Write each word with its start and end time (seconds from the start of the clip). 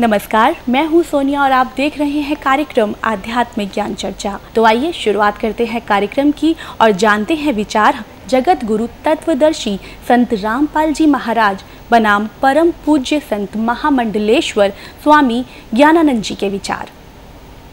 नमस्कार, 0.00 0.56
मैं 0.68 0.84
हूँ 0.86 1.02
सोनिया 1.02 1.42
और 1.42 1.52
आप 1.52 1.72
देख 1.76 1.96
रहे 1.98 2.20
हैं 2.20 2.36
कार्यक्रम 2.42 2.94
आध्यात्मिक 3.04 3.70
ज्ञान 3.72 3.94
चर्चा। 3.94 4.38
तो 4.54 4.64
आइए 4.64 4.92
शुरुआत 4.92 5.38
करते 5.38 5.64
हैं 5.66 5.80
कार्यक्रम 5.86 6.30
की 6.30 6.54
और 6.80 6.90
जानते 6.92 7.34
हैं 7.34 7.52
विचार 7.52 8.04
जगत 8.28 8.64
गुरु 8.64 8.86
तत्वदर्शी 9.04 9.76
संत 10.08 10.34
रामपाल 10.34 10.92
जी 10.92 11.06
महाराज, 11.06 11.64
बनाम 11.90 12.28
परम 12.42 12.70
पूज्य 12.86 13.20
संत 13.20 13.56
महामंडलेश्वर 13.56 14.72
स्वामी 15.02 15.44
ज्ञानानंद 15.74 16.22
जी 16.22 16.34
के 16.34 16.48
विचार। 16.48 16.90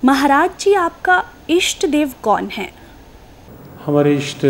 महाराज 0.05 0.49
जी, 0.59 0.73
आपका 0.73 1.23
इष्ट 1.49 1.85
देव 1.85 2.13
कौन 2.23 2.49
है? 2.53 2.69
हमारे 3.85 4.15
इष्ट 4.15 4.45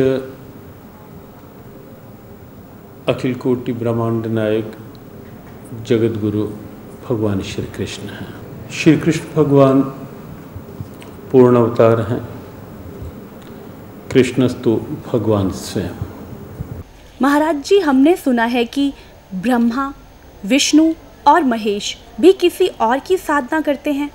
अखिल 3.10 3.36
कोटि 3.36 3.74
ब्रह्मांड 3.74 4.26
नायक 4.28 4.78
जगत 5.88 6.22
गुरु 6.22 6.48
भगवान 7.10 7.42
श्री 7.42 7.64
कृष्ण 7.64 8.04
हैं। 8.04 8.34
श्री 8.72 8.98
कृष्ण 8.98 9.44
भगवान 9.44 9.82
पूर्ण 11.32 11.58
अवतार 11.58 12.02
हैं। 12.02 12.28
कृष्णस्तु 14.12 14.82
भगवान 15.14 15.50
स्वयं। 15.50 15.90
महाराज 17.22 17.56
जी 17.56 17.80
हमने 17.80 18.16
सुना 18.16 18.44
है 18.44 18.66
कि 18.66 18.94
ब्रह्मा 19.36 19.94
विष्णु 20.46 20.94
और 21.28 21.44
महेश 21.44 21.98
भी 22.22 22.34
किसी 22.34 22.68
और 22.68 23.00
की 23.00 23.18
साधना 23.18 23.62
करते 23.62 23.92
हैं। 23.92 24.12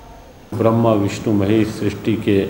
ब्रह्मा 0.53 0.93
विष्णु 0.93 1.33
महेश 1.33 1.67
सृष्टि 1.67 2.15
के 2.15 2.49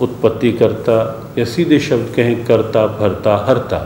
उत्पत्ति 0.00 0.52
करता 0.52 1.28
या 1.38 1.44
सीधे 1.44 1.80
शब्द 1.80 2.12
कहें 2.16 2.44
करता 2.44 2.86
भरता 2.86 3.46
हरता 3.48 3.78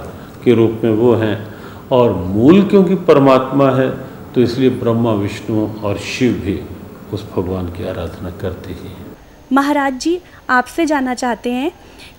के 0.44 0.54
रूप 0.54 0.80
में 0.84 0.90
वो 0.90 1.14
हैं। 1.14 1.54
और 1.92 2.12
मूल 2.12 2.62
क्योंकि 2.62 2.94
परमात्मा 2.94 3.70
है 3.70 4.07
तो 4.38 4.42
इसलिए 4.42 4.70
ब्रह्मा 4.70 5.12
विष्णु 5.12 5.66
और 5.84 5.98
शिव 5.98 6.32
भी 6.32 6.52
उस 7.12 7.24
भगवान 7.36 7.66
की 7.66 7.86
आराधना 7.88 8.30
करते 8.30 8.72
ही 8.72 8.88
हैं। 8.88 9.06
महाराज 9.52 9.98
जी 10.00 10.20
आपसे 10.50 10.84
जानना 10.86 11.14
चाहते 11.14 11.52
हैं 11.52 11.70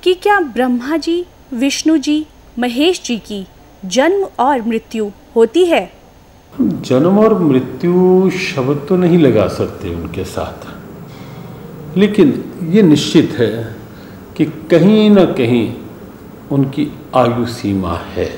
कि 0.04 0.14
क्या 0.14 0.40
ब्रह्मा 0.56 0.98
जी 0.98 1.16
विष्णु 1.54 1.98
जी 1.98 2.26
महेश 2.60 3.02
जी 3.06 3.18
की 3.28 3.46
जन्म 3.86 4.26
और 4.40 4.62
मृत्यु 4.62 5.10
होती 5.36 5.66
है? 5.66 5.82
जन्म 6.60 7.20
और 7.20 7.38
मृत्यु 7.40 8.30
शब्द 8.40 8.86
तो 8.90 8.96
नहीं 8.96 9.18
लगा 9.18 9.48
सकते 9.48 9.96
उनके 9.96 10.24
साथ। 10.26 11.98
लेकिन 11.98 12.44
ये 12.70 12.82
निश्चित 12.82 13.36
है 13.40 13.52
कि 14.38 14.46
कहीं 14.72 15.10
ना 15.10 15.26
कहीं 15.34 15.68
उनकी 16.52 16.92
आयु 17.16 17.46
सीमा 17.54 17.96
है। 18.16 18.32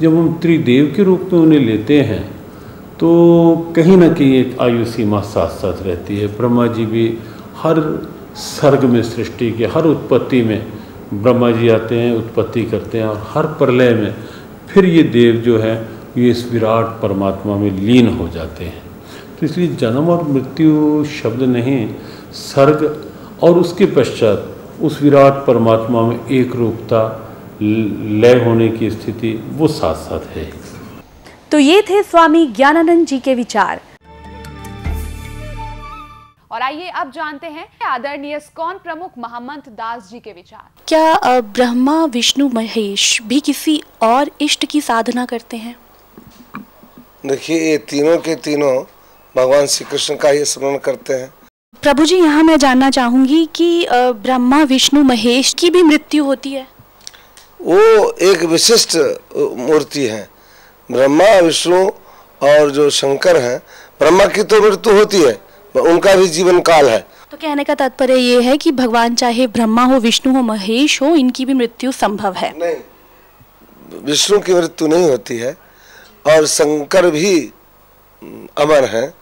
जब 0.00 0.16
हम 0.16 0.38
त्रिदेव 0.42 0.92
के 0.96 1.02
रूप 1.02 1.28
में 1.32 1.40
उन्हें 1.40 1.60
लेते 1.60 2.00
हैं 2.02 2.22
तो 3.00 3.72
कहीं 3.76 3.96
ना 3.96 4.08
कहीं 4.08 4.34
एक 4.34 4.60
आयु 4.60 4.84
सीमा 4.84 5.20
साथ 5.20 5.48
साथ 5.50 5.82
रहती 5.82 6.16
है। 6.18 6.26
ब्रह्मा 6.36 6.66
जी 6.66 6.84
भी 6.86 7.06
हर 7.56 7.80
सर्ग 8.36 8.84
में 8.84 9.02
सृष्टि 9.02 9.50
के, 9.52 9.66
हर 9.66 9.86
उत्पत्ति 9.86 10.42
में 10.42 10.66
ब्रह्मा 11.14 11.50
जी 11.50 11.68
आते 11.68 11.98
हैं, 12.00 12.14
उत्पत्ति 12.16 12.62
करते 12.64 12.98
हैं 12.98 13.06
और 13.06 13.22
हर 13.28 13.46
प्रलय 13.58 13.94
में 13.94 14.14
फिर 14.68 14.84
ये 14.84 15.02
देव 15.02 15.36
जो 15.36 15.58
है, 15.58 15.74
ये 16.16 16.30
इस 16.30 16.50
विराट 16.52 17.00
परमात्मा 17.02 17.56
में 17.56 17.70
लीन 17.70 18.08
हो 18.08 18.28
जाते 18.28 18.64
हैं। 18.64 18.82
तो 19.40 19.46
इसलिए 19.46 19.74
जन्म 19.76 20.08
और 20.08 20.22
मृत्यु 20.28 21.04
शब्द 21.12 21.42
नहीं, 21.42 21.88
सर्ग 22.32 23.06
और 23.42 23.58
उसके 23.58 23.86
पश्चात 23.86 24.50
उस 24.82 25.02
विराट 25.02 25.46
परमात्मा 25.46 26.02
में 26.02 26.26
एक 26.26 26.56
रूपता 26.56 27.02
लय 27.62 28.42
होने 28.44 28.68
की 28.68 28.90
स्थिति 28.90 29.40
वो 29.52 29.68
साथ 29.68 29.94
साथ 29.94 30.36
है। 30.36 30.50
तो 31.54 31.58
ये 31.58 31.82
थे 31.82 32.02
स्वामी 32.02 32.46
ज्ञानानंद 32.46 33.06
जी 33.06 33.18
के 33.18 33.34
विचार। 33.34 33.80
और 36.50 36.62
आइए 36.62 36.88
अब 36.90 37.10
जानते 37.10 37.46
हैं 37.46 37.66
आदरणीय 37.86 38.38
स्कॉन 38.40 38.78
प्रमुख 38.78 39.10
महम्मद 39.18 39.68
दास 39.70 40.08
जी 40.10 40.18
के 40.20 40.32
विचार। 40.32 40.64
क्या 40.88 41.40
ब्रह्मा 41.40 42.04
विष्णु 42.14 42.48
महेश 42.48 43.20
भी 43.22 43.40
किसी 43.40 43.80
और 44.02 44.30
इष्ट 44.40 44.64
की 44.64 44.80
साधना 44.80 45.26
करते 45.26 45.56
हैं? 45.56 45.76
देखिए 47.26 47.60
ये 47.60 47.78
तीनों 47.86 48.18
के 48.18 48.34
तीनों 48.40 48.74
भगवान 49.34 49.66
श्री 49.66 49.86
कृष्ण 49.90 50.16
का 50.16 50.28
ही 50.28 50.44
स्मरण 50.46 50.78
करते 50.80 51.12
हैं। 51.14 51.32
प्रभु 51.82 52.04
जी 52.04 52.16
यहाँ 52.16 52.42
मैं 52.42 52.58
जानना 52.58 52.90
चाहूँगी 52.90 53.44
कि 53.54 53.86
ब्रह्मा 53.92 54.62
विष्णु 54.66 55.02
महेश 55.04 55.54
की 55.54 55.70
भी 55.70 55.82
मृत्यु 55.84 56.24
होती 56.24 56.52
है। 56.52 56.66
वो 57.62 58.10
एक 58.24 58.44
विशिष्ट 58.50 58.96
मूर्ति 59.36 60.06
है। 60.06 60.28
ब्रह्मा 60.88 61.38
विष्णु 61.40 61.86
और 62.42 62.70
जो 62.70 62.88
शंकर 62.92 63.36
हैं 63.36 63.58
ब्रह्मा 64.00 64.26
की 64.26 64.42
तो 64.42 64.60
मृत्यु 64.62 64.92
होती 64.94 65.22
है 65.22 65.32
उनका 65.74 66.14
भी 66.14 66.26
जीवन 66.28 66.60
काल 66.60 66.88
है। 66.88 66.98
तो 67.30 67.36
कहने 67.36 67.64
का 67.64 67.74
तात्पर्य 67.74 68.16
ये 68.16 68.40
है 68.42 68.56
कि 68.56 68.72
भगवान 68.72 69.14
चाहे 69.14 69.46
ब्रह्मा 69.48 69.84
हो 69.84 69.98
विष्णु 70.00 70.34
हो 70.34 70.42
महेश 70.42 71.00
हो 71.02 71.14
इनकी 71.16 71.44
भी 71.44 71.54
मृत्यु 71.54 71.92
संभव 71.92 72.34
है। 72.34 72.52
नहीं 72.58 72.76
विष्णु 74.04 74.38
की 74.40 74.54
मृत्यु 74.54 74.88
नहीं 74.88 75.08
होती 75.10 75.36
है 75.38 75.56
और 76.26 76.46
शंकर 76.48 77.10
भी 77.10 77.34
अमर 78.58 78.84
हैं। 78.84 79.12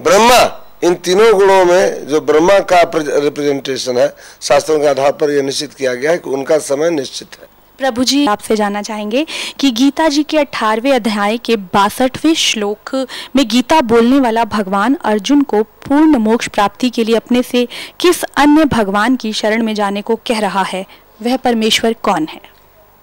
ब्रह्मा 0.00 0.40
इन 0.84 0.94
तीनों 0.96 1.32
गुणों 1.34 1.64
में 1.64 2.06
जो 2.06 2.20
ब्रह्मा 2.22 2.58
का 2.72 2.80
रिप्रेजेंटेशन 2.94 3.98
है 3.98 4.08
शास्त्रों 4.40 4.78
के 4.80 4.86
आधार 4.86 5.12
पर 5.12 5.30
यह 5.30 5.42
निश्चित 5.42 5.74
किया 5.74 5.94
गया 5.94 6.10
है 6.10 6.18
कि 6.18 6.30
उनका 6.30 6.58
समय 6.64 6.90
निश्चित 6.90 7.40
है। 7.40 7.46
प्रभु 7.78 8.04
जी, 8.04 8.26
आपसे 8.26 8.56
जानना 8.56 8.82
चाहेंगे 8.82 9.26
कि 9.60 9.70
गीता 9.70 10.08
जी 10.08 10.22
के 10.22 10.38
अठारहवें 10.38 10.92
अध्याय 10.92 11.38
के 11.38 11.56
बासठवें 11.56 12.34
श्लोक 12.34 13.06
में 13.36 13.48
गीता 13.48 13.80
बोलने 13.80 14.20
वाला 14.20 14.44
भगवान 14.44 14.96
अर्जुन 15.04 15.42
को 15.42 15.62
पूर्ण 15.62 16.16
मोक्ष 16.16 16.48
प्राप्ति 16.48 16.90
के 16.90 17.04
लिए 17.04 17.16
अपने 17.16 17.42
से 17.42 17.68
किस 18.00 18.22
अन्य 18.22 18.64
भगवान 18.64 19.16
की 19.16 19.32
शरण 19.32 19.62
में 19.62 19.74
जाने 19.74 20.02
को 20.02 20.16
कह 20.16 20.38
रहा 20.38 20.62
है? 20.62 20.86
वह 21.22 21.36
परमेश्वर 21.36 21.92
कौन 21.92 22.26
है? 22.30 22.40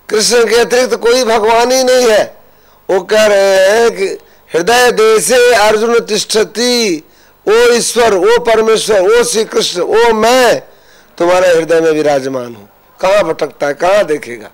कृष्ण 0.09 0.49
के 0.49 0.55
अतिरिक्त 0.55 0.91
तो 0.91 0.97
कोई 0.97 1.23
भगवान 1.23 1.71
ही 1.71 1.83
नहीं 1.83 2.09
है। 2.09 2.37
वो 2.89 2.99
कह 3.01 3.25
रहे 3.25 3.69
हैं 3.69 3.91
कि 3.91 4.05
हृदय 4.53 4.91
देशे 4.91 5.53
अर्जुन 5.53 5.99
तिष्ठती, 5.99 7.03
ओ 7.47 7.73
ईश्वर, 7.73 8.13
ओ 8.13 8.39
परमेश्वर, 8.39 8.99
ओ 9.01 9.23
श्री 9.23 9.43
कृष्ण 9.43 9.81
ओ 9.81 10.13
मैं 10.13 10.61
तुम्हारे 11.17 11.47
हृदय 11.47 11.81
में 11.81 11.91
विराजमान 11.91 12.55
हूँ। 12.55 12.69
कहाँ 13.01 13.23
भटकता 13.23 13.67
है? 13.67 13.73
कहाँ 13.73 14.03
देखेगा? 14.03 14.49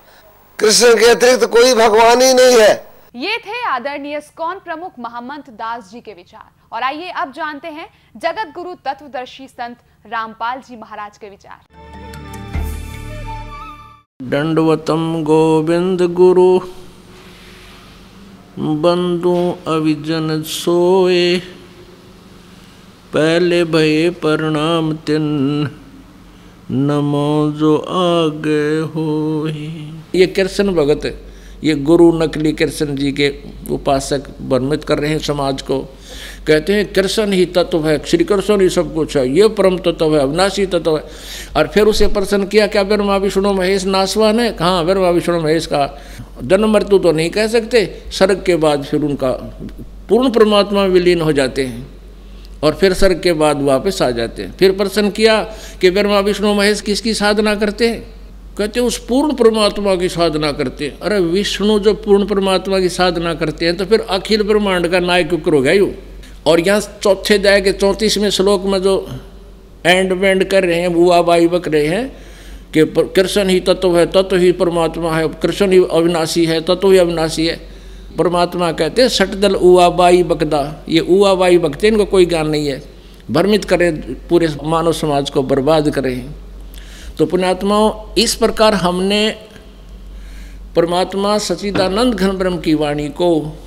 कृष्ण 0.62 0.94
के 0.96 1.06
अतिरिक्त 1.10 1.42
तो 1.42 1.48
कोई 1.48 1.74
भगवान 1.74 2.22
ही 2.22 2.34
नहीं 2.34 2.58
है। 2.60 2.74
ये 3.16 3.38
थे 3.38 3.62
आदरणीय 3.68 4.20
स्कॉन 4.22 4.60
प्रमुख 4.60 5.00
महम्मद 5.00 5.48
दास 5.52 5.90
जी 5.92 6.02
के 6.02 6.14
विचार। 6.14 6.50
और 6.72 6.84
आइए 6.84 7.10
अब 7.22 7.32
जानते 7.34 7.68
हैं 7.70 7.88
जगत 8.18 8.52
गुरु 8.56 8.74
तत्वदर्शी 8.86 9.48
संत 9.48 9.78
रामपाल 10.08 10.62
जी 10.68 10.76
महाराज 10.76 11.18
के 11.18 11.30
विचार। 11.30 11.60
दंडवतम 14.30 15.24
गोविंद 15.24 16.02
गुरु 16.14 16.60
बंधु 18.84 19.36
अविजन 19.68 20.42
सोए 20.44 21.38
पहले 23.14 23.64
भये 23.74 24.10
प्रणाम 24.22 24.94
तिन 25.08 25.26
नमो 26.72 27.52
जो 27.54 27.76
आगे 27.98 28.66
हो 28.94 29.10
ये 30.16 30.28
कृष्ण 30.28 30.74
भगत, 30.74 31.06
ये 31.64 31.76
गुरु 31.76 32.12
नकली 32.20 32.52
कृष्ण 32.52 32.96
जी 32.96 33.12
के 33.12 33.34
उपासक 33.72 34.24
वर्णित 34.42 34.84
कर 34.84 35.00
रहे 35.00 35.10
हैं 35.10 35.20
समाज 35.20 35.62
को। 35.62 35.80
कहते 36.48 36.74
हैं, 36.74 36.86
कृष्ण 36.94 37.34
ही 37.34 37.46
तत्व 37.46 37.88
है, 37.88 37.98
श्री 38.06 38.24
कृष्ण 38.24 38.62
ही 38.62 38.70
सब 38.70 38.94
कुछ 38.94 39.16
है, 39.18 39.28
ये 39.30 39.48
परम 39.48 39.78
तत्व 39.78 40.16
है, 40.16 40.22
अविनाशी 40.22 40.66
तत्व 40.66 40.98
है। 40.98 41.04
और 41.56 41.68
फिर 41.68 41.84
उसे 41.84 42.08
प्रश्न 42.08 42.46
किया, 42.46 42.68
क्या 42.68 42.84
ब्रह्मा, 42.84 43.18
विष्णु, 43.18 43.54
महेश 43.54 43.86
नासवान 43.86 44.40
है? 44.40 44.52
कहाँ 44.52 44.86
ब्रह्मा, 44.86 45.10
विष्णु, 45.10 45.40
महेश 45.42 45.66
का 45.66 46.02
जन्म 46.44 46.74
मृत्यु 46.74 47.00
तो 47.00 47.12
नहीं 47.12 47.30
कह 47.30 47.48
सकते 47.48 47.86
सर्ग 48.12 48.44
के 48.46 48.56
बाद 48.56 48.84
फिर 48.84 49.02
उनका 49.02 49.32
पूर्ण 50.10 50.30
परमात्मा 50.32 50.86
विलीन 50.86 51.22
हो 51.22 51.32
जाते 51.32 51.66
हैं 51.66 51.88
और 52.64 52.74
फिर 52.74 52.94
सर्ग 52.94 53.20
के 53.22 53.34
बाद 53.34 53.62
वापस 53.62 54.02
आ 54.02 54.10
जाते 54.12 54.44
हैं। 54.44 54.56
फिर 54.58 54.72
प्रश्न 54.72 55.10
किया 55.10 55.42
कि 55.82 55.92
ब्रह्मा, 55.92 56.20
विष्णु, 56.20 56.54
महेश 56.54 56.82
किसकी 56.82 57.14
साधना 57.14 57.56
करते 57.56 57.90
हैं? 57.90 58.21
कहते 58.58 58.80
हैं, 58.80 58.88
उस 58.88 58.98
पूर्ण 58.98 59.34
परमात्मा 59.34 59.96
की 59.96 60.10
साधना 60.10 60.52
करते 60.52 60.86
हैं। 60.86 61.00
अरे, 61.00 61.20
विष्णु 61.20 61.80
जो 61.80 61.94
पूर्ण 61.94 62.26
परमात्मा 62.26 62.80
की 62.80 62.90
साधना 62.90 63.34
करते 63.34 63.66
हैं 63.66 63.78
तो 63.78 63.86
फिर 63.86 64.00
अखिल 64.00 64.44
ब्रह्मांड 64.44 64.88
का 64.88 65.00
नायक 65.00 65.34
उक्र 65.34 65.54
हो 65.54 65.62
गया 65.62 65.74
यू। 65.74 65.92
और 66.46 66.60
यहाँ 66.60 66.80
चौथे 67.04 67.34
अध्याय 67.34 67.62
के 67.62 67.72
चौंतीसवें 67.74 68.30
श्लोक 68.30 68.64
में 68.66 68.82
जो 68.82 69.08
एंड 69.86 70.14
वेंड 70.14 70.44
कर 70.44 70.64
रहे 70.64 70.80
हैं, 70.80 70.94
बुआ 70.94 71.22
बाई 71.22 71.48
बक 71.48 71.68
रहे 71.68 71.88
हैं, 71.88 72.18
कि 72.74 72.86
कृष्ण 73.16 73.50
ही 73.50 73.60
तत्व 73.60 73.98
है, 73.98 74.06
तत्व 74.06 74.36
ही 74.36 74.52
परमात्मा 74.52 75.18
है, 75.18 75.28
कृष्ण 75.28 75.72
ही 75.72 75.86
अविनाशी 75.92 76.46
है, 76.46 76.62
तत्व 76.62 76.92
ही 76.92 76.98
अविनाशी 76.98 77.48
है। 77.48 77.60
परमात्मा 78.18 78.72
कहते 78.72 79.02
हैं 79.02 79.10
सटदल 79.10 79.56
उआ 79.56 79.90
बाई 79.90 80.24
बकदा 80.24 80.86
ये 80.90 81.00
उआ 81.00 81.34
बाई 81.34 81.58
बकते 81.58 81.88
इनको 81.88 82.06
कोई 82.06 82.26
ज्ञान 82.26 82.48
नहीं 82.48 82.68
है। 82.68 82.84
भ्रमित 83.32 83.66
करें, 83.66 84.02
पूरे 84.30 84.48
मानव 84.64 84.94
समाज 84.94 85.30
को 85.30 85.44
बर्बाद 85.44 85.90
करें। 85.90 86.26
तो 87.18 87.26
पुण्यात्माओं, 87.26 88.14
इस 88.18 88.36
प्रकार 88.36 88.74
हमने 88.74 89.30
परमात्मा 90.76 91.38
सचिदानंद 91.38 92.14
घन 92.14 92.32
ब्रह्म 92.32 92.58
की 92.58 92.74
वाणी 92.74 93.10
को, 93.10 93.58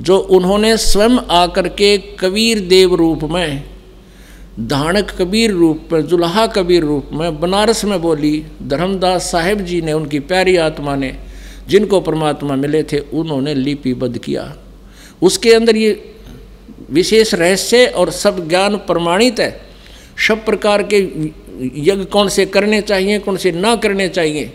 जो 0.00 0.18
उन्होंने 0.18 0.76
स्वयं 0.76 1.18
आकर 1.30 1.68
के 1.68 1.98
कबीर 1.98 2.60
देव 2.60 2.94
रूप 2.94 3.24
में 3.24 3.64
धानक 4.60 5.10
कबीर 5.10 5.50
रूप 5.50 5.88
में, 5.92 6.06
जुल्हा 6.06 6.46
कबीर 6.46 6.82
रूप 6.82 7.10
में, 7.12 7.40
बनारस 7.40 7.84
में 7.84 8.02
बोली, 8.02 8.46
धर्मदास 8.62 9.30
साहेब 9.30 9.60
जी 9.60 9.82
ने, 9.82 9.92
उनकी 9.92 10.18
प्यारी 10.18 10.56
आत्मा 10.56 10.96
ने, 10.96 11.16
जिनको 11.68 12.00
परमात्मा 12.00 12.56
मिले 12.56 12.82
थे, 12.82 12.98
उन्होंने 12.98 13.54
लिपिबद्ध 13.54 14.18
किया। 14.18 14.56
उसके 15.22 15.54
अंदर 15.54 15.76
ये 15.76 16.14
विशेष 16.90 17.34
रहस्य 17.34 17.86
और 17.86 18.10
सब 18.10 18.48
ज्ञान 18.48 18.76
प्रमाणित 18.76 19.40
है। 19.40 19.67
सब 20.18 20.44
प्रकार 20.44 20.82
के 20.82 20.98
यज्ञ 21.80 22.04
कौन 22.04 22.28
से 22.28 22.46
करने 22.46 22.80
चाहिए, 22.82 23.18
कौन 23.18 23.36
से 23.36 23.52
ना 23.52 23.74
करने 23.76 24.08
चाहिए, 24.08 24.52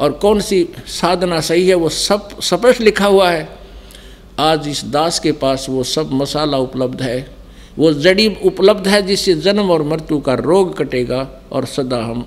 और 0.00 0.12
कौन 0.12 0.40
सी 0.40 0.66
साधना 0.86 1.40
सही 1.40 1.68
है, 1.68 1.74
वो 1.74 1.88
सब 1.88 2.40
स्पष्ट 2.40 2.80
लिखा 2.80 3.06
हुआ 3.06 3.30
है। 3.30 3.48
आज 4.38 4.68
इस 4.68 4.84
दास 4.84 5.18
के 5.18 5.32
पास 5.32 5.66
वो 5.68 5.82
सब 5.84 6.12
मसाला 6.12 6.58
उपलब्ध 6.58 7.02
है। 7.02 7.18
वो 7.78 7.92
जड़ी 7.92 8.26
उपलब्ध 8.44 8.88
है 8.88 9.02
जिससे 9.02 9.34
जन्म 9.34 9.70
और 9.70 9.82
मृत्यु 9.82 10.18
का 10.20 10.34
रोग 10.34 10.76
कटेगा, 10.76 11.28
और 11.52 11.64
सदा 11.66 12.02
हम 12.04 12.26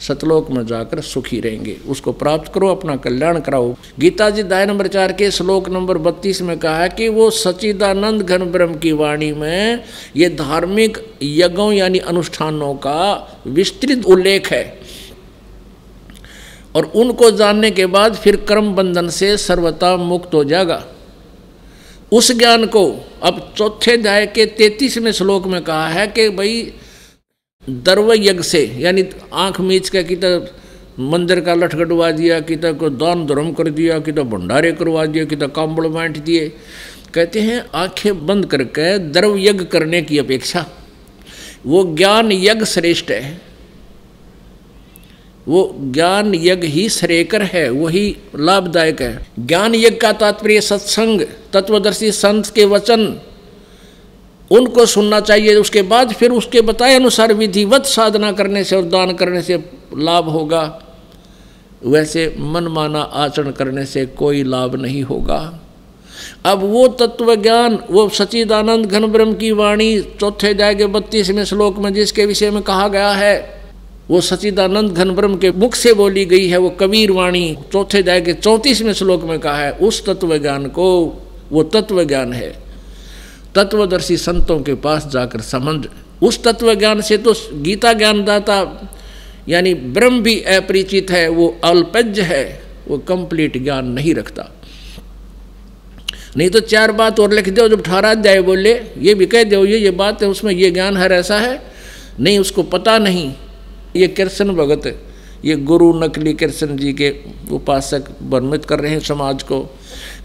सतलोक 0.00 0.50
में 0.50 0.66
जाकर 0.66 1.00
सुखी 1.00 1.40
रहेंगे। 1.40 1.76
उसको 1.88 2.12
प्राप्त 2.12 2.52
करो, 2.52 2.68
अपना 2.68 2.96
कल्याण 2.96 3.40
कराओ। 3.40 3.74
गीता 4.00 4.30
जी 4.30 4.42
दाय 4.42 4.66
नंबर 4.66 4.86
चार 4.86 5.12
के 5.12 5.30
श्लोक 5.30 5.68
नंबर 5.68 5.98
बत्तीस 5.98 6.42
में 6.42 6.58
कहा 6.58 6.78
है 6.78 6.88
कि 6.88 7.08
वो 7.08 7.30
सचिदानंद 7.30 8.22
घन 8.22 8.44
ब्रह्म 8.44 8.78
की 8.78 8.92
वाणी 8.92 9.32
में 9.32 9.84
ये 10.16 10.28
धार्मिक 10.28 10.98
यज्ञों 11.22 11.72
यानी 11.72 11.98
अनुष्ठानों 11.98 12.74
का 12.74 13.00
विस्तृत 13.46 14.06
उल्लेख 14.06 14.52
है। 14.52 14.80
और 16.76 16.84
उनको 16.84 17.30
जानने 17.30 17.70
के 17.70 17.86
बाद 17.86 18.14
फिर 18.14 18.36
कर्म 18.36 18.74
बंधन 18.74 19.08
से 19.08 19.36
सर्वता 19.36 19.96
मुक्त 19.96 20.34
हो 20.34 20.44
जाएगा। 20.44 20.84
उस 22.12 22.32
ज्ञान 22.32 22.66
को 22.66 23.06
अब 23.22 23.54
चौथे 23.56 23.92
अध्याय 23.92 24.26
के 24.26 24.46
तैतीसवें 24.46 25.12
श्लोक 25.12 25.46
में 25.46 25.62
कहा 25.64 25.88
है 25.88 26.06
कि 26.06 26.28
भाई 26.28 26.72
दर्व 27.68 28.12
यज्ञ 28.12 28.42
से, 28.42 28.76
यानी 28.78 29.04
आँख 29.34 29.60
मीच 29.60 29.88
के 29.88 30.04
कित 30.04 30.52
मंदिर 31.00 31.40
का 31.40 31.54
लठ 31.54 31.74
कटवा 31.74 32.10
दिया 32.10 32.40
कि 32.40 32.56
को 32.56 32.90
दान 32.90 33.26
धर्म 33.26 33.52
कर 33.52 33.70
दिया 33.70 33.98
कि 33.98 34.12
भंडारे 34.12 34.72
करवा 34.72 35.06
दिया 35.06 35.24
कि 35.24 35.36
काम्बड़ 35.36 35.86
बांट 35.86 36.24
दिए। 36.24 36.52
कहते 37.14 37.40
हैं, 37.40 37.66
आँखें 37.74 38.26
बंद 38.26 38.46
करके 38.46 38.98
द्रव 38.98 39.36
यज्ञ 39.38 39.64
करने 39.64 40.02
की 40.02 40.18
अपेक्षा। 40.18 40.66
वो 41.66 41.94
ज्ञान 41.96 42.32
यज्ञ 42.32 42.64
श्रेष्ठ 42.64 43.10
है। 43.10 43.40
वो 45.48 45.76
ज्ञान 45.80 46.34
यज्ञ 46.34 46.66
ही 46.66 46.88
श्रेयकर 46.88 47.42
है, 47.42 47.70
वही 47.70 48.16
लाभदायक 48.38 49.02
है। 49.02 49.26
ज्ञान 49.38 49.74
यज्ञ 49.74 49.96
का 49.96 50.12
तात्पर्य 50.12 50.60
सत्संग, 50.60 51.20
तत्वदर्शी 51.52 52.12
संत 52.12 52.46
के 52.46 52.64
वचन 52.64 53.20
उनको 54.50 54.86
सुनना 54.86 55.20
चाहिए। 55.20 55.54
उसके 55.54 55.82
बाद 55.82 56.12
फिर 56.12 56.30
उसके 56.30 56.60
बताए 56.60 56.94
अनुसार 56.94 57.32
विधिवत 57.32 57.86
साधना 57.86 58.32
करने 58.32 58.64
से 58.64 58.76
और 58.76 58.82
दान 58.82 59.12
करने 59.12 59.42
से 59.42 59.64
लाभ 59.96 60.28
होगा। 60.28 60.82
वैसे 61.86 62.34
मनमाना 62.38 63.00
आचरण 63.00 63.50
करने 63.50 63.84
से 63.86 64.06
कोई 64.06 64.42
लाभ 64.42 64.74
नहीं 64.74 65.02
होगा। 65.02 65.60
अब 66.44 66.62
वो 66.62 66.88
तत्व 66.88 67.34
ज्ञान 67.34 67.78
वो 67.90 68.08
सचिदानंद 68.08 68.86
घन 68.86 69.06
ब्रह्म 69.06 69.34
की 69.34 69.52
वाणी 69.52 70.02
चौथे 70.20 70.54
जाएगे 70.54 70.86
बत्तीसवें 70.86 71.44
श्लोक 71.44 71.78
में 71.78 71.94
जिसके 71.94 72.26
विषय 72.26 72.50
में 72.50 72.62
कहा 72.62 72.88
गया 72.88 73.10
है, 73.10 73.62
वो 74.10 74.20
सचिदानंद 74.20 74.90
घन 74.90 75.10
ब्रह्म 75.10 75.36
के 75.36 75.50
मुख 75.50 75.74
से 75.74 75.94
बोली 75.94 76.24
गई 76.24 76.48
है, 76.48 76.56
वो 76.56 76.70
कबीर 76.70 77.12
वाणी 77.12 77.58
चौथे 77.72 78.02
जाए 78.02 78.20
के 78.20 78.32
चौंतीसवें 78.32 78.92
श्लोक 78.92 79.22
में 79.22 79.38
कहा 79.38 79.56
है, 79.56 79.72
उस 79.72 80.04
तत्व 80.06 80.38
ज्ञान 80.38 80.66
को, 80.66 80.88
वो 81.52 81.62
तत्व 81.62 82.04
ज्ञान 82.04 82.32
है। 82.32 82.67
तत्वदर्शी 83.58 84.16
संतों 84.16 84.60
के 84.62 84.74
पास 84.74 85.06
जाकर 85.06 85.40
संबंध 85.42 85.88
उस 86.22 86.42
तत्व 86.44 86.74
ज्ञान 86.74 87.00
से 87.00 87.16
तो 87.18 87.32
गीता 87.62 87.92
ज्ञानदाता, 87.92 88.56
यानी 89.48 89.74
ब्रह्म 89.74 90.22
भी 90.22 90.40
अपरिचित 90.54 91.10
है, 91.10 91.28
वो 91.28 91.48
अल्पज्य 91.64 92.22
है, 92.22 92.44
वो 92.88 92.98
कंप्लीट 92.98 93.62
ज्ञान 93.62 93.86
नहीं 93.88 94.14
रखता। 94.14 94.48
नहीं 96.36 96.48
तो 96.50 96.60
चार 96.60 96.92
बात 96.92 97.20
और 97.20 97.32
लिख 97.32 97.48
दो, 97.48 97.68
जब 97.68 97.82
ठहरा 97.82 98.14
जाए 98.14 98.40
बोले, 98.40 98.72
ये 98.98 99.14
भी 99.14 99.26
कह 99.26 99.44
दो, 99.44 99.64
ये 99.64 99.78
ये 99.78 99.90
बात 99.90 100.22
है, 100.22 100.28
उसमें 100.28 100.52
ये 100.52 100.70
ज्ञान 100.70 100.96
हर 100.96 101.12
ऐसा 101.12 101.38
है, 101.38 101.60
नहीं 102.20 102.38
उसको 102.38 102.62
पता 102.62 102.98
नहीं। 102.98 103.32
ये 103.96 104.08
कृष्ण 104.08 104.54
भगत, 104.54 104.86
ये 105.44 105.56
गुरु 105.56 105.92
नकली 106.00 106.32
कृष्ण 106.34 106.76
जी 106.76 106.92
के 106.92 107.14
उपासक 107.52 108.04
वर्णित 108.22 108.64
कर 108.64 108.80
रहे 108.80 108.92
हैं 108.92 109.00
समाज 109.00 109.42
को। 109.42 109.58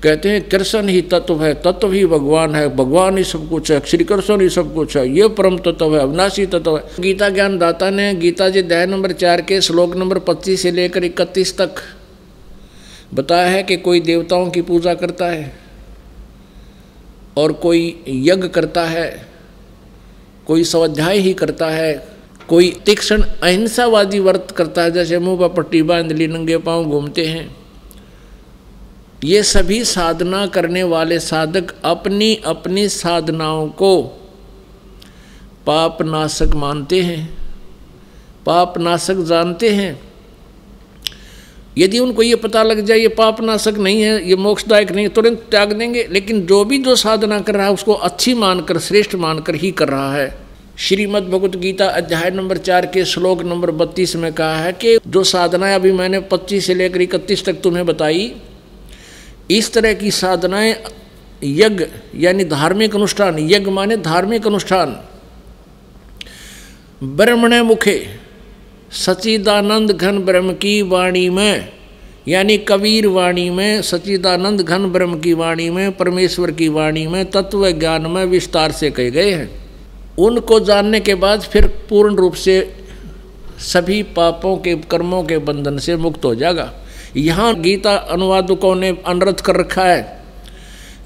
कहते 0.04 0.30
हैं 0.30 0.50
कृष्ण 0.50 0.90
ही 0.90 1.02
तत्व 1.02 1.44
है, 1.44 1.54
तत्व 1.54 1.92
ही 1.92 2.06
भगवान 2.06 2.56
है, 2.56 2.76
भगवान 2.76 3.18
ही 3.18 3.24
सब 3.24 3.50
कुछ 3.50 3.72
है, 3.72 3.80
श्री 3.86 4.04
कृष्ण 4.04 4.42
ही 4.42 4.50
सब 4.50 4.74
कुछ 4.74 4.98
है, 4.98 5.10
ये 5.10 5.28
परम 5.28 5.58
तत्व 5.58 5.96
है, 5.96 6.02
अविनाशी 6.02 6.46
तत्व 6.46 6.78
है। 6.78 6.84
गीता 7.00 7.30
ज्ञान 7.30 7.58
दाता 7.58 7.90
ने 7.90 8.14
गीता 8.16 8.50
जी 8.50 8.62
दया 8.62 8.86
नंबर 8.86 9.12
चार 9.12 9.42
के 9.42 9.62
श्लोक 9.62 9.96
नंबर 9.96 10.20
पच्चीस 10.20 10.62
से 10.62 10.72
लेकर 10.72 11.04
इकतीस 11.04 11.58
तक 11.58 11.76
बताया 13.14 13.48
है 13.48 13.64
कि 13.64 13.78
कोई 13.78 14.00
देवताओं 14.00 14.50
की 14.50 14.62
पूजा 14.62 14.94
करता 14.94 15.26
है 15.26 15.54
और 17.38 17.54
कोई 17.54 18.04
यज्ञ 18.08 18.48
करता 18.48 18.86
है, 18.86 19.28
कोई 20.48 20.64
स्वाध्याय 20.64 21.18
ही 21.18 21.34
करता 21.34 21.70
है, 21.70 22.08
कोई 22.48 22.78
तीक्ष्ण 22.86 23.22
अहिंसावादी 23.22 24.20
वर्त 24.20 24.54
करता 24.58 24.82
है, 24.82 24.92
जैसे 24.92 25.20
मुँह 25.20 25.48
पर 25.48 25.54
पट्टी 25.54 25.82
बाँध 25.82 26.12
ली, 26.12 26.28
नंगे 26.28 26.58
पाँव 26.58 26.86
घूमते 26.86 27.26
हैं। 27.26 27.62
ये 29.24 29.44
सभी 29.44 29.84
साधना 29.84 30.48
करने 30.48 30.84
वाले 30.84 31.20
साधक 31.20 31.74
अपनी 31.84 32.36
अपनी 32.46 32.90
साधनाओं 32.90 33.68
को 33.68 34.02
पाप 35.66 36.02
नाशक 36.02 36.56
मानते 36.56 37.02
हैं। 37.02 37.38
पाप 38.46 38.78
नाशक 38.78 39.16
जानते 39.16 39.70
हैं। 39.70 40.02
यदि 41.78 42.00
उनको 42.00 42.24
ये 42.24 42.36
पता 42.36 42.64
लग 42.64 42.86
जाए, 42.86 42.98
ये 42.98 43.08
पाप 43.08 43.42
नाशक 43.42 43.74
नहीं 43.78 44.02
है, 44.02 44.30
ये 44.30 44.36
मोक्षदायक 44.36 44.92
नहीं 44.92 45.06
है, 45.06 45.10
तुरंत 45.10 45.48
त्याग 45.52 45.74
देंगे। 45.74 46.08
लेकिन 46.12 46.46
जो 46.46 46.66
भी 46.66 46.78
जो 46.78 46.96
साधना 46.96 47.40
कर 47.40 47.56
रहा 47.56 47.66
है, 47.66 47.74
उसको 47.74 47.94
अच्छी 47.94 48.34
मानकर, 48.34 48.80
श्रेष्ठ 48.80 49.16
मानकर 49.16 49.56
ही 49.56 49.72
कर 49.72 49.88
रहा 49.88 50.16
है। 50.16 50.38
श्रीमद् 50.78 51.25
भगवत 51.25 51.56
गीता 51.56 51.86
अध्याय 51.86 52.32
नंबर 52.32 52.58
चार 52.58 52.86
के 52.86 53.06
श्लोक 53.06 53.44
नंबर 53.44 53.72
बत्तीस 53.72 54.15
में 54.15 54.34
कहा 54.34 54.56
है 54.56 54.74
कि 54.74 55.00
जो 55.08 55.24
साधनाएँ 55.24 55.75
अभी 55.75 55.92
मैंने 55.92 56.20
पच्चीस 56.20 56.68
से 56.68 56.74
लेकर 56.74 57.01
इकतीस 57.01 57.46
तक 57.46 57.53
तुम्हें 57.53 57.86
बताई 57.86 58.36
इस 59.52 59.74
तरह 59.74 59.94
की 59.94 60.12
साधनाएँ 60.12 60.76
यज्ञ, 61.44 61.86
यानी 62.16 62.44
धार्मिक 62.44 62.96
अनुष्ठान, 62.96 63.40
यज्ञ 63.40 63.72
माने 63.72 63.98
धार्मिक 63.98 64.48
अनुष्ठान। 64.48 65.00
ब्रह्मण 67.04 67.54
मुखे 67.54 68.06
सचिदानंद 68.92 69.92
घन 69.92 70.20
ब्रह्म 70.20 70.54
की 70.54 70.82
वाणी 70.82 71.30
में, 71.30 71.70
यानी 72.28 72.58
कबीर 72.58 73.08
वाणी 73.08 73.50
में 73.50 73.82
सचिदानंद 73.82 74.62
घन 74.62 74.86
ब्रह्म 74.86 75.20
की 75.20 75.34
वाणी 75.34 75.70
में, 75.70 75.98
परमेश्वर 75.98 76.52
की 76.52 76.68
वाणी 76.68 77.08
में, 77.08 77.32
तत्व 77.32 77.72
ज्ञान 77.72 78.02
में 78.02 78.26
विस्तार 78.26 78.72
से 78.72 78.92
कहे 78.92 79.12
गए 79.12 79.32
हैं। 79.32 79.64
उनको 80.18 80.60
जानने 80.60 81.00
के 81.00 81.16
बाद 81.16 81.42
फिर 81.42 81.68
पूर्ण 81.90 82.16
रूप 82.16 82.34
से 82.34 82.74
सभी 83.60 84.04
पापों 84.04 84.58
के 84.58 84.76
कर्मों 84.76 85.24
के 85.24 85.38
बंधन 85.38 85.78
से 85.78 85.96
मुक्त 85.96 86.26
हो 86.26 86.36
जाएगा। 86.36 86.74
यहाँ 87.17 87.62
गीता 87.62 87.96
अनुवादकों 87.96 88.75
ने 88.75 88.98
अनर्थ 89.08 89.41
कर 89.41 89.55
रखा 89.55 89.86
है। 89.86 90.24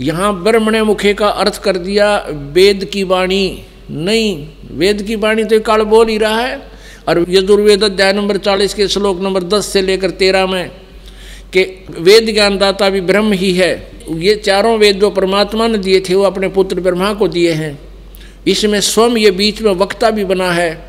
यहाँ 0.01 0.43
ब्रह्मण्य 0.43 0.83
मुखे 0.83 1.13
का 1.13 1.27
अर्थ 1.27 1.63
कर 1.63 1.77
दिया, 1.77 2.17
वेद 2.29 2.85
की 2.85 3.03
वाणी। 3.03 3.65
नहीं, 3.91 4.47
वेद 4.71 5.03
की 5.03 5.15
वाणी 5.15 5.43
तो 5.43 5.59
काल 5.59 5.81
बोल 5.81 6.07
ही 6.07 6.17
रहा 6.17 6.39
है। 6.39 6.77
और 7.09 7.25
यजुर्वेद 7.29 7.83
अध्याय 7.83 8.13
नंबर 8.13 8.37
चालीस 8.37 8.73
के 8.73 8.87
श्लोक 8.87 9.21
नंबर 9.21 9.43
दस 9.43 9.65
से 9.65 9.81
लेकर 9.81 10.09
तेरह 10.09 10.47
में 10.47 10.69
कि 11.53 11.85
वेद 11.99 12.33
ज्ञानदाता 12.33 12.89
भी 12.89 13.01
ब्रह्म 13.01 13.31
ही 13.31 13.53
है। 13.53 13.91
ये 14.11 14.35
चारों 14.35 14.77
वेद 14.77 14.99
जो 14.99 15.09
परमात्मा 15.09 15.67
ने 15.67 15.77
दिए 15.77 15.99
थे, 15.99 16.15
वो 16.15 16.23
अपने 16.23 16.47
पुत्र 16.47 16.79
ब्रह्मा 16.79 17.13
को 17.13 17.27
दिए 17.27 17.51
हैं। 17.51 17.79
इसमें 18.47 18.81
स्वयं 18.81 19.17
ये 19.17 19.31
बीच 19.31 19.61
में 19.61 19.71
वक्ता 19.71 20.09
भी 20.09 20.25
बना 20.25 20.51
है। 20.51 20.86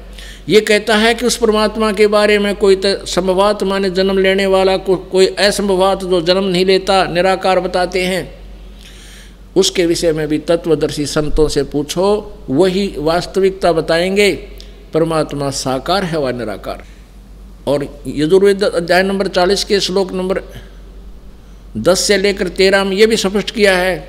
ये 0.49 0.61
कहता 0.61 0.97
है 0.97 1.15
कि 1.15 1.27
उस 1.27 1.37
परमात्मा 1.37 1.93
के 1.93 2.07
बारे 2.07 2.39
में 2.39 2.55
कोई 2.55 2.81
संभवात 2.87 3.63
माने 3.63 3.91
जन्म 3.91 4.19
लेने 4.19 4.47
वाला 4.47 4.77
को, 4.77 4.97
कोई 4.97 5.27
असंभवात 5.27 6.05
जो 6.05 6.21
जन्म 6.21 6.45
नहीं 6.45 6.65
लेता 6.65 7.05
निराकार 7.05 7.61
बताते 7.61 8.05
हैं। 8.05 8.39
उसके 9.57 9.87
विषय 9.87 10.13
में 10.13 10.29
भी 10.29 10.39
तत्वदर्शी 10.39 11.07
संतों 11.07 11.49
से 11.49 11.63
पूछो 11.63 12.39
वही 12.51 12.95
वास्तविकता 12.99 13.73
बताएँगे 13.73 14.33
परमात्मा 14.95 15.51
साकार 15.51 16.05
है 16.05 16.19
व 16.19 16.29
निराकार? 16.29 16.85
और 17.67 18.03
यजुर्वेद 18.07 18.65
अध्याय 18.65 19.03
नंबर 19.03 19.29
चालीस 19.29 19.65
के 19.65 19.81
श्लोक 19.81 20.13
नंबर 20.13 20.41
दस 21.77 22.01
से 22.01 22.19
लेकर 22.19 22.49
तेरह 22.49 22.85
में 22.85 22.97
ये 22.97 23.07
भी 23.07 23.17
स्पष्ट 23.17 23.51
किया 23.51 23.77
है। 23.77 24.09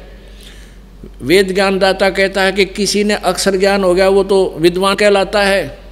वेद 1.21 1.53
ज्ञानदाता 1.53 2.09
कहता 2.09 2.41
है 2.41 2.51
कि 2.51 2.65
किसी 2.65 3.03
ने 3.03 3.13
अक्षर 3.13 3.57
ज्ञान 3.57 3.83
हो 3.83 3.93
गया 3.93 4.09
वो 4.09 4.23
तो 4.23 4.55
विद्वान 4.57 4.95
कहलाता 4.95 5.43
है। 5.43 5.88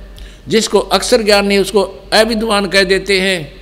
जिसको 0.48 0.80
अक्सर 0.80 1.22
ज्ञान 1.22 1.46
नहीं 1.46 1.60
उसको 1.60 1.82
अविद्वान 2.13 2.66
कह 2.66 2.84
देते 2.84 3.20
हैं। 3.22 3.54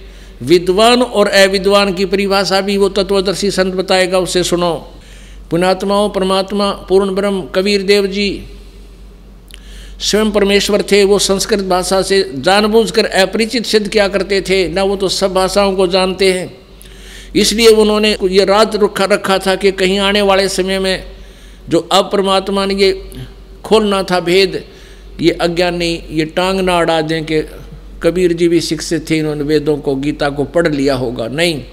विद्वान 0.44 1.02
और 1.02 1.28
अविद्वान 1.28 1.94
की 1.94 2.06
परिभाषा 2.06 2.62
भी 2.62 2.78
वो 2.78 2.90
तत्वदर्शी 2.90 3.52
संत 3.52 3.74
बताएगा, 3.74 4.20
उसे 4.20 4.44
सुनो। 4.44 4.92
पुणात्माओं 5.52 6.10
परमात्मा, 6.10 6.72
पूर्ण 6.72 7.16
ब्रह्म, 7.16 7.42
कबीर 7.56 7.82
देव 7.82 8.08
जी, 8.08 8.44
स्वयं 10.00 10.32
परमेश्वर 10.32 10.82
थे, 10.82 11.04
वो 11.04 11.20
संस्कृत 11.20 11.60
भाषा 11.60 12.02
से 12.02 12.32
जानबूझकर 12.36 13.06
अपरिचित 13.06 13.66
सिद्ध 13.66 13.88
किया 13.88 14.08
करते 14.08 14.42
थे, 14.42 14.68
ना 14.68 14.84
वो 14.84 14.96
तो 14.96 15.08
सब 15.08 15.34
भाषाओं 15.34 15.76
को 15.76 15.88
जानते 15.88 16.34
हैं। 16.34 16.58
इसलिए 17.36 17.68
उन्होंने 17.68 18.18
ये 18.24 18.46
रात 18.46 18.76
रुखा 18.76 19.06
रखा 19.06 19.38
था 19.38 19.56
कि 19.56 19.72
कहीं 19.72 20.00
आने 20.00 20.22
वाले 20.22 20.50
समय 20.50 20.80
में 20.80 21.04
जो 21.70 21.80
अपरमात्मा 21.80 22.66
ने 22.66 22.74
ये 22.74 23.12
खोलना 23.64 24.04
था 24.04 24.20
भेद 24.20 24.64
ये 25.22 25.32
अज्ञानी, 25.32 26.04
ये 26.12 26.26
टांग 26.26 26.60
ना 26.60 26.78
अड़ा 26.78 27.02
दें 27.02 27.26
कि 27.26 27.42
कबीर 28.04 28.34
जी 28.34 28.48
भी 28.48 28.62
शिक्षित 28.62 29.10
थे, 29.10 29.18
इन्होंने 29.18 29.44
वेदों 29.44 29.78
को, 29.78 29.96
गीता 29.96 30.30
को 30.30 30.44
पढ़ 30.44 30.68
लिया 30.68 30.96
होगा। 30.96 31.28
नहीं। 31.28 31.64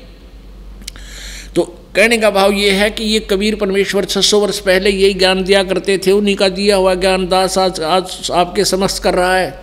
तो 1.54 1.62
कहने 1.96 2.18
का 2.18 2.30
भाव 2.30 2.52
ये 2.52 2.70
है 2.70 2.90
कि 2.90 3.04
ये 3.04 3.20
कबीर 3.20 3.54
परमेश्वर 3.54 4.04
600 4.04 4.40
वर्ष 4.40 4.58
पहले 4.58 4.90
यही 4.90 5.14
ज्ञान 5.14 5.44
दिया 5.44 5.62
करते 5.62 5.99
थे, 5.99 6.11
उन्हीं 6.11 6.37
का 6.37 6.49
दिया 6.49 6.76
हुआ 6.76 6.94
ज्ञान 6.94 7.28
दास 7.28 7.58
आज 7.58 7.80
आज 7.80 8.30
आपके 8.32 8.64
समक्ष 8.64 8.99
कर 8.99 9.14
रहा 9.14 9.37
है। 9.37 9.62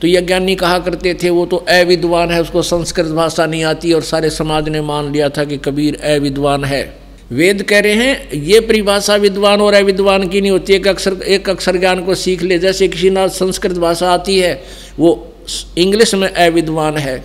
तो 0.00 0.06
ये 0.06 0.20
ज्ञानी 0.20 0.54
कहा 0.56 0.78
करते 0.78 1.14
थे, 1.14 1.30
वो 1.30 1.46
तो 1.46 1.56
अविद्वान 1.56 2.30
है, 2.30 2.40
उसको 2.40 2.62
संस्कृत 2.62 3.06
भाषा 3.06 3.46
नहीं 3.46 3.64
आती 3.64 3.92
और 3.92 4.02
सारे 4.02 4.30
समाज 4.30 4.68
ने 4.68 4.80
मान 4.80 5.12
लिया 5.12 5.28
था 5.28 5.44
कि 5.44 5.56
कबीर 5.56 5.96
अविद्वान 5.96 6.64
है। 6.64 7.05
वेद 7.32 7.62
कह 7.62 7.80
रहे 7.80 7.92
हैं, 7.92 8.32
ये 8.32 8.60
परिभाषा 8.60 9.16
विद्वान 9.16 9.60
और 9.60 9.74
अविद्वान 9.74 10.28
की 10.28 10.40
नहीं 10.40 10.50
होती। 10.50 10.72
एक 10.72 10.88
अक्षर 10.88 11.12
एक 11.12 11.50
अक्षर 11.50 11.76
ज्ञान 11.76 12.04
को 12.04 12.14
सीख 12.14 12.42
ले। 12.42 12.58
जैसे 12.58 12.88
किसी 12.88 13.10
ना 13.10 13.28
संस्कृत 13.28 13.72
भाषा 13.72 14.12
आती 14.12 14.38
है, 14.38 14.64
वो 14.98 15.32
इंग्लिश 15.78 16.14
में 16.14 16.28
अविद्वान 16.28 16.96
है। 16.96 17.24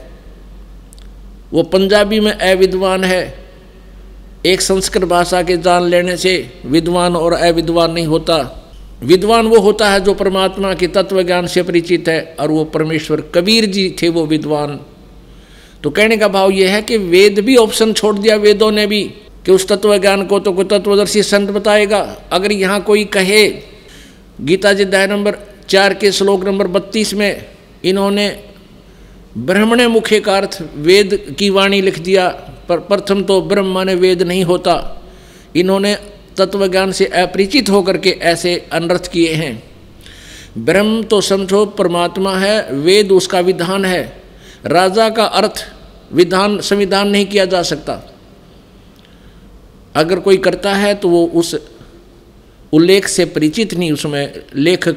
वो 1.53 1.63
पंजाबी 1.63 2.19
में 2.19 2.31
अविद्वान 2.31 3.03
है। 3.03 3.39
एक 4.45 4.61
संस्कृत 4.61 5.03
भाषा 5.03 5.41
के 5.41 5.57
जान 5.57 5.83
लेने 5.83 6.17
से 6.17 6.53
विद्वान 6.65 7.15
और 7.15 7.33
अविद्वान 7.33 7.91
नहीं 7.91 8.05
होता। 8.05 8.69
विद्वान 9.03 9.47
वो 9.47 9.59
होता 9.59 9.89
है 9.89 9.99
जो 9.99 10.13
परमात्मा 10.13 10.73
के 10.73 10.87
तत्व 10.87 11.23
ज्ञान 11.23 11.47
से 11.47 11.63
परिचित 11.63 12.07
है 12.07 12.35
और 12.39 12.51
वो 12.51 12.63
परमेश्वर 12.63 13.21
कबीर 13.21 13.65
जी 13.65 13.95
थे, 14.01 14.09
वो 14.09 14.25
विद्वान। 14.25 14.79
तो 15.83 15.89
कहने 15.89 16.17
का 16.17 16.27
भाव 16.27 16.49
ये 16.49 16.67
है 16.67 16.81
कि 16.81 16.97
वेद 16.97 17.39
भी 17.39 17.55
ऑप्शन 17.55 17.93
छोड़ 17.93 18.17
दिया, 18.17 18.35
वेदों 18.35 18.71
ने 18.71 18.87
भी। 18.87 19.13
कि 19.45 19.51
उस 19.51 19.67
तत्व 19.67 19.97
ज्ञान 19.97 20.25
को 20.25 20.39
तो 20.39 20.51
कोई 20.53 20.65
तत्वदर्शी 20.65 21.23
संत 21.23 21.49
बताएगा। 21.49 21.99
अगर 22.31 22.51
यहाँ 22.51 22.81
कोई 22.81 23.05
कहे, 23.05 23.47
गीता 24.41 24.73
जी 24.73 24.83
अध्याय 24.83 25.07
नंबर 25.07 25.37
चार 25.69 25.93
के 25.93 26.11
श्लोक 26.11 26.43
नंबर 26.45 26.67
बत्तीस 26.67 27.13
में 27.13 27.45
इन्होंने 27.85 28.27
ब्रह्मणे 29.37 29.87
मुख्य 29.87 30.19
का 30.19 30.37
अर्थ 30.37 30.57
वेद 30.75 31.35
की 31.39 31.49
वाणी 31.49 31.81
लिख 31.81 31.99
दिया, 31.99 32.27
पर 32.69 32.79
प्रथम 32.79 33.23
तो 33.23 33.41
ब्रह्म 33.41 33.73
माने 33.73 33.95
वेद 33.95 34.21
नहीं 34.21 34.43
होता। 34.43 34.75
इन्होंने 35.55 35.95
तत्व 36.37 36.67
ज्ञान 36.67 36.91
से 36.91 37.05
अपरिचित 37.05 37.69
होकर 37.69 37.97
के 37.97 38.09
ऐसे 38.09 38.55
अनर्थ 38.71 39.11
किए 39.11 39.33
हैं। 39.33 39.63
ब्रह्म 40.57 41.03
तो 41.03 41.21
समझो 41.21 41.65
परमात्मा 41.65 42.37
है, 42.37 42.73
वेद 42.73 43.11
उसका 43.11 43.39
विधान 43.39 43.85
है। 43.85 44.03
राजा 44.65 45.09
का 45.09 45.23
अर्थ 45.23 45.65
विधान, 46.13 46.59
संविधान 46.59 47.09
नहीं 47.09 47.25
किया 47.25 47.45
जा 47.45 47.61
सकता। 47.61 48.01
अगर 49.95 50.19
कोई 50.19 50.37
करता 50.37 50.73
है 50.73 50.93
तो 50.95 51.09
वो 51.09 51.25
उस 51.35 51.55
उल्लेख 52.73 53.07
से 53.07 53.25
परिचित 53.27 53.73
नहीं, 53.73 53.91
उसमें 53.91 54.33
लेखक 54.55 54.95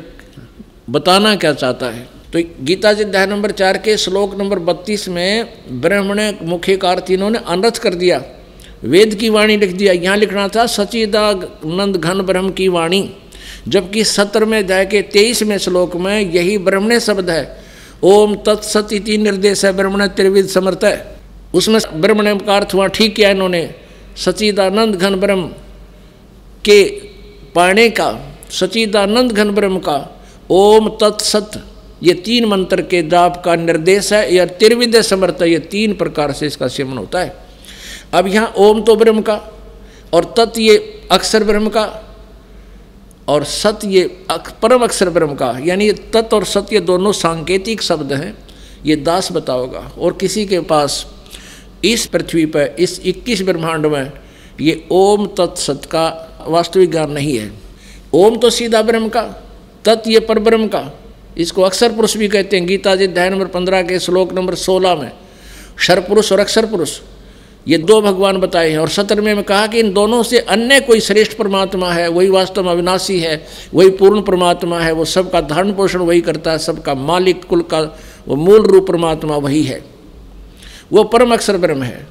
बताना 0.91 1.35
क्या 1.37 1.53
चाहता 1.53 1.87
है। 1.87 2.09
तो 2.33 2.43
गीता 2.61 2.93
जी 2.93 3.03
अध्याय 3.03 3.27
नंबर 3.27 3.51
चार 3.53 3.79
के 3.79 3.97
श्लोक 3.97 4.35
नंबर 4.35 4.59
बत्तीस 4.59 5.09
में 5.09 5.81
ब्राह्मण 5.81 6.21
मुख्य 6.43 6.77
का 6.77 6.91
अर्थ 6.91 7.11
इन्होंने 7.11 7.39
अनर्थ 7.47 7.79
कर 7.79 7.95
दिया। 7.95 8.23
वेद 8.85 9.15
की 9.15 9.29
वाणी 9.29 9.57
लिख 9.57 9.73
दिया। 9.73 9.93
यहाँ 9.93 10.17
लिखना 10.17 10.47
था 10.49 10.67
सचिदा 10.67 11.31
नंद 11.67 11.97
घन 11.97 12.21
ब्रह्म 12.23 12.51
की 12.53 12.69
वाणी। 12.69 13.09
जबकि 13.69 14.05
सत्र 14.05 14.45
में 14.45 14.59
अध्याय 14.59 14.87
के 14.87 15.01
तेईसवें 15.03 15.57
श्लोक 15.59 15.97
में 15.97 16.21
यही 16.21 16.59
ब्रह्मणे 16.61 16.99
शब्द 17.01 17.31
है। 17.31 17.45
ओम 18.03 18.35
तत्सत 18.47 18.89
निर्देश 19.21 19.65
है 19.65 19.73
ब्रह्मण 19.73 20.07
त्रिविद 20.09 20.47
समर्थ 20.49 20.85
है। 20.85 20.97
उसमें 21.55 21.81
ब्रह्मण 21.95 22.39
का 22.39 22.57
अर्थ 22.57 22.75
वहाँ 22.75 22.89
ठीक 22.91 23.15
किया 23.17 23.31
इन्होंने। 23.31 23.63
सचिदानंद 24.17 24.97
घन 24.97 25.15
ब्रह्म 25.17 25.47
के 26.65 26.83
पाने 27.55 27.89
का 27.91 28.11
सचिदानंद 28.51 29.33
घन 29.33 29.51
ब्रह्म 29.51 29.79
का, 29.79 29.97
ओम 30.51 30.89
तत्सत, 31.01 31.63
ये 32.03 32.15
तीन 32.15 32.45
मंत्र 32.45 32.83
के 32.83 33.03
दाप 33.03 33.43
का 33.45 33.55
निर्देश 33.57 34.13
है, 34.13 34.35
या 34.35 34.45
त्रिविद्य 34.47 35.03
समर्थ, 35.03 35.43
ये 35.43 35.59
तीन 35.59 35.95
प्रकार 35.95 36.33
से 36.33 36.47
इसका 36.47 36.69
सेवन 36.69 36.99
होता 36.99 37.21
है। 37.21 37.37
अब 38.15 38.27
यहाँ 38.27 38.53
ओम 38.59 38.83
तो 38.83 38.97
ब्रह्म 38.97 39.23
का, 39.23 39.41
और 40.13 40.35
तत् 40.39 40.59
ये 40.59 40.77
अक्षर 41.13 41.45
ब्रह्म 41.45 41.69
का, 41.69 41.85
और 43.29 43.45
सत 43.45 43.81
ये 43.85 44.05
परम 44.31 44.83
अक्षर 44.83 45.11
ब्रह्म 45.11 45.35
का, 45.35 45.57
यानी 45.65 45.91
तत् 45.93 46.35
और 46.35 46.45
सत्य 46.45 46.81
दोनों 46.83 47.13
सांकेतिक 47.13 47.83
शब्द 47.83 48.13
हैं, 48.13 48.37
ये 48.87 48.97
दास 48.97 49.33
बताओगा। 49.33 49.91
और 49.99 50.13
किसी 50.13 50.47
के 50.47 50.61
पास 50.63 51.05
इस 51.93 52.07
पृथ्वी 52.07 52.47
पर, 52.47 52.75
इस 52.79 53.01
21 53.05 53.43
ब्रह्मांड 53.43 53.87
में, 53.87 54.13
ये 54.61 54.89
ओम 54.91 55.27
तत्सत 55.27 55.83
का 55.85 56.31
वास्तविक 56.49 56.91
ज्ञान 56.91 57.11
नहीं 57.11 57.39
है। 57.39 57.53
ओम 58.15 58.37
तो 58.37 58.51
सीधा 58.51 58.83
ब्रह्म 58.83 59.09
का, 59.09 59.23
तत् 59.85 60.09
ये 60.09 60.21
पर 60.21 60.39
ब्रह्म 60.39 60.67
का। 60.67 61.01
इसको 61.39 61.63
अक्षर 61.63 61.93
पुरुष 61.93 62.17
भी 62.17 62.29
कहते 62.29 62.57
हैं। 62.57 62.67
गीता 62.67 62.97
जी 62.97 63.05
अध्याय 63.05 63.31
नंबर 63.31 63.47
पंद्रह 63.47 63.83
के 63.83 63.99
श्लोक 63.99 64.33
नंबर 64.33 64.55
सोलह 64.55 64.95
में, 64.95 65.13
शर 65.79 66.01
पुरुष 66.01 66.33
और 66.33 66.41
अक्षर 66.41 66.67
पुरुष, 66.67 67.01
ये 67.69 67.79
दो 67.79 68.01
भगवान 68.03 68.37
बताए 68.37 68.71
हैं। 68.71 68.79
और 68.79 68.89
सत्रहवें 68.89 69.35
में 69.35 69.45
कहा 69.45 69.67
कि 69.67 69.79
इन 69.79 69.93
दोनों 69.93 70.23
से 70.23 70.39
अन्य 70.39 70.81
कोई 70.81 71.01
श्रेष्ठ 71.01 71.33
परमात्मा 71.33 71.93
है, 71.93 72.09
वही 72.09 72.29
वास्तव 72.29 72.63
में 72.63 72.71
अविनाशी 72.71 73.21
है, 73.21 73.47
वही 73.75 73.91
पूर्ण 73.91 74.23
परमात्मा 74.23 74.81
है, 74.81 74.93
वो 74.93 75.05
सबका 75.05 75.41
धारण 75.41 75.73
पोषण 75.73 75.99
वही 75.99 76.21
करता 76.21 76.53
है, 76.53 76.59
सबका 76.59 76.95
मालिक, 76.95 77.45
कुल 77.45 77.63
का 77.63 77.81
वो 78.29 78.37
मूल 78.37 78.63
रूप 78.63 78.89
परमात्मा 78.89 79.37
वही 79.37 79.63
है। 79.63 79.94
वो 80.93 81.05
परम 81.05 81.33
अक्षर 81.33 81.57
ब्रह्म 81.57 81.83
है। 81.83 82.07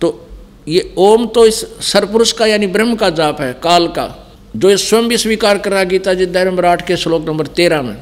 तो 0.00 0.28
ये 0.68 0.92
ओम 0.98 1.26
तो 1.26 1.46
इस 1.46 1.64
सरपुरुष 1.82 2.32
का 2.32 2.46
यानी 2.46 2.66
ब्रह्म 2.68 2.94
का 2.96 3.10
जाप 3.10 3.40
है, 3.40 3.52
काल 3.54 3.88
का, 3.88 4.06
जो 4.56 4.70
ये 4.70 4.76
स्वयं 4.78 5.08
भी 5.08 5.16
स्वीकार 5.18 5.58
कर 5.58 5.70
रहा 5.70 5.84
गीता 5.84 6.14
जी 6.14 6.24
अध्याय 6.24 6.44
नंबर 6.44 6.64
आठ 6.64 6.86
के 6.86 6.96
श्लोक 6.96 7.26
नंबर 7.26 7.46
तेरह 7.48 7.82
में। 7.82 7.96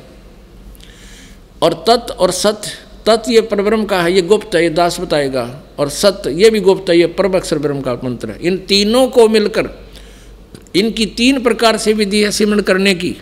और 1.63 1.73
तत् 1.89 2.11
और 2.11 2.31
सत्य 2.33 2.71
तत् 3.07 3.29
ये 3.31 3.41
परब्रह्म 3.41 3.85
का 3.85 4.01
है, 4.03 4.13
ये 4.13 4.23
गुप्त 4.23 4.55
है, 4.55 4.63
ये 4.63 4.71
दास 4.71 4.99
बताएगा। 5.01 5.45
और 5.79 5.89
सत्य 5.89 6.31
ये 6.33 6.51
भी 6.51 6.61
गुप्त 6.61 6.91
है, 6.91 6.99
ये 6.99 7.07
परम 7.09 7.37
अक्षर 7.37 7.59
ब्रह्म 7.59 7.81
का 7.81 7.95
मंत्र 8.05 8.31
है। 8.31 8.39
इन 8.41 8.57
तीनों 8.69 9.07
को 9.09 9.29
मिलकर, 9.29 9.71
इनकी 10.77 11.07
तीन 11.17 11.43
प्रकार 11.43 11.77
से 11.77 11.93
विधि 11.93 12.23
है 12.23 12.31
सिमरण 12.31 12.61
करने 12.61 12.95
की। 12.95 13.17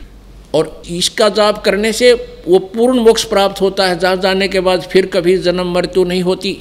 और 0.55 0.83
इसका 0.91 1.29
जाप 1.29 1.63
करने 1.65 1.93
से 1.93 2.13
वो 2.49 2.59
पूर्ण 2.59 3.01
मोक्ष 3.01 3.25
प्राप्त 3.25 3.61
होता 3.61 3.87
है। 3.87 3.99
जहाँ 3.99 4.17
जाने 4.17 4.49
के 4.49 4.61
बाद 4.61 4.83
फिर 4.83 5.07
कभी 5.07 5.37
जन्म 5.39 5.73
मृत्यु 5.75 6.05
नहीं 6.05 6.23
होती। 6.23 6.57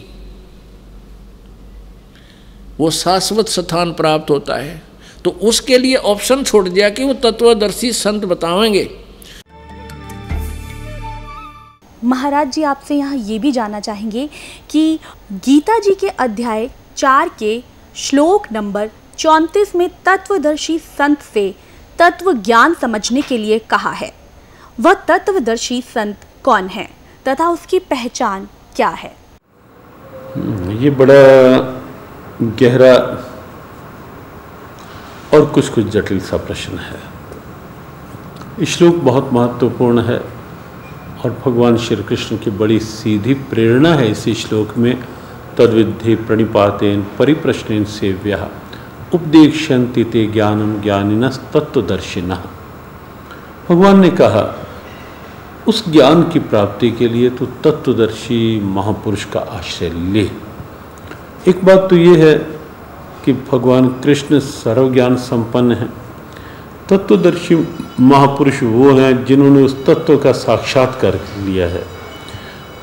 वो 2.80 2.90
शाश्वत 2.92 3.50
स्थान 3.50 3.94
प्राप्त 3.94 4.32
होता 4.32 4.56
है। 4.56 4.82
तो 5.26 5.32
उसके 5.44 5.78
लिए 5.78 5.96
ऑप्शन 5.96 6.44
छोड़ 6.44 6.68
दिया 6.70 6.90
कि 6.90 7.04
वो 7.04 7.14
तत्वदर्शी 7.14 7.92
संत 7.92 8.26
बताएँगे 8.26 8.90
महाराज 12.04 12.52
जी, 12.52 12.64
आपसे 12.64 12.96
यहाँ 12.96 13.16
ये 13.18 13.40
भी 13.40 13.52
जानना 13.52 13.80
चाहेंगे 13.80 14.30
कि 14.70 15.00
गीता 15.32 15.80
जी 15.80 15.94
के 15.96 16.08
अध्याय 16.08 16.70
चार 16.98 17.30
के 17.40 17.64
श्लोक 17.96 18.52
नंबर 18.52 18.90
चौंतीस 19.18 19.76
में 19.76 19.90
तत्वदर्शी 20.06 20.78
संत 20.80 21.22
से 21.34 21.54
तत्व 22.00 22.34
ज्ञान 22.34 22.74
समझने 22.74 23.22
के 23.22 23.38
लिए 23.38 23.60
कहा 23.60 23.92
है। 23.92 24.12
वह 24.80 24.94
तत्वदर्शी 24.94 25.82
संत 25.82 26.18
कौन 26.44 26.68
है 26.68 26.90
तथा 27.28 27.50
उसकी 27.50 27.80
पहचान 27.80 28.48
क्या 28.76 28.90
है? 28.90 29.16
ये 30.84 30.90
बड़ा 30.90 31.14
गहरा 32.42 32.94
और 35.34 35.46
कुछ 35.46 35.70
कुछ 35.70 35.86
जटिल 35.86 36.20
सा 36.20 36.38
प्रश्न 36.38 36.80
है। 36.80 38.66
श्लोक 38.66 38.96
बहुत 38.96 39.30
महत्वपूर्ण 39.34 40.02
है 40.02 40.20
और 41.20 41.32
भगवान 41.46 41.78
श्री 41.78 42.04
कृष्ण 42.04 42.38
की 42.38 42.52
बड़ी 42.52 42.80
सीधी 42.80 43.34
प्रेरणा 43.34 43.94
है 43.94 44.12
इस 44.12 44.28
श्लोक 44.38 44.78
में 44.78 44.96
तद्विधि 45.58 46.16
प्रणिपातेन 46.16 47.02
परिप्रश्न 47.20 47.84
सेव्या। 47.84 48.50
उपदेक्षन्ति 49.14 50.04
ते 50.04 50.26
ज्ञानम 50.26 50.82
ज्ञानिन 50.82 51.30
तत्वदर्शिन 51.30 52.30
भगवान 53.70 54.00
ने 54.00 54.10
कहा, 54.10 54.66
उस 55.68 55.90
ज्ञान 55.90 56.24
की 56.24 56.40
प्राप्ति 56.40 56.92
के 56.92 57.08
लिए 57.08 57.30
तो 57.30 57.46
तत्वदर्शी 57.46 58.60
महापुरुष 58.60 59.26
का 59.26 59.40
आश्रय 59.40 59.90
ले। 59.90 60.30
एक 61.48 61.66
बात 61.66 61.90
तो 61.90 61.96
ये 61.96 62.32
है 62.32 62.38
कि 63.26 63.34
भगवान 63.34 63.88
कृष्ण 63.88 64.40
सर्वज्ञान 64.40 65.16
संपन्न 65.16 65.72
है। 65.72 65.90
तत्वदर्शी 66.90 67.68
महापुरुष 68.00 68.64
वो 68.64 68.92
हैं 68.92 69.26
जिन्होंने 69.26 69.64
उस 69.64 69.86
तत्व 69.86 70.18
का 70.18 70.32
साक्षात्कार 70.32 71.20
लिया 71.40 71.68
है। 71.68 71.86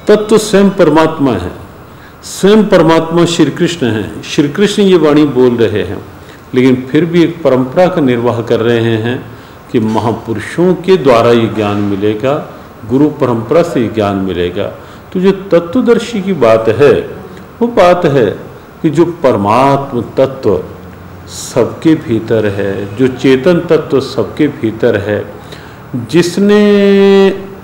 तत्व 0.08 0.38
स्वयं 0.38 0.70
परमात्मा 0.70 1.32
है। 1.32 1.52
स्वयं 2.22 2.66
परमात्मा 2.68 3.24
श्री 3.24 3.50
कृष्ण 3.50 3.86
हैं। 3.86 4.22
श्री 4.22 4.48
कृष्ण 4.48 4.82
ये 4.82 4.96
वाणी 4.96 5.24
बोल 5.24 5.56
रहे 5.56 5.82
हैं। 5.82 6.11
लेकिन 6.54 6.86
फिर 6.90 7.04
भी 7.04 7.22
एक 7.22 7.42
परंपरा 7.42 7.86
का 7.86 8.00
निर्वाह 8.00 8.42
कर 8.42 8.60
रहे 8.60 8.96
हैं 8.96 9.32
कि 9.72 9.80
महापुरुषों 9.80 10.74
के 10.74 10.96
द्वारा 10.96 11.30
ये 11.30 11.46
ज्ञान 11.46 11.76
मिलेगा, 11.76 12.48
गुरु 12.88 13.08
परंपरा 13.10 13.62
से 13.62 13.88
ज्ञान 13.88 14.16
मिलेगा। 14.16 14.64
तो 15.12 15.20
जो 15.20 15.32
तत्वदर्शी 15.32 16.22
की 16.22 16.32
बात 16.32 16.68
है, 16.68 16.92
वो 17.62 17.66
बात 17.66 18.04
है 18.04 18.26
कि 18.82 18.90
जो 18.90 19.04
परमात्म 19.04 20.02
तत्व 20.02 20.64
सबके 21.28 21.94
भीतर 21.94 22.46
है, 22.46 22.96
जो 22.96 23.08
चेतन 23.08 23.60
तत्व 23.60 24.00
सबके 24.00 24.48
भीतर 24.48 24.96
है, 24.96 25.24
जिसने 26.10 26.62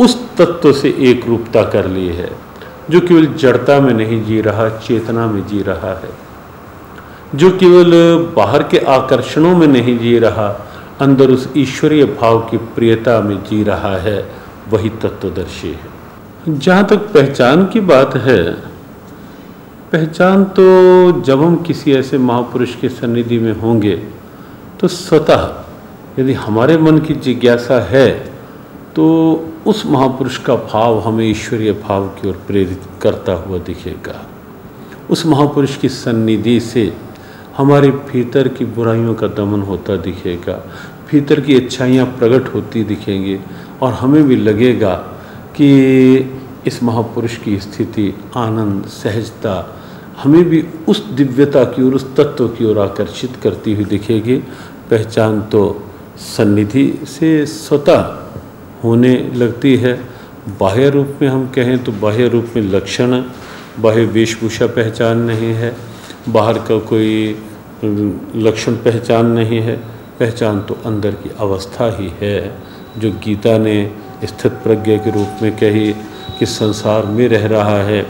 उस 0.01 0.37
तत्व 0.37 0.73
से 0.73 0.95
एक 0.99 1.27
रूपता 1.27 1.63
कर 1.63 1.87
ली 1.87 2.09
है, 2.09 2.31
जो 2.91 3.01
केवल 3.01 3.27
जड़ता 3.27 3.81
में 3.81 3.95
नहीं 3.95 4.25
जी 4.25 4.41
रहा, 4.41 4.69
चेतना 4.69 5.27
में 5.27 5.47
जी 5.47 5.63
रहा 5.63 5.91
है। 5.91 6.28
जो 7.35 7.51
केवल 7.51 7.93
बाहर 8.37 8.63
के 8.63 8.79
आकर्षणों 8.89 9.57
में 9.57 9.67
नहीं 9.67 9.99
जी 9.99 10.19
रहा, 10.19 10.49
अंदर 11.01 11.31
उस 11.31 11.49
ईश्वरीय 11.57 12.05
भाव 12.21 12.41
की 12.41 12.57
प्रियता 12.57 13.21
में 13.21 13.37
जी 13.45 13.63
रहा 13.65 13.97
है, 13.97 14.19
वही 14.71 14.89
तत्वदर्शी 15.03 15.69
है। 15.69 16.59
जहाँ 16.59 16.87
तक 16.87 17.13
पहचान 17.15 17.65
की 17.67 17.81
बात 17.83 18.17
है, 18.17 18.43
पहचान 19.93 20.45
तो 20.57 21.21
जब 21.23 21.43
हम 21.43 21.57
किसी 21.57 21.93
ऐसे 21.93 22.19
महापुरुष 22.19 22.75
के 22.75 22.89
सन्निधि 22.89 23.39
में 23.39 23.53
होंगे 23.53 23.95
तो 24.81 24.89
स्वतः 24.89 25.49
यदि 26.19 26.33
हमारे 26.33 26.77
मन 26.79 26.99
की 26.99 27.15
जिज्ञासा 27.15 27.81
है 27.81 28.09
तो 28.97 29.07
उस 29.67 29.85
महापुरुष 29.87 30.37
का 30.39 30.57
भाव 30.57 30.99
हमें 31.01 31.25
ईश्वरीय 31.25 31.73
भाव 31.73 32.07
की 32.09 32.29
ओर 32.29 32.35
प्रेरित 32.47 32.81
करता 33.03 33.33
हुआ 33.33 33.59
दिखेगा। 33.59 34.25
उस 35.11 35.25
महापुरुष 35.27 35.77
की 35.77 35.89
सन्निधि 35.89 36.59
से 36.61 36.93
हमारे 37.59 37.91
भीतर 37.91 38.49
की 38.49 38.65
बुराइयों 38.65 39.15
का 39.15 39.27
दमन 39.29 39.63
होता 39.63 39.97
दिखेगा, 39.97 40.53
भीतर 41.11 41.41
की 41.41 41.55
अच्छाइयाँ 41.57 42.07
प्रकट 42.19 42.55
होती 42.55 42.83
दिखेंगी 42.85 43.39
और 43.83 43.93
हमें 43.93 44.23
भी 44.29 44.37
लगेगा 44.37 44.95
कि 45.57 45.69
इस 46.67 46.83
महापुरुष 46.83 47.37
की 47.37 47.59
स्थिति 47.59 48.13
आनंद, 48.37 48.85
सहजता 48.85 49.55
हमें 50.23 50.45
भी 50.45 50.65
उस 50.89 51.05
दिव्यता 51.13 51.65
की 51.65 51.83
ओर, 51.83 51.95
उस 51.95 52.07
तत्व 52.17 52.49
की 52.49 52.65
ओर 52.65 52.79
आकर्षित 52.79 53.37
करती 53.43 53.75
हुई 53.75 53.85
दिखेगी। 53.87 54.37
पहचान 54.91 55.41
तो 55.43 55.63
सन्निधि 56.19 56.87
से 57.09 57.45
स्वतः 57.47 58.01
होने 58.85 59.15
लगती 59.35 59.77
है। 59.77 59.95
बाह्य 60.61 60.89
रूप 60.91 61.19
में 61.23 61.29
हम 61.29 61.47
कहें 61.49 61.77
तो 61.85 61.93
बाह्य 61.93 62.29
रूप 62.29 62.53
में 62.57 62.63
लक्षण, 62.65 63.23
बाह्य 63.81 64.05
वेशभूषा 64.07 64.67
पहचान 64.69 65.19
नहीं 65.23 65.53
है। 65.55 65.77
बाहर 66.29 66.59
का 66.59 66.79
कोई 66.79 67.37
लक्षण 68.37 68.73
पहचान 68.77 69.27
नहीं 69.27 69.61
है। 69.61 69.77
पहचान 70.19 70.61
तो 70.61 70.77
अंदर 70.87 71.11
की 71.11 71.31
अवस्था 71.41 71.87
ही 71.97 72.13
है, 72.21 72.57
जो 72.99 73.11
गीता 73.25 73.59
ने 73.59 73.91
स्थित 74.25 74.53
प्रज्ञा 74.53 74.97
के 74.97 75.11
रूप 75.11 75.43
में 75.43 75.53
कही 75.57 75.93
कि 76.39 76.47
संसार 76.47 77.07
में 77.07 77.29
रह 77.29 77.47
रहा 77.47 77.79
है, 77.83 78.01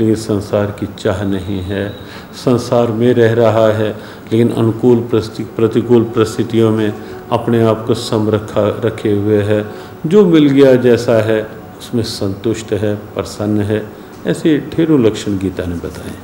लेकिन 0.00 0.14
संसार 0.14 0.70
की 0.70 0.86
चाह 0.98 1.22
नहीं 1.24 1.60
है। 1.60 1.88
संसार 2.34 2.92
में 2.92 3.12
रह 3.14 3.32
रहा 3.32 3.66
है, 3.72 3.90
लेकिन 4.32 4.50
अनुकूल 4.52 4.98
प्रतिकूल 5.10 6.04
परिस्थितियों 6.04 6.70
में 6.70 6.92
अपने 7.32 7.62
आप 7.62 7.84
को 7.86 7.94
सम 7.94 8.30
रखा 8.30 8.68
रखे 8.84 9.12
हुए 9.12 9.42
है। 9.42 9.64
जो 10.06 10.24
मिल 10.26 10.48
गया 10.50 10.74
जैसा 10.76 11.22
है, 11.22 11.42
उसमें 11.78 12.02
संतुष्ट 12.02 12.72
है, 12.72 12.94
प्रसन्न 12.94 13.60
है। 13.62 13.86
ऐसे 14.26 14.58
ढेरों 14.76 15.02
लक्षण 15.04 15.38
गीता 15.38 15.64
ने 15.64 15.76
बताए। 15.76 16.14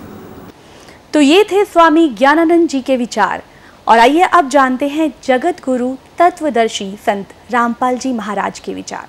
तो 1.14 1.20
ये 1.20 1.42
थे 1.44 1.64
स्वामी 1.64 2.08
ज्ञानानंद 2.08 2.68
जी 2.68 2.80
के 2.80 2.96
विचार। 2.96 3.42
और 3.86 3.98
आइए 3.98 4.28
अब 4.34 4.48
जानते 4.48 4.86
हैं 4.88 5.12
जगत 5.24 5.60
गुरु, 5.64 5.88
तत्वदर्शी 6.18 6.86
संत 6.96 7.34
रामपाल 7.50 7.98
जी 7.98 8.12
महाराज 8.12 8.58
के 8.58 8.74
विचार। 8.74 9.08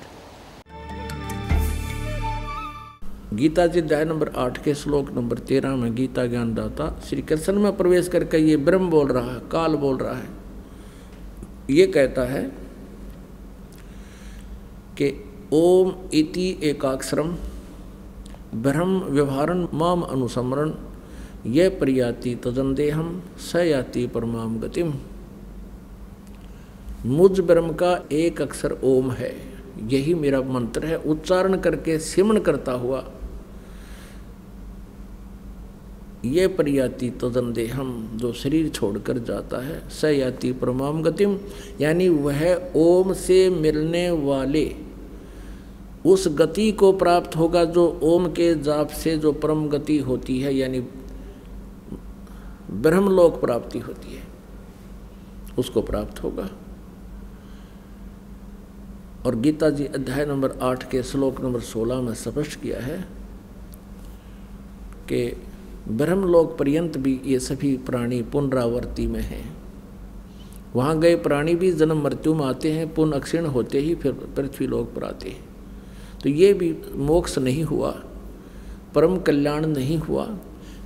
गीता 3.34 3.68
जी 3.68 3.80
अध्याय 3.80 4.06
नंबर 4.06 4.32
आठ 4.38 4.64
के 4.64 4.74
श्लोक 4.76 5.12
नंबर 5.12 5.38
तेरह 5.40 5.76
में 5.76 5.96
गीता 5.96 6.26
ज्ञान 6.26 6.54
दाता, 6.54 6.92
श्री 7.08 7.22
कृष्ण 7.22 7.54
में 7.54 7.76
प्रवेश 7.78 8.08
करके 8.08 8.38
ये 8.40 8.58
ब्रह्म 8.60 8.90
बोल 8.90 9.08
रहा 9.08 9.34
है, 9.34 9.40
काल 9.52 9.76
बोल 9.78 9.98
रहा 9.98 10.16
है। 10.16 10.30
ये 11.70 11.88
कहता 11.88 12.30
है 12.32 12.44
कि 14.98 15.14
ओम 15.54 15.94
इति 16.14 16.60
एकाक्षरम, 16.64 17.36
ब्रह्म 18.56 19.00
व्यवहारन 19.10 19.68
माम 19.74 20.02
अनुसमरण 20.02 20.74
ये 21.46 21.68
प्रयाति 21.70 22.34
तदंदेहम 22.36 23.22
स 23.42 23.56
याति 23.58 24.06
परमाम 24.08 24.60
गतिम 24.60 24.94
मुझ 27.06 27.40
ब्रह्म 27.40 27.74
का 27.74 27.98
एक 28.12 28.42
अक्षर 28.42 28.78
ओम 28.84 29.10
है, 29.12 29.34
यही 29.84 30.14
मेरा 30.14 30.40
मंत्र 30.42 30.86
है। 30.86 30.98
उच्चारण 30.98 31.58
करके 31.58 31.98
सिमन 32.00 32.38
करता 32.38 32.72
हुआ, 32.74 33.04
ये 36.26 36.48
प्रयाति 36.48 37.10
तदंदेहम 37.22 37.92
जो 38.16 38.32
शरीर 38.34 38.70
छोड़कर 38.70 39.18
जाता 39.20 39.64
है 39.66 39.82
स 39.92 40.14
याति 40.14 40.52
परमाम 40.54 41.02
गतिम 41.04 41.38
यानी 41.82 42.10
वह 42.10 42.72
ओम 42.78 43.14
से 43.14 43.50
मिलने 43.52 44.10
वाले, 44.12 44.66
उस 46.06 46.28
गति 46.32 46.72
को 46.72 46.92
प्राप्त 46.94 47.36
होगा 47.36 47.66
जो 47.66 47.88
ओम 48.04 48.28
के 48.32 48.54
जाप 48.62 48.90
से 48.94 49.18
जो 49.18 49.32
परम 49.34 49.68
गति 49.70 49.98
होती 50.00 50.40
है, 50.40 50.56
यानी 50.56 50.84
ब्रह्मलोक 52.74 53.42
प्राप्ति 53.42 53.80
होती 53.80 54.16
है। 54.16 54.24
उसको 55.60 55.82
प्राप्त 55.82 56.24
होगा। 56.24 56.50
और 59.26 59.36
गीता 59.36 59.70
जी 59.70 59.86
अध्याय 59.86 60.26
नंबर 60.26 60.52
आठ 60.52 60.90
के 60.90 61.04
श्लोक 61.04 61.42
नंबर 61.42 61.60
सोलह 61.60 62.02
में 62.02 62.14
स्पष्ट 62.14 62.62
किया 62.62 62.80
है 62.80 63.06
कि 65.10 65.42
ब्रह्मलोक 65.88 66.58
पर्यंत 66.58 66.98
भी 66.98 67.22
ये 67.26 67.40
सभी 67.40 67.78
प्राणी 67.78 68.22
पुनरावर्ती 68.22 69.08
में 69.08 69.22
हैं। 69.22 69.58
वहाँ 70.76 71.00
गए 71.00 71.16
प्राणी 71.16 71.56
भी 71.56 71.72
जन्म 71.72 72.04
मृत्यु 72.04 72.34
में 72.34 72.46
आते 72.46 72.72
हैं, 72.72 72.94
पुनः 72.94 73.16
अक्षीण 73.16 73.46
होते 73.46 73.80
ही 73.80 73.96
फिर 73.96 74.12
पृथ्वी 74.12 74.68
लोक 74.68 74.94
पर 74.94 75.04
आते 75.04 75.30
हैं। 75.30 75.46
तो 76.24 76.30
ये 76.30 76.54
भी 76.54 76.78
मोक्ष 76.96 77.38
नहीं 77.38 77.64
हुआ, 77.64 77.92
परम 78.96 79.20
कल्याण 79.20 79.66
नहीं 79.66 79.98
हुआ। 79.98 80.38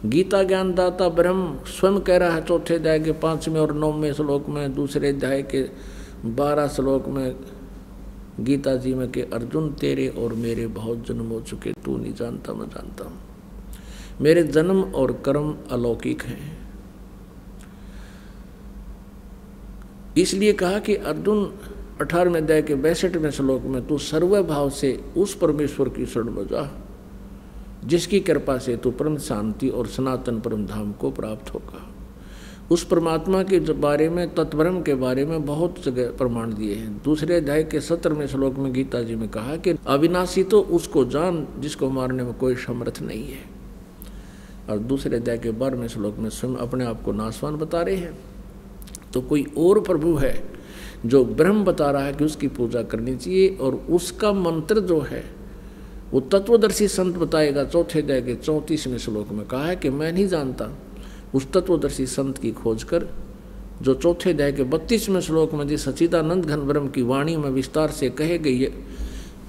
गीता 0.05 0.43
ज्ञानदाता 0.43 1.09
ब्रह्म 1.09 1.59
स्वयं 1.65 1.99
कह 1.99 2.17
रहा 2.17 2.29
है, 2.29 2.45
चौथे 2.45 2.75
अध्याय 2.75 2.99
के 2.99 3.11
पाँचवें 3.11 3.59
और 3.59 3.73
नौवें 3.73 4.13
श्लोक 4.13 4.49
में, 4.49 4.75
दूसरे 4.75 5.09
अध्याय 5.09 5.41
के 5.41 5.69
बारह 6.25 6.67
श्लोक 6.67 7.07
में, 7.07 7.35
गीता 8.39 8.75
जी 8.75 8.93
में 8.93 9.11
कि, 9.11 9.21
अर्जुन 9.21 9.73
तेरे 9.73 10.07
और 10.07 10.33
मेरे 10.33 10.67
बहुत 10.67 11.07
जन्म 11.07 11.25
हो 11.25 11.41
चुके, 11.41 11.71
तू 11.71 11.97
नहीं 11.97 12.13
जानता, 12.13 12.53
मैं 12.53 12.67
जानता 12.67 13.03
हूँ। 13.03 13.17
मेरे 14.21 14.43
जन्म 14.43 14.81
और 14.81 15.21
कर्म 15.25 15.55
अलौकिक 15.71 16.21
हैं। 16.23 16.69
इसलिए 20.17 20.53
कहा 20.53 20.79
कि 20.79 20.95
अर्जुन 20.95 21.53
अठारहवें 22.01 22.41
अध्याय 22.41 22.61
के 22.61 22.75
बैसठवें 22.75 23.31
श्लोक 23.31 23.61
में, 23.61 23.87
तू 23.87 23.97
सर्वभाव 23.97 24.69
से 24.69 25.03
उस 25.17 25.35
परमेश्वर 25.35 25.89
की 25.89 26.05
शरण 26.05 26.31
में 26.31 26.45
जा। 26.45 26.86
जिसकी 27.87 28.19
कृपा 28.19 28.57
से 28.57 28.77
तू 28.77 28.91
परम 28.91 29.17
शांति 29.17 29.69
और 29.69 29.87
सनातन 29.87 30.39
परम 30.39 30.65
धाम 30.65 30.91
को 30.91 31.11
प्राप्त 31.11 31.53
होगा। 31.53 31.85
उस 32.71 32.83
परमात्मा 32.83 33.43
के 33.43 33.59
बारे 33.59 34.09
में 34.09 34.33
तत्वरम 34.35 34.81
के 34.81 34.95
बारे 34.95 35.25
में 35.25 35.45
बहुत 35.45 35.83
जगह 35.83 36.09
प्रमाण 36.11 36.53
दिए 36.53 36.75
हैं। 36.75 37.01
दूसरे 37.03 37.35
अध्याय 37.35 37.63
के 37.63 37.81
सत्रहवें 37.81 38.27
श्लोक 38.27 38.57
में 38.57 38.73
गीता 38.73 39.01
जी 39.01 39.15
में 39.15 39.29
कहा 39.29 39.55
कि 39.57 39.75
अविनाशी 39.87 40.43
तो 40.43 40.61
उसको 40.61 41.05
जान 41.05 41.47
जिसको 41.59 41.89
मारने 41.89 42.23
में 42.23 42.33
कोई 42.33 42.55
समर्थ 42.55 43.01
नहीं 43.01 43.27
है। 43.27 43.43
और 44.69 44.79
दूसरे 44.79 45.17
अध्याय 45.17 45.37
के 45.37 45.51
बारहवें 45.51 45.87
श्लोक 45.87 46.17
में 46.17 46.29
स्वयं 46.29 46.55
अपने 46.55 46.85
आप 46.85 47.01
को 47.03 47.11
नासवान 47.11 47.55
बता 47.55 47.81
रहे 47.81 47.95
हैं। 47.95 48.17
तो 49.13 49.21
कोई 49.21 49.45
और 49.57 49.79
प्रभु 49.79 50.15
है 50.15 50.33
जो 51.05 51.23
ब्रह्म 51.25 51.63
बता 51.63 51.91
रहा 51.91 52.03
है 52.03 52.13
कि 52.13 52.25
उसकी 52.25 52.47
पूजा 52.47 52.81
करनी 52.83 53.15
चाहिए 53.15 53.55
और 53.55 53.75
उसका 53.89 54.31
मंत्र 54.33 54.79
जो 54.79 54.99
है 55.01 55.23
वो 56.11 56.19
तत्वदर्शी 56.19 56.87
संत 56.87 57.15
बताएगा 57.15 57.63
चौथे 57.63 58.01
अध्याय 58.01 58.21
के 58.21 58.35
चौंतीसवें 58.35 58.97
श्लोक 58.97 59.29
में 59.29 59.47
कहा 59.47 59.65
है 59.65 59.75
कि 59.75 59.89
मैं 59.89 60.13
नहीं 60.13 60.27
जानता 60.27 60.69
उस 61.33 61.51
तत्वदर्शी 61.51 62.05
संत 62.05 62.37
की 62.37 62.51
खोज 62.51 62.83
कर, 62.83 63.07
जो 63.81 63.93
चौथे 63.93 64.29
अध्याय 64.29 64.51
के 64.51 64.63
बत्तीसवें 64.63 65.21
श्लोक 65.21 65.53
में 65.53 65.67
जिस 65.67 65.83
सचिदानंद 65.83 66.45
घन 66.45 66.59
ब्रह्म 66.59 66.87
की 66.87 67.01
वाणी 67.01 67.37
में 67.37 67.49
विस्तार 67.49 67.91
से 67.91 68.09
कहे 68.09 68.37
गई 68.37 68.65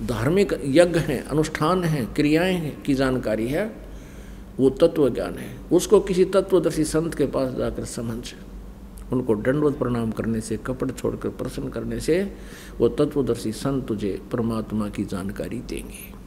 धार्मिक 0.06 0.60
यज्ञ 0.64 0.98
हैं, 0.98 1.24
अनुष्ठान 1.24 1.84
हैं, 1.84 2.14
क्रियाएँ 2.14 2.54
हैं, 2.54 2.82
की 2.82 2.94
जानकारी 2.94 3.48
है, 3.48 3.76
वो 4.60 4.70
तत्व 4.70 5.08
ज्ञान 5.08 5.34
है। 5.34 5.56
उसको 5.72 6.00
किसी 6.00 6.24
तत्वदर्शी 6.24 6.84
संत 6.84 7.14
के 7.14 7.26
पास 7.26 7.54
जाकर 7.54 7.84
समझ। 7.84 8.34
उनको 9.12 9.34
दंडवत 9.34 9.78
प्रणाम 9.78 10.10
करने 10.10 10.40
से 10.40 10.56
कपड़ 10.56 10.90
छोड़कर 10.90 11.28
प्रसन्न 11.28 11.68
करने 11.68 12.00
से, 12.00 12.32
वो 12.78 12.88
तत्वदर्शी 12.88 13.52
संत 13.52 13.86
तुझे 13.86 14.20
परमात्मा 14.32 14.88
की 14.88 15.04
जानकारी 15.04 15.58
देंगे। 15.58 16.17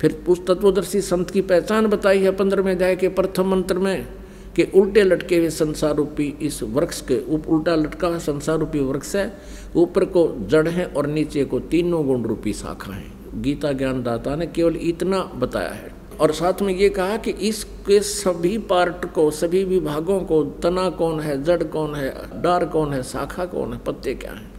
फिर 0.00 0.24
उस 0.28 0.46
तत्वदर्शी 0.46 1.00
संत 1.00 1.30
की 1.30 1.40
पहचान 1.40 1.86
बताई 1.86 2.18
है 2.18 2.30
पंद्रहवें 2.30 2.72
अध्याय 2.72 2.96
के 2.96 3.08
प्रथम 3.08 3.46
मंत्र 3.46 3.78
में 3.78 4.08
कि 4.56 4.62
उल्टे 4.62 5.02
लटके 5.02 5.36
हुए 5.36 5.50
संसार 5.50 5.94
रूपी 5.94 6.36
इस 6.42 6.62
वृक्ष 6.62 7.00
के 7.00 7.34
उप 7.34 7.48
उल्टा 7.48 7.74
लटका 7.74 8.08
हुआ 8.08 8.18
संसार 8.18 8.58
रूपी 8.58 8.80
वृक्ष 8.80 9.16
है, 9.16 9.38
ऊपर 9.76 10.04
को 10.04 10.36
जड़ 10.48 10.68
है 10.68 10.86
और 10.86 11.06
नीचे 11.06 11.44
को 11.44 11.60
तीनों 11.60 12.06
गुण 12.06 12.22
रूपी 12.22 12.52
शाखा 12.52 12.92
है। 12.92 13.42
गीता 13.42 13.72
ज्ञान 13.72 14.02
दाता 14.02 14.36
ने 14.36 14.46
केवल 14.46 14.76
इतना 14.76 15.22
बताया 15.22 15.70
है। 15.70 15.92
और 16.20 16.32
साथ 16.32 16.62
में 16.62 16.74
ये 16.74 16.88
कहा 16.88 17.16
कि 17.16 17.30
इसके 17.30 18.00
सभी 18.00 18.58
पार्ट 18.58 19.04
को, 19.04 19.30
सभी 19.30 19.64
विभागों 19.64 20.20
को, 20.20 20.44
तना 20.44 20.90
कौन 20.90 21.20
है, 21.20 21.44
जड़ 21.44 21.62
कौन 21.62 21.94
है, 21.94 22.14
डार 22.42 22.64
कौन 22.64 22.92
है, 22.92 23.02
शाखा 23.02 23.44
कौन 23.44 23.72
है, 23.72 23.78
पत्ते 23.78 24.14
क्या 24.14 24.32
है, 24.32 24.50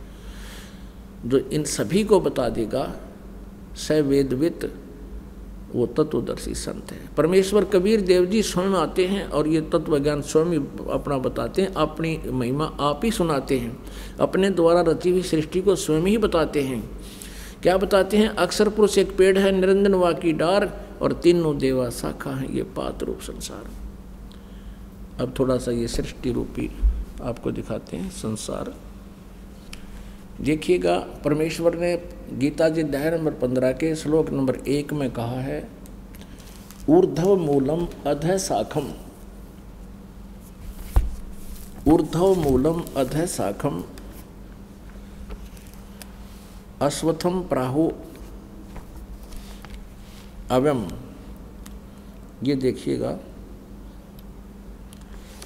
जो 1.26 1.38
इन 1.38 1.64
सभी 1.64 2.04
को 2.04 2.20
बता 2.20 2.50
देगा 2.50 2.94
स 3.76 3.92
वो 5.74 5.86
तत्वदर्शी 5.88 6.54
संत 6.54 6.92
है। 6.92 7.00
परमेश्वर 7.18 7.66
कबीर 7.66 8.02
देव 8.02 8.26
जी 8.26 8.44
स्वयं 8.44 8.70
आते 8.70 9.06
हैं 9.08 9.28
और 9.28 9.48
ये 9.48 9.62
तत्व 9.62 10.00
ज्ञान 10.00 10.22
स्वयं 10.22 10.60
अपना 10.90 11.18
बताते 11.18 11.62
हैं, 11.62 11.74
अपनी 11.74 12.20
महिमा 12.32 12.66
आप 12.80 13.02
ही 13.04 13.12
सुनाते 13.12 13.58
हैं, 13.58 13.78
अपने 14.20 14.50
द्वारा 14.50 14.82
रची 14.82 15.12
हुई 15.12 15.22
सृष्टि 15.22 15.62
को 15.62 15.76
स्वयं 15.76 16.02
ही 16.02 16.18
बताते 16.18 16.62
हैं। 16.62 16.90
क्या 17.64 17.78
बताते 17.78 18.18
हैं? 18.18 18.28
अक्सर 18.28 18.70
पुरुष 18.70 18.98
एक 18.98 19.18
पेड़ 19.18 19.38
है, 19.38 19.52
निरंजन 19.52 19.94
वा 19.94 20.12
की 20.12 20.34
डार 20.34 20.86
और 21.02 21.14
तीनों 21.14 21.58
देवा 21.58 21.90
शाखा 21.90 22.32
है, 22.32 22.56
ये 22.56 22.64
पात 22.64 23.04
रूप 23.04 23.20
संसार। 23.20 23.72
अब 25.22 25.34
थोड़ा 25.40 25.58
सा 25.58 25.72
ये 25.72 25.88
सृष्टि 25.88 26.32
रूपी 26.32 26.72
आपको 27.24 27.52
दिखाते 27.52 27.98
हैं, 27.98 28.10
संसार। 28.10 28.74
देखिएगा, 30.40 30.98
परमेश्वर 31.24 31.76
ने 31.76 31.96
गीता 32.34 32.68
जी 32.70 32.82
अध्याय 32.82 33.10
नंबर 33.12 33.32
पंद्रह 33.32 33.72
के 33.72 33.96
श्लोक 33.96 34.30
नंबर 34.30 34.56
एक 34.68 34.94
में 34.94 35.10
कहा 35.12 35.40
है, 35.42 35.68
ऊर्धव 36.90 37.36
मूलम 37.38 37.86
अध 38.06 38.38
शाखम 38.38 38.88
ऊर्धव 41.88 42.34
मूलम 42.36 42.82
अध 42.98 43.26
शाखम 43.26 43.84
अश्वथम 46.82 47.42
प्राहु 47.44 47.90
अवम 50.52 50.88
ये 52.44 52.56
देखिएगा, 52.56 53.18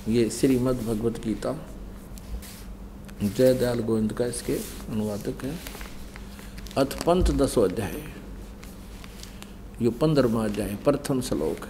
ये 0.08 0.30
श्रीमद् 0.30 0.86
भगवत 0.88 1.22
गीता 1.26 1.60
जय 3.22 3.54
दयाल 3.54 3.80
गोविंद 3.80 4.14
का 4.14 4.26
इसके 4.26 4.54
अनुवादक 4.90 5.44
है। 5.44 5.56
अथ 6.78 7.04
पंच 7.06 7.32
दसो 7.32 7.62
अध्याय। 7.62 7.96
यो 9.82 9.92
पंद्रमा 9.92 10.44
अध्याय, 10.46 10.76
प्रथम 10.76 11.22
श्लोक। 11.22 11.68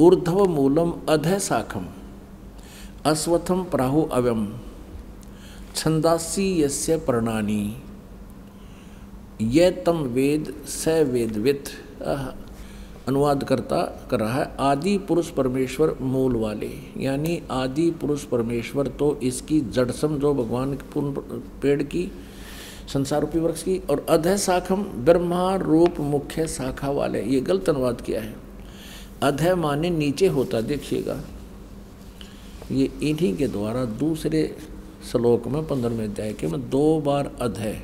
ऊर्धव 0.00 0.44
मूलम 0.44 0.92
अध 1.08 1.38
शाखम 1.38 1.86
अश्वथम 3.06 3.64
प्राहु 3.64 4.02
अव्यम, 4.02 4.58
छंदासी 5.74 6.62
यस्य 6.62 6.96
प्रणानी। 6.96 7.82
ये 9.40 9.70
तम 9.70 9.92
वेद 9.92 10.64
स 10.66 10.88
वेदवित। 10.88 11.68
अनुवाद 13.08 13.42
करता 13.44 13.82
कर 14.10 14.20
रहा 14.20 14.34
है, 14.34 14.50
आदि 14.60 14.96
पुरुष 14.98 15.30
परमेश्वर 15.30 15.96
मूल 16.02 16.36
वाले। 16.36 16.70
यानी 16.98 17.40
आदि 17.50 17.90
पुरुष 18.00 18.24
परमेश्वर 18.24 18.88
तो 18.88 19.14
इसकी 19.22 19.60
जड़ 19.70 19.90
समझो 19.92 20.32
भगवान 20.34 20.74
पूर्ण 20.94 21.40
पेड़ 21.62 21.82
की 21.84 22.10
संसार 22.88 23.20
रूपी 23.20 23.38
वृक्ष 23.38 23.62
की 23.62 23.78
और 23.90 24.04
अध 24.10 24.36
शाखम 24.36 24.82
ब्रह्मा 25.04 25.54
रूप 25.56 26.00
मुख्य 26.02 26.46
शाखा 26.48 26.90
वाले। 26.90 27.22
ये 27.24 27.40
गलत 27.40 27.68
अनुवाद 27.68 28.00
किया 28.00 28.20
है। 28.20 28.34
अध 29.22 29.42
माने 29.58 29.90
नीचे 29.90 30.26
होता 30.28 30.60
देखिएगा। 30.62 31.20
ये 32.72 32.90
इन्हीं 33.02 33.36
के 33.36 33.48
द्वारा 33.48 33.84
दूसरे 33.98 34.44
श्लोक 35.10 35.46
में 35.48 35.66
पंद्रहवें 35.68 36.04
अध्याय 36.04 36.32
के 36.32 36.46
में 36.46 36.68
दो 36.70 37.00
बार 37.00 37.30
अधय 37.40 37.82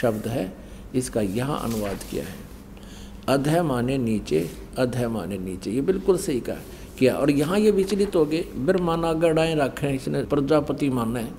शब्द 0.00 0.26
है, 0.28 0.52
इसका 0.94 1.20
यहाँ 1.20 1.60
अनुवाद 1.62 2.02
किया 2.10 2.24
है। 2.24 2.49
अधय 3.28 3.62
माने 3.62 3.98
नीचे 3.98 4.48
अधय 4.78 5.08
माने 5.08 5.38
नीचे। 5.38 5.70
ये 5.70 5.80
बिल्कुल 5.80 6.16
सही 6.18 6.40
कहा। 6.40 6.56
किया? 6.98 7.14
और 7.14 7.30
यहाँ 7.30 7.58
ये 7.58 7.70
विचलित 7.70 8.16
हो 8.16 8.24
गए। 8.24 8.44
ब्रह्माना 8.56 9.12
गड़ाएँ 9.12 9.54
रखे, 9.54 9.90
इसने 9.90 10.22
प्रजापति 10.24 10.88
माना। 10.90 11.20
है 11.20 11.32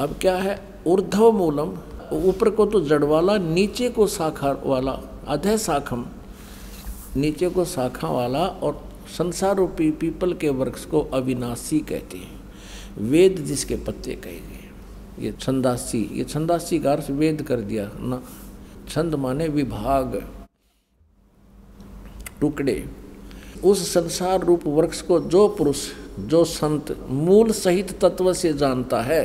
अब 0.00 0.16
क्या 0.20 0.36
है? 0.36 0.58
ऊर्धव 0.86 1.30
मूलम, 1.32 1.72
ऊपर 2.28 2.50
को 2.50 2.66
तो 2.66 2.80
जड़ 2.80 3.04
वाला, 3.04 3.36
नीचे 3.38 3.88
को 3.88 4.06
शाखा 4.06 4.50
वाला 4.64 4.92
अधय 5.28 5.58
शाखम। 5.58 6.04
नीचे 7.16 7.48
को 7.48 7.64
शाखा 7.64 8.08
वाला 8.08 8.38
और 8.38 8.82
संसार 9.08 9.56
रूपी 9.56 9.90
पीपल 9.90 10.32
के 10.32 10.48
वृक्ष 10.50 10.84
को 10.84 11.00
अविनाशी 11.14 11.78
कहते 11.80 12.18
हैं। 12.18 12.40
वेद 13.00 13.36
जिसके 13.38 13.76
पत्ते 13.76 14.14
कहे 14.14 14.32
गए 14.32 15.24
ये 15.24 15.32
छंदासी 15.32 16.02
ये 16.12 16.24
छंदासी 16.24 16.78
का 16.78 16.92
अर्थ 16.92 17.10
वेद 17.10 17.42
कर 17.42 17.60
दिया। 17.60 17.90
ना, 17.94 18.22
छंद 18.88 19.14
माने 19.14 19.48
विभाग। 19.48 20.22
टुकड़े। 22.44 22.84
उस 23.64 23.88
संसार 23.92 24.44
रूप 24.44 24.66
वृक्ष 24.66 25.00
को 25.02 25.20
जो 25.20 25.46
पुरुष, 25.48 25.88
जो 26.20 26.44
संत 26.44 26.96
मूल 27.10 27.50
सहित 27.52 27.98
तत्व 28.00 28.32
से 28.32 28.52
जानता 28.54 29.00
है 29.02 29.24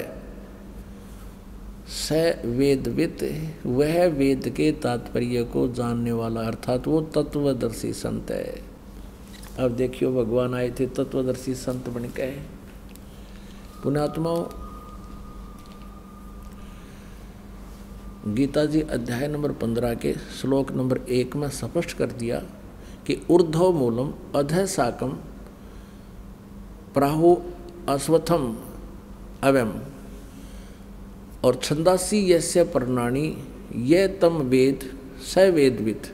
स 1.89 2.11
वेदवित, 2.45 3.23
वह 3.65 4.05
वेद 4.07 4.47
के 4.49 4.71
तात्पर्य 4.71 5.43
को 5.43 5.67
जानने 5.67 6.11
वाला 6.11 6.41
अर्थात 6.41 6.87
वो 6.87 7.01
तत्वदर्शी 7.15 7.91
संत 7.93 8.31
है। 8.31 8.61
अब 9.59 9.71
देखियो 9.71 10.11
भगवान 10.13 10.53
आए 10.53 10.69
थे, 10.69 10.85
तत्वदर्शी 10.87 11.55
संत 11.55 11.89
बन 11.89 12.03
के 12.09 12.31
पुणात्माओं 13.83 14.43
गीता 18.35 18.65
जी 18.65 18.81
अध्याय 18.81 19.27
नंबर 19.27 19.51
पंद्रह 19.51 19.93
के 19.95 20.13
श्लोक 20.41 20.71
नंबर 20.71 20.97
एक 21.09 21.35
में 21.35 21.49
स्पष्ट 21.49 21.97
कर 21.97 22.11
दिया 22.13 22.41
कि 23.09 23.15
ऊर्ध्व 23.31 23.71
मूलम, 23.71 24.11
अध 24.35 24.53
साकम 24.67 25.09
प्राहु 26.93 27.35
अश्वथम 27.89 28.43
अवम 29.43 29.71
और 31.43 31.55
छंदासी 31.63 32.19
यस्य 32.31 32.63
प्रणाणी 32.63 33.25
ये 33.85 34.07
तम 34.21 34.37
वेद, 34.49 34.79
स 35.25 35.37
वेदविद 35.55 36.07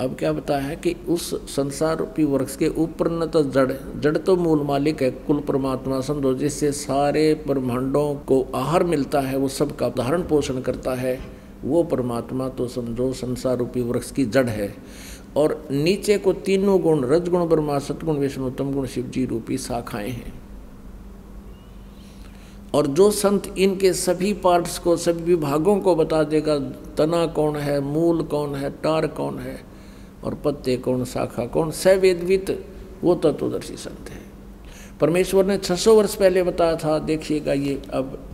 अब 0.00 0.16
क्या 0.18 0.32
बताया 0.32 0.62
है 0.62 0.76
कि 0.76 0.94
उस 1.08 1.30
संसार 1.50 1.96
रूपी 1.98 2.24
वृक्ष 2.24 2.56
के 2.56 2.68
ऊपर 2.76 3.10
न 3.12 3.26
तो 3.26 3.42
जड़ 3.44 3.72
जड़ 4.00 4.16
तो 4.16 4.36
मूल 4.36 4.62
मालिक 4.62 5.02
है, 5.02 5.10
कुल 5.10 5.40
परमात्मा 5.40 6.00
समझो, 6.00 6.34
जिससे 6.34 6.72
सारे 6.72 7.22
ब्रह्मांडों 7.46 8.14
को 8.26 8.40
आहार 8.54 8.84
मिलता 8.84 9.20
है, 9.20 9.36
वो 9.36 9.48
सबका 9.48 9.88
धारण 9.88 10.22
पोषण 10.22 10.60
करता 10.60 10.94
है, 10.94 11.18
वो 11.64 11.82
परमात्मा 11.84 12.48
तो 12.48 12.66
समझो 12.68 13.12
संसार 13.12 13.56
रूपी 13.58 13.80
वृक्ष 13.82 14.10
की 14.10 14.24
जड़ 14.26 14.48
है। 14.48 14.74
और 15.36 15.68
नीचे 15.70 16.18
को 16.18 16.32
तीनों 16.32 16.82
गुण 16.82 17.04
रजगुण 17.04 17.46
ब्रह्मा, 17.46 17.78
सतगुण, 17.78 18.16
विष्णु, 18.16 18.46
उत्तम 18.46 18.72
गुण 18.72 18.86
शिव 18.86 19.06
जी 19.06 19.24
रूपी 19.24 19.58
शाखाएँ 19.58 20.10
हैं। 20.10 20.42
और 22.74 22.86
जो 22.86 23.10
संत 23.10 23.54
इनके 23.58 23.92
सभी 23.92 24.32
पार्ट्स 24.32 24.78
को, 24.78 24.96
सभी 24.96 25.22
विभागों 25.22 25.80
को 25.80 25.94
बता 25.96 26.22
देगा, 26.22 26.58
तना 26.98 27.26
कौन 27.26 27.56
है, 27.56 27.80
मूल 27.80 28.22
कौन 28.22 28.54
है 28.54 28.70
टार 28.70 29.06
कौन 29.06 29.38
है, 29.38 29.60
और 30.24 30.34
पत्ते 30.34 30.76
कौन, 30.76 31.04
शाखा 31.04 31.46
कौन, 31.46 31.70
सवेदवित, 31.70 32.66
वो 33.04 33.14
तत्वदर्शी 33.14 33.76
संत 33.76 34.10
है। 34.10 34.20
परमेश्वर 35.00 35.46
ने 35.46 35.58
600 35.58 35.96
वर्ष 35.96 36.14
पहले 36.14 36.42
बताया 36.42 36.76
था, 36.76 36.98
देखिएगा 36.98 37.52
ये 37.52 37.82
अब 37.90 38.28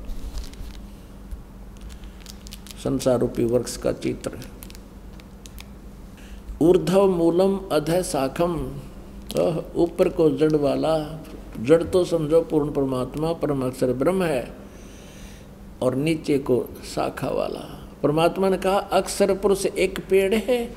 संसार 2.85 3.19
रूपी 3.19 3.45
वृक्ष 3.45 3.77
का 3.77 3.93
चित्र 3.93 4.31
ऊर्धव 6.63 7.11
मूलम 7.11 7.59
अध 7.73 7.91
शाखम। 8.03 8.55
ऊपर 9.77 10.09
को 10.09 10.29
जड़ 10.31 10.53
वाला, 10.53 11.25
जड़ 11.61 11.83
तो 11.83 12.05
समझो 12.05 12.41
पूर्ण 12.41 12.73
परमात्मा 12.73 13.33
परम 13.33 13.63
अक्षर 13.63 13.93
ब्रह्म 13.93 14.23
है, 14.23 14.55
और 15.83 15.95
नीचे 15.95 16.39
को 16.39 16.65
शाखा 16.95 17.29
वाला। 17.29 17.91
परमात्मा 18.03 18.49
ने 18.49 18.57
कहा, 18.57 18.79
अक्षर 18.79 19.35
पुरुष 19.35 19.67
एक 19.67 20.01
पेड़ 20.11 20.35
है। 20.35 20.75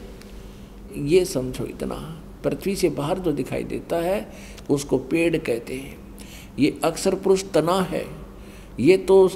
ये 0.97 1.25
समझो 1.25 1.65
इतना। 1.65 1.95
पृथ्वी 2.43 2.75
से 2.75 2.89
बाहर 2.89 3.19
जो 3.19 3.31
दिखाई 3.31 3.63
देता 3.63 3.95
है, 3.95 4.31
उसको 4.69 4.97
पेड़ 4.97 5.37
कहते 5.37 5.73
हैं। 5.73 5.97
ये 6.59 6.79
अक्षर 6.83 7.15
पुरुष 7.15 7.43
तना 7.43 7.79
है। 7.81 8.05
ये 8.79 8.97
तो 8.97 9.27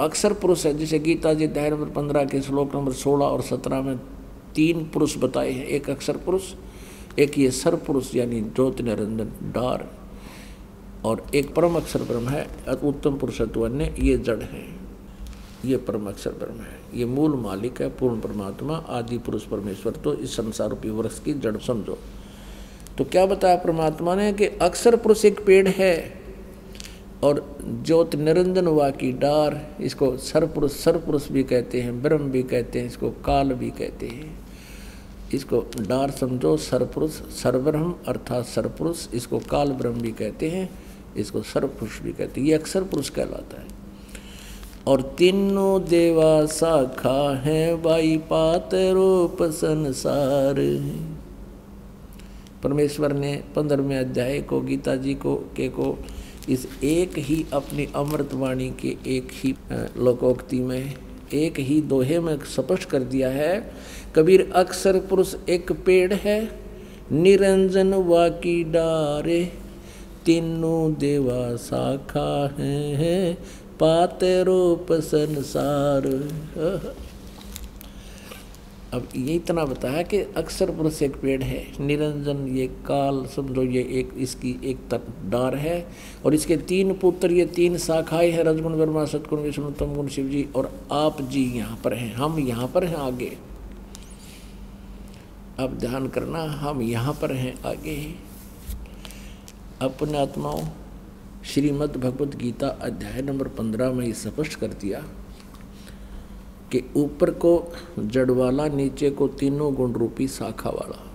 अक्षर 0.00 0.32
पुरुष 0.32 0.66
है, 0.66 0.74
जिसे 0.74 0.98
गीता 0.98 1.34
जी 1.34 1.44
अध्याय 1.44 1.70
नंबर 1.70 1.90
पंद्रह 1.90 2.24
के 2.24 2.40
श्लोक 2.40 2.74
नंबर 2.74 2.92
सोलह 2.92 3.24
और 3.24 3.42
सत्रह 3.42 3.82
में 3.82 3.98
तीन 4.56 4.84
पुरुष 4.84 5.16
बताए 5.18 5.50
हैं, 5.50 5.66
एक 5.66 5.90
अक्षर 5.90 6.16
पुरुष, 6.16 6.52
एक 7.18 7.38
ये 7.38 7.50
सर 7.52 7.74
पुरुष, 7.76 8.14
यानी 8.16 8.40
ज्योति 8.40 8.82
निरंजन 8.82 9.52
डार, 9.52 9.88
और 11.04 11.24
एक 11.34 11.54
परम 11.54 11.76
अक्षर 11.76 12.02
ब्रह्म 12.02 12.28
है 12.28 12.46
उत्तम 12.84 13.18
पुरुषत्व 13.18 13.64
अन्य, 13.64 13.94
ये 13.98 14.16
जड़ 14.18 14.42
है। 14.42 14.64
ये 15.64 15.76
परम 15.78 16.06
अक्षर 16.06 16.30
ब्रह्म 16.32 16.60
है। 16.60 16.78
ये 16.94 17.04
मूल 17.06 17.34
मालिक 17.36 17.80
है, 17.82 17.88
पूर्ण 17.90 18.20
परमात्मा, 18.20 18.76
आदि 18.76 19.18
पुरुष 19.18 19.44
परमेश्वर 19.44 19.92
तो 19.94 20.14
इस 20.14 20.36
संसार 20.36 20.68
रूपी 20.70 20.90
वृक्ष 20.90 21.18
की 21.20 21.32
जड़ 21.34 21.56
समझो। 21.58 21.98
तो 22.98 23.04
क्या 23.04 23.24
बताया 23.26 23.56
परमात्मा 23.56 24.14
ने 24.14 24.32
कि 24.32 24.46
अक्षर 24.62 24.96
पुरुष 24.96 25.24
एक 25.24 25.44
पेड़ 25.46 25.68
है, 25.68 25.96
और 27.24 27.58
ज्योत 27.84 28.14
निरंजन 28.16 28.66
हुआ 28.66 28.88
की 28.92 29.12
डार, 29.12 29.60
इसको 29.80 30.16
सरपुरुष 30.16 30.72
सरपुरुष 30.74 31.28
भी 31.30 31.42
कहते 31.44 31.80
हैं, 31.80 32.02
ब्रह्म 32.02 32.30
भी 32.30 32.42
कहते 32.44 32.78
हैं, 32.78 32.86
इसको 32.86 33.10
काल 33.24 33.52
भी 33.54 33.70
कहते 33.70 34.06
हैं। 34.06 34.45
इसको 35.34 35.64
डार 35.80 36.10
समझो 36.10 36.56
सरपुरुष 36.56 37.10
सरब्रह्म 37.10 37.94
अर्थात 38.08 38.44
सरपुरुष 38.44 39.06
इसको 39.14 39.38
काल 39.50 39.72
ब्रह्म 39.72 40.00
भी 40.00 40.12
कहते 40.12 40.48
हैं, 40.50 40.68
इसको 41.16 41.42
सरपुरुष 41.42 42.00
भी 42.00 42.12
कहते 42.12 42.40
हैं। 42.40 42.48
ये 42.48 42.54
अक्सर 42.54 42.82
पुरुष 42.82 43.08
कहलाता 43.10 43.60
है। 43.60 43.66
और 44.86 45.02
तीनों 45.18 45.84
देवा 45.84 46.46
शाखा 46.46 47.36
है 47.36 47.82
बाई 47.82 48.16
पात 48.30 48.70
रूप 48.74 49.42
संसार 49.42 50.54
परमेश्वर 52.62 53.12
ने 53.12 53.34
पंद्रहवें 53.56 53.98
अध्याय 53.98 54.40
को, 54.40 54.60
गीता 54.60 54.94
जी 54.96 55.14
को, 55.14 55.34
के 55.56 55.68
को, 55.68 55.96
इस 56.48 56.66
एक 56.84 57.18
ही 57.18 57.44
अपनी 57.52 57.88
अमृतवाणी 57.96 58.70
के 58.70 58.96
एक 59.06 59.28
ही 59.32 59.54
लोकोक्ति 59.96 60.60
में, 60.60 60.94
एक 61.34 61.58
ही 61.58 61.80
दोहे 61.80 62.18
में 62.20 62.38
स्पष्ट 62.44 62.88
कर 62.88 63.02
दिया 63.02 63.28
है 63.28 63.58
कबीर 64.16 64.50
अक्सर 64.54 64.98
पुरुष 65.00 65.34
एक 65.48 65.72
पेड़ 65.86 66.12
है, 66.12 66.40
निरंजन 67.12 67.94
वाकी 67.94 68.62
डारे। 68.64 69.44
तीनों 70.26 70.94
देवा 70.94 71.56
शाखा 71.56 72.54
है, 72.58 73.34
पाते 73.80 74.42
रूप 74.42 74.92
संसार। 74.92 76.06
अब 78.94 79.08
ये 79.16 79.34
इतना 79.34 79.64
बताया 79.64 80.02
कि 80.02 80.18
अक्सर 80.36 80.70
पुरुष 80.70 81.02
एक 81.02 81.16
पेड़ 81.16 81.42
है, 81.42 81.64
निरंजन 81.80 82.46
ये 82.48 82.66
काल, 82.66 83.24
समझो 83.26 83.62
ये 83.62 83.82
एक, 83.92 84.12
इसकी 84.18 84.60
एक 84.64 84.78
तक 84.90 85.06
डार 85.30 85.54
है। 85.54 85.86
और 86.24 86.34
इसके 86.34 86.56
तीन 86.56 86.92
पुत्र, 86.94 87.32
ये 87.32 87.44
तीन 87.46 87.78
शाखाएँ 87.78 88.30
हैं, 88.30 88.44
रजगुण 88.44 88.72
वर्मा 88.72 89.04
सतगुण, 89.04 89.40
विष्णु 89.40 89.70
तम 89.70 89.94
गुण, 89.94 90.08
शिव 90.08 90.28
जी 90.28 90.46
और 90.56 90.72
आप 90.92 91.22
जी 91.22 91.44
यहाँ 91.56 91.78
पर 91.84 91.94
हैं। 91.94 92.14
हम 92.14 92.38
यहाँ 92.38 92.68
पर 92.68 92.84
हैं 92.84 92.96
आगे। 92.96 93.36
अब 95.60 95.78
ध्यान 95.78 96.08
करना, 96.08 96.38
हम 96.38 96.82
यहाँ 96.82 97.12
पर 97.14 97.32
हैं, 97.32 97.62
आगे 97.62 98.14
अपने 99.82 100.18
आत्माओं, 100.18 100.64
श्रीमद् 101.44 101.96
भगवत 101.96 102.36
गीता 102.36 102.68
अध्याय 102.68 103.22
नंबर 103.22 103.48
पंद्रह 103.48 103.92
में 103.92 104.12
स्पष्ट 104.12 104.58
कर 104.58 104.66
दिया 104.66 105.00
कि 106.72 106.92
ऊपर 106.96 107.30
को 107.30 107.72
जड़ 107.98 108.30
वाला, 108.30 108.68
नीचे 108.68 109.10
को 109.10 109.28
तीनों 109.28 109.74
गुण 109.74 109.92
रूपी 109.92 110.28
शाखा 110.28 110.70
वाला। 110.70 111.10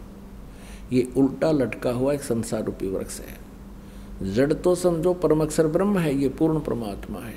ये 0.93 1.13
उल्टा 1.17 1.51
लटका 1.51 1.91
हुआ 1.91 2.13
एक 2.13 2.21
संसार 2.21 2.63
रूपी 2.63 2.87
वृक्ष 2.87 3.19
है। 3.19 4.33
जड़ 4.33 4.53
तो 4.53 4.75
समझो 4.75 5.13
परमक्षर 5.13 5.67
ब्रह्म 5.67 5.97
है, 5.97 6.15
ये 6.15 6.29
पूर्ण 6.29 6.59
परमात्मा 6.59 7.19
है। 7.19 7.35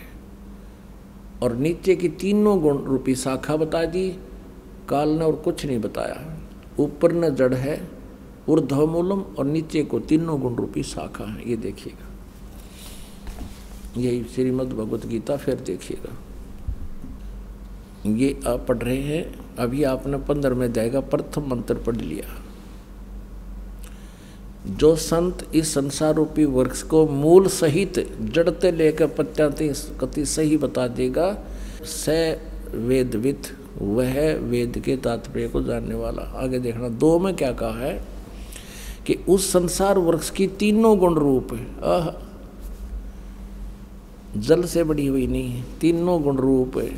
और 1.42 1.56
नीचे 1.56 1.96
की 1.96 2.08
तीनों 2.08 2.60
गुण 2.62 2.82
रूपी 2.84 3.14
शाखा 3.14 3.56
बता 3.56 3.84
दी, 3.84 4.10
काल 4.88 5.08
ने 5.08 5.24
और 5.24 5.36
कुछ 5.36 5.66
नहीं 5.66 5.78
बताया। 5.78 6.33
ऊपर 6.78 7.12
न 7.12 7.34
जड़ 7.34 7.54
है, 7.54 7.88
ऊर्ध्वमूलम 8.48 9.20
और 9.20 9.44
नीचे 9.44 9.82
को 9.82 10.00
तीनों 10.00 10.40
गुण 10.40 10.54
रूपी 10.54 10.82
शाखा 10.82 11.24
है। 11.24 11.50
ये 11.50 11.56
देखिएगा। 11.56 12.10
यही 14.00 14.24
श्रीमद् 14.24 14.72
भगवत 14.72 15.06
गीता 15.06 15.36
फिर 15.36 15.54
देखिएगा। 15.54 16.16
ये 18.06 18.40
आप 18.46 18.66
पढ़ 18.68 18.78
रहे 18.78 19.02
हैं, 19.02 19.56
अभी 19.56 19.84
आपने 19.84 20.16
पंद्रह 20.16 20.54
में 20.54 20.72
जाएगा, 20.72 21.00
प्रथम 21.00 21.48
मंत्र 21.48 21.74
पढ़ 21.74 21.96
लिया। 21.96 22.40
जो 24.68 24.96
संत 24.96 25.48
इस 25.54 25.74
संसार 25.74 26.14
रूपी 26.14 26.44
वृक्ष 26.44 26.82
को 26.82 27.08
मूल 27.08 27.48
सहित 27.48 28.18
जड़ते 28.20 28.72
लेकर 28.72 29.06
पत्याते 29.06 29.74
कति 30.00 30.24
सही 30.24 30.56
बता 30.56 30.88
देगा, 30.88 31.44
स 31.82 32.08
वेदवित 32.70 33.56
वह 33.78 34.34
वेद 34.40 34.78
के 34.84 34.96
तात्पर्य 34.96 35.48
को 35.48 35.62
जानने 35.62 35.94
वाला। 35.94 36.22
आगे 36.22 36.58
देखना, 36.58 36.88
दो 36.88 37.18
में 37.18 37.34
क्या 37.36 37.52
कहा 37.52 37.78
है 37.78 38.02
कि 39.06 39.14
उस 39.28 39.52
संसार 39.52 39.98
वृक्ष 39.98 40.30
की 40.30 40.46
तीनों 40.48 40.98
गुण 40.98 41.14
रूप 41.14 41.52
आह, 41.84 42.10
जल 44.40 44.62
से 44.62 44.84
बड़ी 44.84 45.06
हुई 45.06 45.26
नहीं 45.26 45.50
है, 45.50 45.64
तीनों 45.80 46.22
गुण 46.22 46.36
रूप 46.36 46.78
है। 46.78 46.90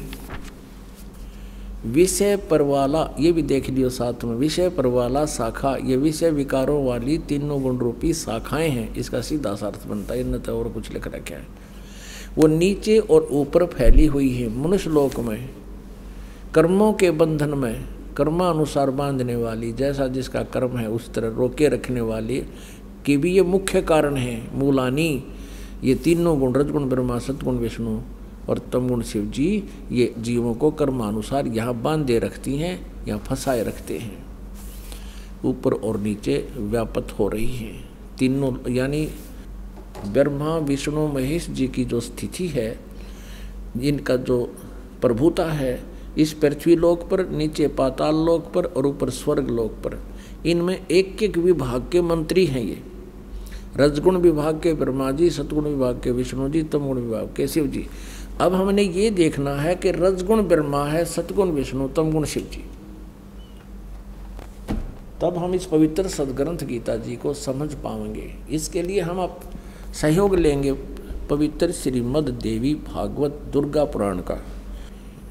विषय 1.86 2.36
परवाला, 2.50 3.08
ये 3.20 3.32
भी 3.32 3.42
देख 3.42 3.68
लियो 3.70 3.88
साथ 3.90 4.24
में, 4.24 4.34
विषय 4.34 4.68
परवाला 4.68 5.26
शाखा, 5.26 5.76
ये 5.76 5.96
विषय 5.96 6.30
विकारों 6.30 6.84
वाली 6.86 7.18
तीनों 7.18 7.62
गुण 7.62 7.78
रूपी 7.78 8.12
शाखाएँ 8.14 8.68
हैं। 8.68 8.94
इसका 8.94 9.20
सीधा 9.20 9.50
अर्थ 9.50 9.86
बनता 9.86 10.14
है 10.14 10.38
तो 10.38 10.58
और 10.58 10.68
कुछ 10.68 10.92
लिख 10.92 11.06
रखा 11.06 11.36
है। 11.36 11.46
वो 12.38 12.46
नीचे 12.46 12.98
और 12.98 13.28
ऊपर 13.32 13.64
फैली 13.66 14.06
हुई 14.06 14.32
है, 14.34 14.48
मनुष्य 14.58 14.90
लोक 14.90 15.20
में। 15.20 15.48
कर्मों 16.56 16.92
के 16.92 17.10
बंधन 17.10 17.48
में 17.48 17.84
कर्मानुसार 18.16 18.90
बांधने 18.90 19.36
वाली, 19.36 19.72
जैसा 19.72 20.06
जिसका 20.06 20.42
कर्म 20.42 20.76
है, 20.76 20.88
उस 20.88 21.14
तरह 21.14 21.28
रोके 21.28 21.68
रखने 21.68 22.00
वाली 22.00 22.38
के 23.06 23.16
भी 23.16 23.32
ये 23.34 23.42
मुख्य 23.42 23.82
कारण 23.82 24.16
है। 24.16 24.56
मूलानी, 24.56 25.24
ये 25.84 25.94
तीनों 25.94 26.40
गुण, 26.40 26.54
रजगुण, 26.54 26.88
ब्रह्मा 26.88 27.18
सतगुण 27.18 27.56
विष्णु 27.56 28.00
और 28.48 28.58
तमगुण 28.58 29.02
शिव 29.02 29.24
जी, 29.24 29.64
ये 29.92 30.14
जीवों 30.18 30.54
को 30.54 30.70
कर्मानुसार 30.70 31.46
यहाँ 31.46 31.74
बांधे 31.74 32.18
रखती 32.18 32.56
हैं, 32.56 33.04
यहाँ 33.08 33.18
फंसाए 33.18 33.62
रखते 33.62 33.98
हैं। 33.98 34.24
ऊपर 35.44 35.72
और 35.72 36.00
नीचे 36.00 36.48
व्यापत 36.56 37.14
हो 37.18 37.28
रही 37.28 37.56
हैं। 37.56 37.88
तीनों, 38.18 38.70
यानी 38.70 39.08
ब्रह्मा, 40.06 40.56
विष्णु, 40.56 41.06
महेश 41.08 41.50
जी 41.50 41.68
की 41.68 41.84
जो 41.84 42.00
स्थिति 42.00 42.48
है, 42.48 42.80
इनका 43.82 44.16
जो 44.16 44.54
प्रभुता 45.02 45.44
है 45.44 45.95
इस 46.18 46.32
पृथ्वी 46.32 46.76
लोक 46.76 47.08
पर, 47.08 47.28
नीचे 47.28 47.68
पाताल 47.68 48.14
लोक 48.14 48.52
पर 48.52 48.64
और 48.64 48.86
ऊपर 48.86 49.10
स्वर्ग 49.10 49.50
लोक 49.50 49.72
पर। 49.72 50.00
इनमें 50.48 50.86
एक 50.90 51.22
एक 51.22 51.38
विभाग 51.38 51.88
के 51.92 52.00
मंत्री 52.00 52.46
हैं 52.46 52.62
ये। 52.62 52.82
रजगुण 53.76 54.16
विभाग 54.16 54.60
के 54.60 54.74
ब्रह्मा 54.74 55.10
जी, 55.10 55.30
सतगुण 55.30 55.64
विभाग 55.64 56.00
के 56.04 56.10
विष्णु 56.10 56.48
जी, 56.48 56.62
तमगुण 56.62 56.96
विभाग 56.96 57.30
के 57.36 57.48
शिव 57.48 57.66
जी। 57.66 57.86
अब 58.40 58.54
हमने 58.54 58.82
ये 58.82 59.10
देखना 59.10 59.50
है 59.50 59.74
कि 59.74 59.90
रजगुण 59.90 60.42
ब्रह्मा 60.42 60.84
है, 60.84 61.04
सतगुण 61.04 61.48
विष्णु, 61.50 61.88
तमगुण 61.88 62.24
शिव 62.24 62.42
जी। 62.42 62.64
तब 65.22 65.36
हम 65.36 65.54
इस 65.54 65.64
पवित्र 65.64 66.08
सदग्रंथ 66.08 66.58
गीता 66.58 66.96
जी 66.96 67.16
को 67.16 67.34
समझ 67.34 67.74
पाएँगे। 67.74 68.34
इसके 68.50 68.82
लिए 68.82 69.00
हम 69.00 69.20
आप 69.20 69.40
सहयोग 69.94 70.34
लेंगे 70.34 70.72
पवित्र 71.30 71.72
श्रीमद 71.72 72.24
देवी 72.24 72.74
भागवत 72.74 73.40
दुर्गा 73.52 73.84
पुराण 73.84 74.18
का। 74.18 74.44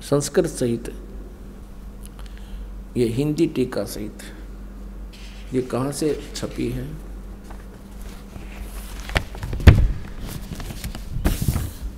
संस्कृत 0.05 0.45
सहित, 0.45 0.91
ये 2.97 3.05
हिंदी 3.07 3.45
टीका 3.47 3.83
सहित, 3.85 4.23
ये 5.53 5.61
कहाँ 5.61 5.91
से 5.91 6.09
छपी 6.35 6.69
है? 6.69 6.85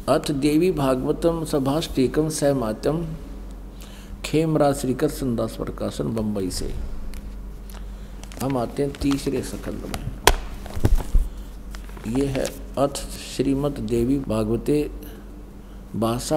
अथ 0.09 0.31
देवी 0.31 0.71
भागवतम 0.71 1.43
सभाष्टीकम 1.45 2.29
सहमात्यम 2.29 3.05
खेमराज 4.25 4.75
श्रीकृष्ण 4.75 5.35
दास 5.35 5.55
प्रकाशन 5.55 6.13
बम्बई 6.15 6.49
से। 6.51 6.73
हम 8.41 8.57
आते 8.57 8.83
हैं 8.83 8.91
तीसरे 8.93 9.41
सकंद 9.41 9.83
में। 9.85 10.03
ये 12.17 12.25
है 12.27 12.45
अथ 12.77 12.95
श्रीमद 13.35 13.79
देवी 13.89 14.19
भागवते 14.19 14.79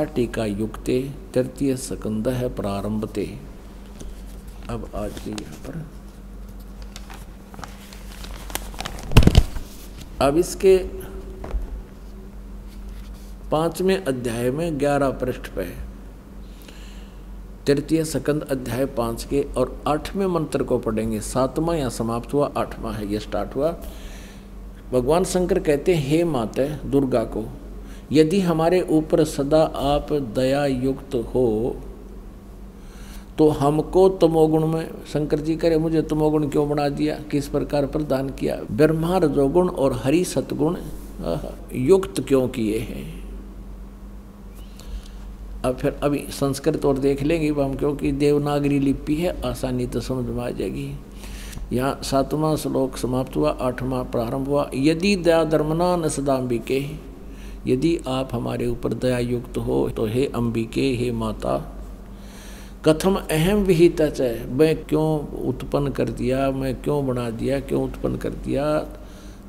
टीका 0.04 0.44
युक्ते 0.44 1.12
तृतीय 1.34 1.76
सकंद 1.76 2.28
है 2.28 2.54
प्रारंभते। 2.54 3.38
अब 4.70 4.90
आज 4.94 5.12
के 5.20 5.30
यहाँ 5.30 5.54
पर। 5.54 5.86
अब 10.24 10.36
इसके 10.36 10.78
पाँचवें 13.50 14.04
अध्याय 14.04 14.50
में 14.50 14.80
ग्यारह 14.80 15.10
पृष्ठ 15.10 15.48
पे 15.48 15.64
तृतीय 17.66 18.04
सकंद 18.04 18.42
अध्याय 18.42 18.86
पाँच 18.86 19.24
के 19.24 19.42
और 19.42 19.82
आठवें 19.88 20.26
मंत्र 20.26 20.62
को 20.62 20.78
पढ़ेंगे। 20.78 21.20
सातवां 21.20 21.76
या 21.76 21.88
समाप्त 21.88 22.32
हुआ, 22.32 22.52
आठवां 22.56 22.94
है, 22.94 23.12
ये 23.12 23.18
स्टार्ट 23.18 23.56
हुआ। 23.56 23.76
भगवान 24.92 25.24
शंकर 25.24 25.58
कहते 25.58 25.94
हैं, 25.94 26.08
हे 26.08 26.24
माता, 26.24 26.76
दुर्गा 26.86 27.24
को 27.24 27.52
यदि 28.12 28.40
हमारे 28.40 28.80
ऊपर 28.90 29.24
सदा 29.24 29.62
आप 29.76 30.12
दया 30.36 30.66
युक्त 30.66 31.14
हो 31.34 31.76
तो 33.38 33.48
हमको 33.48 34.08
तमोगुण 34.20 34.66
में, 34.66 34.88
शंकर 35.12 35.40
जी 35.40 35.54
करे, 35.56 35.76
मुझे 35.78 36.02
तमोगुण 36.02 36.48
क्यों 36.48 36.68
बना 36.68 36.88
दिया? 36.88 37.14
किस 37.30 37.48
प्रकार 37.48 37.86
प्रदान 37.86 38.28
किया? 38.30 38.58
ब्रह्मा 38.70 39.18
रजोगुण 39.18 39.68
और 39.68 39.92
हरि 40.04 40.24
सतगुण 40.24 40.76
युक्त 41.72 42.20
क्यों 42.20 42.48
किए 42.48 42.78
हैं? 42.78 43.04
अब 45.64 45.76
फिर 45.76 45.98
अभी 46.02 46.24
संस्कृत 46.30 46.84
और 46.84 46.98
देख 46.98 47.22
लेंगे 47.22 47.48
हम, 47.50 47.74
क्योंकि 47.74 48.12
देवनागरी 48.12 48.78
लिपि 48.78 49.14
है, 49.14 49.40
आसानी 49.42 49.86
तो 49.86 50.00
समझ 50.00 50.24
में 50.26 50.44
आ 50.44 50.50
जाएगी। 50.50 50.90
यहाँ 51.72 51.98
सातवां 52.02 52.56
श्लोक 52.56 52.96
समाप्त 52.96 53.36
हुआ, 53.36 53.50
आठवां 53.60 54.04
प्रारंभ 54.04 54.48
हुआ, 54.48 54.70
यदि 54.74 55.16
दया 55.16 55.44
धर्मना 55.44 55.96
न 55.96 56.08
सदाम्बिके। 56.08 56.80
यदि 57.66 57.98
आप 58.08 58.28
हमारे 58.32 58.66
ऊपर 58.66 58.94
दया 58.94 59.18
युक्त 59.18 59.58
हो 59.58 59.90
तो 59.90 60.06
हे 60.06 60.26
अंबिके, 60.26 60.94
हे 60.94 61.12
माता, 61.12 61.76
कथम 62.84 63.14
अहम 63.14 63.58
विहित 63.58 64.00
है, 64.00 64.54
मैं 64.54 64.84
क्यों 64.84 65.26
उत्पन्न 65.48 65.88
कर 65.88 66.08
दिया, 66.08 66.50
मैं 66.50 66.82
क्यों 66.82 67.06
बना 67.06 67.30
दिया, 67.30 67.60
क्यों 67.60 67.82
उत्पन्न 67.84 68.16
कर 68.16 68.30
दिया? 68.30 68.78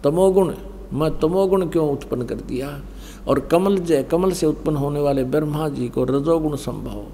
तमोगुण, 0.04 0.54
मैं 0.94 1.20
तमोगुण 1.20 1.70
क्यों 1.70 1.90
उत्पन्न 1.90 2.26
कर 2.26 2.36
दिया? 2.36 2.82
और 3.28 3.40
कमल 3.40 3.78
जय, 3.78 4.04
कमल 4.04 4.32
से 4.32 4.46
उत्पन्न 4.46 4.76
होने 4.76 5.00
वाले 5.00 5.24
ब्रह्मा 5.24 5.70
जी 5.70 5.90
को 5.90 6.04
रजोगुण 6.04 6.56
संभव। 6.56 7.06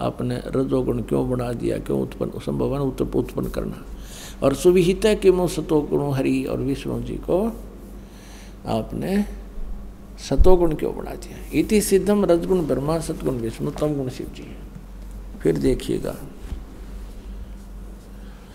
आपने 0.00 0.42
रजोगुण 0.46 1.02
क्यों 1.02 1.30
बना 1.30 1.52
दिया, 1.52 1.78
क्यों 1.78 2.02
उत्पन्न, 2.02 2.30
संभव 2.38 2.74
है 2.74 2.80
उत्पन्न 2.80 3.48
करना? 3.48 3.84
और 4.42 4.54
सुविहित 4.54 5.00
के 5.06 5.30
मुँह 5.30 5.48
सतोगुण 5.48 6.12
हरि 6.12 6.44
और 6.44 6.58
विष्णु 6.58 7.00
जी 7.02 7.14
को 7.14 7.52
आपने 8.66 9.37
सतोगुण 10.18 10.74
क्यों 10.74 10.94
बना 10.96 11.14
दिया 11.14 11.38
इति 11.58 11.80
सिद्धम 11.80 12.24
रजगुण 12.24 12.66
ब्रह्मा 12.66 12.98
सतगुण 13.00 13.34
विष्णु, 13.34 13.70
तम 13.70 13.94
गुण 13.94 14.08
शिव 14.08 14.26
जी 14.26 14.56
फिर 15.40 15.58
देखिएगा 15.58 16.14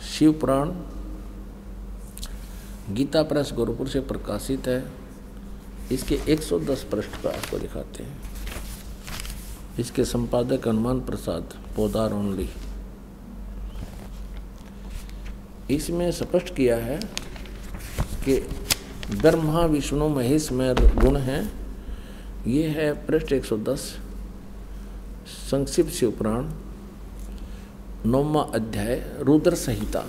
शिव 0.10 0.32
पुराण 0.32 0.72
गीता 2.90 3.22
प्रेस 3.24 3.52
गोरखपुर 3.54 3.88
से 3.88 4.00
प्रकाशित 4.02 4.68
है। 4.68 4.84
इसके 5.92 6.16
110 6.28 6.84
पृष्ठ 6.84 7.16
पर 7.24 7.30
आपको 7.30 7.58
दिखाते 7.60 8.04
हैं। 8.04 8.22
इसके 9.80 10.04
संपादक 10.06 10.68
हनुमान 10.68 11.00
प्रसाद 11.02 11.54
पोदार 11.76 12.14
ओनली 12.14 12.50
इसमें 15.70 16.12
स्पष्ट 16.12 16.54
किया 16.56 16.76
है 16.78 17.00
कि 18.26 18.36
ब्रह्मा, 19.12 19.66
विष्णु, 19.66 20.08
महेश 20.10 20.52
में 20.52 20.76
गुण 20.76 21.18
है। 21.18 21.44
ये 22.48 22.68
है 22.68 22.92
पृष्ठ 23.06 23.34
110 23.34 23.80
संक्षिप्त 25.28 25.92
शिव 25.92 26.12
पुराण 26.12 26.50
नौवा 28.06 28.42
अध्याय, 28.54 28.96
रुद्र 29.20 29.56
संहिता। 29.56 30.04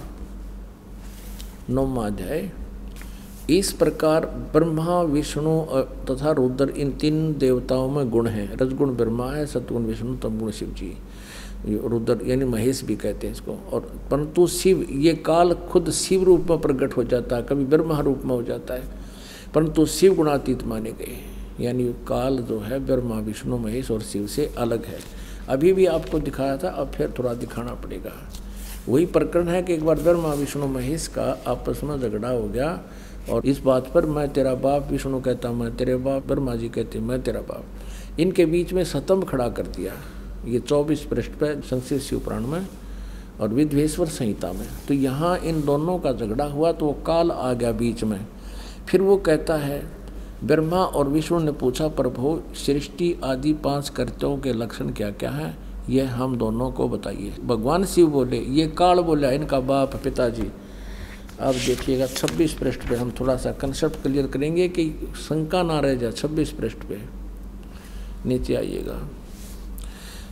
नौवा 1.71 2.07
अध्याय, 2.07 2.51
इस 3.51 3.73
प्रकार 3.73 4.27
ब्रह्मा, 4.53 5.01
विष्णु 5.03 5.61
तथा 6.07 6.33
रुद्र 6.33 6.69
इन 6.69 6.91
तीन 6.93 7.37
देवताओं 7.39 7.89
में 7.91 8.11
गुण 8.11 8.27
है। 8.27 8.47
रजगुण 8.57 8.95
ब्रह्मा 8.97 9.31
है, 9.33 9.47
सतगुण 9.47 9.83
विष्णु, 9.83 10.17
तमगुण 10.17 10.51
शिव 10.51 10.69
जी 10.71 10.97
रुद्र, 11.69 12.27
यानी 12.27 12.45
महेश 12.45 12.85
भी 12.85 12.97
कहते 12.97 13.27
हैं 13.27 13.35
इसको। 13.35 13.53
और 13.73 13.81
परंतु 14.11 14.47
शिव, 14.47 14.87
ये 14.91 15.15
काल 15.15 15.53
खुद 15.53 15.91
शिव 15.91 16.23
रूप 16.23 16.47
में 16.51 16.59
प्रकट 16.59 16.97
हो 16.97 17.05
जाता 17.05 17.37
है, 17.37 17.43
कभी 17.43 17.65
ब्रह्मा 17.65 18.01
रूप 18.01 18.23
में 18.25 18.35
हो 18.35 18.43
जाता 18.43 18.75
है। 18.75 18.83
परंतु 19.55 19.87
शिव 19.87 20.15
गुणातीत 20.15 20.65
माने 20.65 20.93
गए 20.93 21.31
यानी 21.61 21.85
काल 21.85 22.39
जो 22.39 22.59
है, 22.59 22.87
ब्रह्मा, 22.87 23.19
विष्णु, 23.19 23.59
महेश 23.59 23.91
और 23.91 24.01
शिव 24.01 24.27
से 24.27 24.55
अलग 24.59 24.85
है। 24.85 24.99
अभी 25.49 25.73
भी 25.73 25.87
आपको 25.87 26.19
दिखाया 26.19 26.57
था, 26.57 26.69
अब 26.69 26.91
फिर 26.91 27.15
थोड़ा 27.19 27.35
दिखाना 27.35 27.75
पड़ेगा। 27.75 28.13
वही 28.89 29.07
प्रकरण 29.07 29.49
है 29.49 29.63
कि 29.63 29.75
एक 29.75 29.85
बार 29.85 29.97
ब्रह्मा, 29.97 30.35
विष्णु, 30.35 30.67
महेश 30.67 31.07
का 31.07 31.43
आपस 31.47 31.81
में 31.85 32.01
झगड़ा 32.01 32.29
हो 32.29 32.49
गया 32.49 32.81
और 33.31 33.47
इस 33.47 33.59
बात 33.59 33.93
पर 33.95 34.07
मैं 34.07 34.33
तेरा 34.33 34.55
बाप, 34.55 34.89
विष्णु 34.91 35.21
कहता 35.21 35.53
मैं 35.53 35.77
तेरे 35.77 35.97
बाप, 35.97 36.27
ब्रह्मा 36.27 36.55
जी 36.55 36.69
कहते 36.69 36.99
मैं 36.99 37.23
तेरा 37.23 37.41
बाप। 37.41 37.65
इनके 38.21 38.47
बीच 38.47 38.73
में 38.73 38.85
सतम 38.85 39.23
खड़ा 39.23 39.49
कर 39.49 39.63
दिया। 39.63 39.93
ये 40.45 40.61
चौबीस 40.61 41.01
पृष्ठ 41.01 41.33
पर 41.33 41.61
संक्षिप्त 41.61 42.03
शिव 42.03 42.19
पुराण 42.19 42.47
में, 42.47 42.67
और 43.41 43.49
विध्वेश्वर 43.49 44.07
संहिता 44.07 44.53
में। 44.53 44.67
तो 44.89 44.95
यहाँ 44.95 45.37
इन 45.39 45.61
दोनों 45.63 45.99
का 45.99 46.13
झगड़ा 46.13 46.45
हुआ 46.45 46.73
तो 46.73 46.87
वो 46.87 46.93
काल 47.07 47.31
आ 47.31 47.53
गया 47.53 47.73
बीच 47.73 48.05
में। 48.05 48.27
फिर 48.89 49.03
वो 49.03 49.17
कहता 49.17 49.57
है, 49.57 49.83
ब्रह्मा 50.45 50.77
और 50.77 51.09
विष्णु 51.09 51.39
ने 51.39 51.53
पूछा, 51.53 51.89
प्रभु, 51.89 52.41
सृष्टि 52.57 53.15
आदि 53.25 53.53
पाँच 53.55 53.89
कर्तव्यों 53.89 54.39
के 54.39 54.53
लक्षण 54.53 54.93
क्या 54.93 55.11
क्या 55.11 55.31
हैं? 55.31 55.57
ये 55.89 56.03
हम 56.03 56.37
दोनों 56.37 56.71
को 56.73 56.89
बताइए। 56.89 57.33
भगवान 57.45 57.85
शिव 57.85 58.07
बोले, 58.07 58.39
ये 58.39 58.67
काल 58.69 59.01
बोला, 59.01 59.31
इनका 59.31 59.61
बाप 59.61 59.97
पिताजी। 59.97 60.51
अब 61.41 61.55
देखिएगा 61.67 62.07
26 62.07 62.53
पृष्ठ 62.53 62.89
पे 62.89 62.97
हम 62.97 63.11
थोड़ा 63.11 63.37
सा 63.37 63.53
कंसेप्ट 63.53 64.03
क्लियर 64.03 64.27
करेंगे 64.27 64.69
कि 64.69 64.85
शंका 65.19 65.63
ना 65.63 65.79
रह 65.81 65.95
जाए 65.95 66.13
26 66.13 66.53
पृष्ठ 66.53 66.85
पे। 66.89 67.01
नीचे 68.27 68.55
आइएगा। 68.55 69.01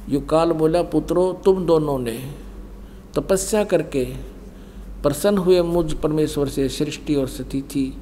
युकाल 0.08 0.52
बोला, 0.52 0.82
पुत्रो, 0.82 1.32
तुम 1.44 1.66
दोनों 1.66 1.98
ने 1.98 2.18
तपस्या 3.14 3.64
करके 3.64 4.04
प्रसन्न 5.02 5.38
हुए 5.38 5.60
मुझ 5.62 5.92
परमेश्वर 5.92 6.48
से 6.48 6.68
सृष्टि 6.68 7.14
और 7.14 7.28
स्थिति 7.28 7.92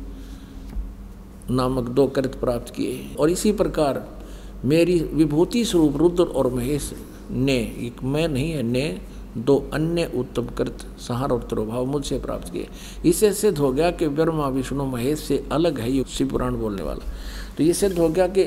नामक 1.51 1.89
दो 1.89 2.07
कृत 2.07 2.35
प्राप्त 2.35 2.75
किए। 2.75 3.17
और 3.21 3.31
इसी 3.31 3.53
प्रकार 3.53 4.21
मेरी 4.65 4.99
विभूति 4.99 5.65
स्वरूप 5.65 5.97
रुद्र 5.97 6.23
और 6.23 6.53
महेश 6.53 6.93
ने, 7.31 7.59
एक 7.59 8.03
मैं 8.05 8.29
नहीं 8.29 8.51
है, 8.51 8.63
ने 8.63 9.01
दो 9.37 9.71
अन्य 9.73 10.13
उत्तम 10.17 10.47
कृत, 10.47 10.79
सहार 11.01 11.31
और 11.31 11.43
त्रोभाव 11.43 11.85
मुझसे 11.87 12.19
प्राप्त 12.19 12.53
किए। 12.53 12.69
इससे 13.05 13.33
सिद्ध 13.33 13.59
हो 13.59 13.73
गया 13.73 13.91
कि 13.91 14.09
ब्रह्मा, 14.09 14.49
विष्णु, 14.49 14.85
महेश 14.85 15.19
से 15.19 15.45
अलग 15.53 15.79
है 15.79 15.93
ये 15.93 16.05
शिव 16.09 16.29
पुराण 16.29 16.57
बोलने 16.57 16.83
वाला। 16.83 17.13
तो 17.57 17.65
ये 17.65 17.73
सिद्ध 17.73 17.99
हो 17.99 18.09
गया 18.09 18.27
कि 18.27 18.45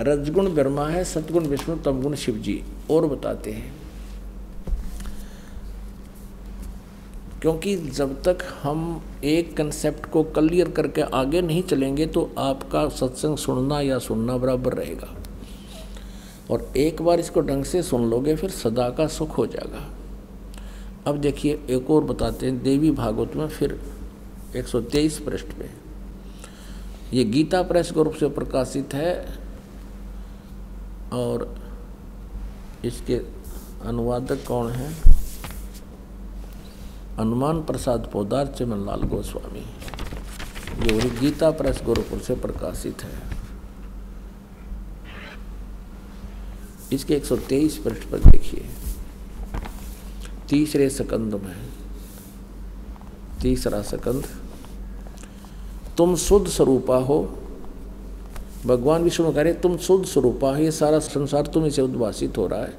रजगुण 0.00 0.48
ब्रह्मा 0.54 0.88
है 0.88 1.04
सतगुण 1.04 1.46
विष्णु, 1.46 1.76
तमगुण 1.76 2.14
शिव 2.14 2.36
जी 2.36 2.64
और 2.90 3.06
बताते 3.06 3.52
हैं। 3.52 3.76
क्योंकि 7.42 7.76
जब 7.76 8.22
तक 8.22 8.38
हम 8.62 9.04
एक 9.24 9.56
कंसेप्ट 9.56 10.06
को 10.06 10.22
क्लियर 10.22 10.70
करके 10.70 11.00
आगे 11.00 11.42
नहीं 11.42 11.62
चलेंगे 11.62 12.06
तो 12.06 12.30
आपका 12.38 12.88
सत्संग 12.88 13.36
सुनना 13.36 13.80
या 13.80 13.98
सुनना 13.98 14.36
बराबर 14.36 14.72
रहेगा। 14.72 15.08
और 16.50 16.72
एक 16.76 17.02
बार 17.02 17.20
इसको 17.20 17.40
ढंग 17.40 17.64
से 17.64 17.82
सुन 17.82 18.10
लोगे, 18.10 18.36
फिर 18.36 18.50
सदा 18.50 18.90
का 18.90 19.06
सुख 19.06 19.38
हो 19.38 19.46
जाएगा। 19.46 19.88
अब 21.10 21.18
देखिए, 21.18 21.60
एक 21.70 21.90
और 21.90 22.04
बताते 22.04 22.46
हैं, 22.46 22.62
देवी 22.62 22.90
भागवत 22.90 23.36
में 23.36 23.48
फिर 23.48 23.80
123 24.56 25.18
पृष्ठ 25.18 25.46
पे। 25.46 25.70
ये 27.16 27.24
गीता 27.24 27.62
प्रेस 27.62 27.90
के 27.90 28.02
रूप 28.04 28.14
से 28.14 28.28
प्रकाशित 28.28 28.94
है 28.94 29.45
और 31.12 31.58
इसके 32.84 33.14
अनुवादक 33.88 34.46
कौन 34.48 34.70
हैं? 34.70 35.02
हनुमान 37.20 37.62
प्रसाद 37.62 38.10
पोदार 38.12 38.46
चमन 38.46 38.86
लाल 38.86 39.02
गोस्वामी। 39.02 39.66
ये 40.86 41.10
गीता 41.10 41.50
प्रेस 41.50 41.80
गोरखपुर 41.84 42.18
से 42.18 42.34
प्रकाशित 42.34 43.02
है। 43.02 43.22
इसके 46.92 47.14
123 47.14 47.78
पृष्ठ 47.78 48.02
पर 48.10 48.18
देखिए। 48.18 48.68
तीसरे 50.48 50.90
सकंद 50.90 51.34
में। 51.34 51.68
तीसरा 53.42 53.82
सकंद। 53.82 54.26
तुम 55.98 56.16
शुद्ध 56.16 56.48
स्वरूपा 56.48 56.96
हो 56.96 57.38
भगवान 58.66 59.02
विष्णु 59.02 59.32
कह 59.32 59.42
रहे 59.42 59.52
तुम 59.52 59.76
शुद्ध 59.76 60.04
स्वरूपा 60.06 60.58
ये 60.58 60.70
सारा 60.70 60.98
संसार 60.98 61.46
तुम्हें 61.46 61.70
से 61.70 61.82
उद्वासित 61.82 62.38
हो 62.38 62.46
रहा 62.46 62.62
है। 62.62 62.74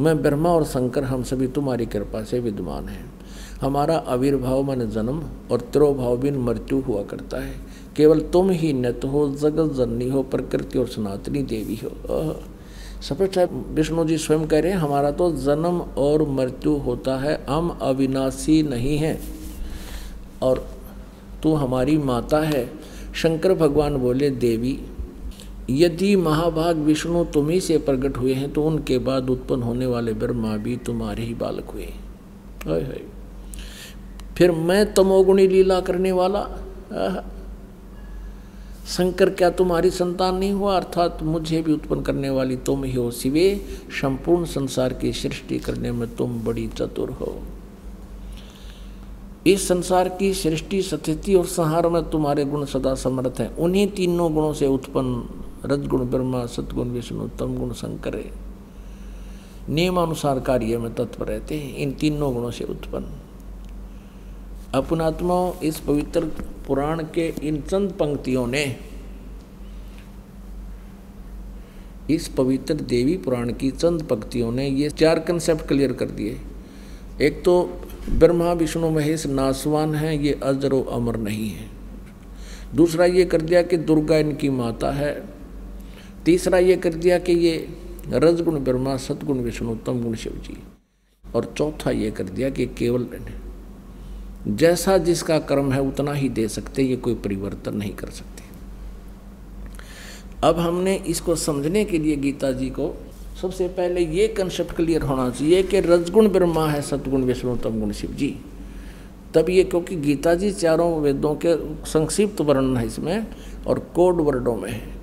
मैं 0.00 0.22
ब्रह्मा 0.22 0.50
और 0.50 0.64
शंकर, 0.64 1.04
हम 1.04 1.22
सभी 1.22 1.46
तुम्हारी 1.46 1.86
कृपा 1.86 2.22
से 2.22 2.40
विद्वान 2.40 2.88
हैं। 2.88 3.12
हमारा 3.60 3.96
आविर्भाव 3.96 4.62
मन 4.62 4.80
जन्म 4.80 5.22
और 5.50 5.60
त्रोभाव 5.60 6.16
बिन 6.16 6.36
मृत्यु 6.36 6.80
हुआ 6.80 7.02
करता 7.02 7.36
है। 7.44 7.54
केवल 7.96 8.20
तुम 8.20 8.50
ही 8.50 8.72
नत 8.72 9.00
हो, 9.04 9.28
जगत 9.28 9.72
जननी 9.72 10.08
हो, 10.08 10.22
प्रकृति 10.22 10.78
और 10.78 10.86
सनातनी 10.86 11.42
देवी 11.42 11.80
हो। 11.84 12.40
स्पष्ट 13.02 13.38
है 13.38 13.46
विष्णु 13.46 14.04
जी 14.04 14.18
स्वयं 14.18 14.46
कह 14.46 14.60
रहे 14.60 14.72
हैं, 14.72 14.78
हमारा 14.78 15.10
तो 15.10 15.32
जन्म 15.32 15.80
और 15.80 16.28
मृत्यु 16.28 16.72
होता 16.72 17.16
है, 17.16 17.46
हम 17.48 17.78
अविनाशी 17.82 18.62
नहीं 18.62 18.98
हैं। 18.98 19.22
और 20.42 20.68
तू 21.42 21.54
हमारी 21.54 21.98
माता 21.98 22.38
है। 22.38 22.70
शंकर 23.14 23.54
भगवान 23.54 23.96
बोले, 23.96 24.30
देवी 24.30 24.80
यदि 25.70 26.16
महाभाग 26.16 26.76
विष्णु 26.76 27.24
तुम्ही 27.24 27.60
से 27.60 27.78
प्रकट 27.78 28.16
हुए 28.16 28.34
हैं 28.34 28.52
तो 28.52 28.64
उनके 28.64 28.98
बाद 28.98 29.30
उत्पन्न 29.30 29.62
होने 29.62 29.86
वाले 29.86 30.12
ब्रह्मा 30.12 30.56
भी 30.56 30.76
तुम्हारे 30.76 31.22
ही 31.22 31.34
बालक 31.34 31.70
हुए। 31.70 31.88
है 32.66 33.02
फिर 34.36 34.50
मैं 34.50 34.94
तमोगुणी 34.94 35.46
लीला 35.48 35.80
करने 35.80 36.12
वाला? 36.12 36.46
शंकर, 38.88 39.30
क्या 39.30 39.50
तुम्हारी 39.50 39.90
संतान 39.90 40.34
नहीं 40.34 40.52
हुआ? 40.52 40.76
अर्थात 40.76 41.22
मुझे 41.22 41.62
भी 41.62 41.72
उत्पन्न 41.72 42.02
करने 42.02 42.30
वाली 42.30 42.56
तुम 42.56 42.84
ही 42.84 42.94
हो 42.94 43.10
शिवे। 43.10 43.64
संपूर्ण 43.90 44.44
संसार 44.44 44.92
की 44.92 45.12
सृष्टि 45.12 45.58
करने 45.58 45.92
में 45.92 46.16
तुम 46.16 46.44
बड़ी 46.44 46.68
चतुर 46.68 47.10
हो। 47.10 47.42
इस 49.46 49.68
संसार 49.68 50.08
की 50.08 50.34
सृष्टि 50.34 50.82
स्थिति 50.82 51.34
और 51.34 51.46
संहार 51.46 51.88
में 51.88 52.10
तुम्हारे 52.10 52.44
गुण 52.44 52.64
सदा 52.64 52.94
समर्थ 52.94 53.40
हैं। 53.40 53.56
उन्हीं 53.56 53.88
तीनों 53.88 54.34
गुणों 54.34 54.52
से 54.52 54.66
उत्पन्न 54.66 55.28
रजगुण 55.64 56.04
ब्रह्मा 56.04 56.46
सतगुण 56.46 56.88
विष्णु 56.88 57.28
तम 57.28 57.56
गुण 57.56 57.72
शंकर। 57.72 58.32
नियमानुसार 59.68 60.40
कार्य 60.40 60.78
में 60.78 60.94
तत्पर 60.94 61.26
रहते 61.26 61.58
हैं। 61.58 61.76
इन 61.76 61.92
तीनों 61.92 62.34
गुणों 62.34 62.50
से 62.50 62.64
उत्पन्न। 62.64 63.06
अपनात्मा 64.74 65.60
इस 65.62 65.80
पवित्र 65.80 66.24
पुराण 66.66 67.02
के 67.02 67.34
इन 67.42 67.60
चंद 67.60 67.90
पंक्तियों 67.90 68.46
ने 68.46 68.76
इस 72.10 72.28
पवित्र 72.28 72.74
देवी 72.74 73.16
पुराण 73.16 73.52
की 73.52 73.70
चंद 73.70 74.02
पंक्तियों 74.02 74.52
ने 74.52 74.68
ये 74.68 74.90
चार 74.90 75.18
कंसेप्ट 75.18 75.66
क्लियर 75.66 75.92
कर 75.92 76.06
दिए। 76.06 76.40
एक 77.20 77.44
तो 77.44 77.80
ब्रह्मा, 78.18 78.52
विष्णु, 78.52 78.90
महेश 78.90 79.26
नासवान 79.26 79.94
है, 79.94 80.24
ये 80.24 80.40
अजर 80.42 80.74
अमर 80.74 81.16
नहीं 81.16 81.50
है। 81.50 81.68
दूसरा 82.74 83.04
ये 83.04 83.24
कर 83.24 83.40
दिया 83.40 83.62
कि 83.62 83.76
दुर्गा 83.76 84.16
इनकी 84.16 84.48
माता 84.48 84.90
है। 84.90 85.35
तीसरा 86.26 86.58
ये 86.58 86.76
कर 86.76 86.94
दिया 86.94 87.18
कि 87.18 87.32
ये 87.32 87.68
रजगुण 88.08 88.58
ब्रह्मा 88.58 88.96
सतगुण 88.96 89.38
विष्णु, 89.38 89.72
उत्तम 89.72 90.02
गुण 90.02 90.14
शिव 90.14 90.32
जी। 90.44 90.56
और 91.24 91.54
चौथा 91.58 91.90
ये 91.90 92.10
कर 92.10 92.24
दिया 92.24 92.50
कि 92.50 92.66
केवल 92.66 93.06
जैसा 94.48 94.98
जिसका 94.98 95.38
कर्म 95.38 95.72
है, 95.72 95.80
उतना 95.80 96.12
ही 96.12 96.28
दे 96.28 96.48
सकते, 96.48 96.82
ये 96.82 96.96
कोई 96.96 97.14
परिवर्तन 97.14 97.76
नहीं 97.76 97.94
कर 97.94 98.10
सकते। 98.10 98.44
अब 100.44 100.58
हमने 100.58 100.94
इसको 100.94 101.34
समझने 101.36 101.84
के 101.84 101.98
लिए 101.98 102.16
गीता 102.16 102.52
जी 102.52 102.70
को 102.70 102.94
सबसे 103.42 103.68
पहले 103.68 104.00
ये 104.00 104.28
कंसेप्ट 104.28 104.76
क्लियर 104.76 105.02
होना 105.02 105.30
चाहिए 105.30 105.62
कि 105.62 105.80
रजगुण 105.80 106.28
ब्रह्मा 106.28 106.68
है 106.68 106.82
सतगुण 106.82 107.22
विष्णु 107.22 107.56
तम 107.56 107.80
गुण 107.80 107.92
शिव 107.92 108.10
जी। 108.10 108.34
तब 109.34 109.50
ये 109.50 109.64
क्योंकि 109.64 109.96
गीता 109.96 110.34
जी 110.34 110.52
चारों 110.52 111.00
वेदों 111.00 111.34
के 111.34 111.56
संक्षिप्त 111.86 112.40
वर्णन 112.40 112.76
है 112.76 112.86
इसमें 112.86 113.26
और 113.66 113.78
कोड 113.94 114.20
वर्डों 114.20 114.56
में 114.56 114.70
है। 114.70 114.95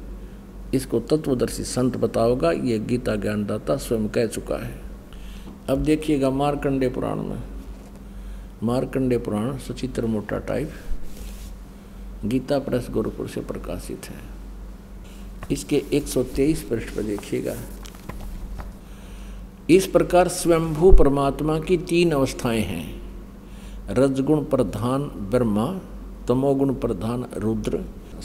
इसको 0.73 0.99
तत्वदर्शी 0.99 1.63
संत 1.63 1.97
बताओगा, 1.97 2.51
ये 2.51 2.79
गीता 2.79 3.15
ज्ञानदाता 3.15 3.75
स्वयं 3.75 4.09
कह 4.09 4.25
चुका 4.25 4.55
है। 4.55 4.81
अब 5.69 5.77
देखिएगा 5.77 6.29
मारकंडे 6.29 6.89
पुराण 6.89 7.15
में। 7.15 7.43
मारकंडे 8.63 9.17
पुराण 9.17 9.57
सचित्र 9.57 10.05
मोटा 10.05 10.37
टाइप, 10.37 10.71
गीता 12.25 12.59
प्रेस 12.59 12.87
गोरखपुर 12.91 13.27
से 13.27 13.41
प्रकाशित 13.41 14.05
है। 14.05 14.33
इसके 15.51 15.83
123 15.93 16.63
पृष्ठ 16.63 16.95
पर 16.95 17.03
देखिएगा। 17.03 17.55
इस 19.69 19.87
प्रकार 19.87 20.27
स्वयंभू 20.27 20.91
परमात्मा 20.91 21.59
की 21.59 21.77
तीन 21.77 22.11
अवस्थाएँ 22.11 22.61
हैं। 22.61 23.01
रजगुण 23.89 24.43
प्रधान 24.43 25.03
ब्रह्मा, 25.03 25.79
तमोगुण 26.27 26.73
प्रधान 26.73 27.25
रुद्र, 27.37 27.83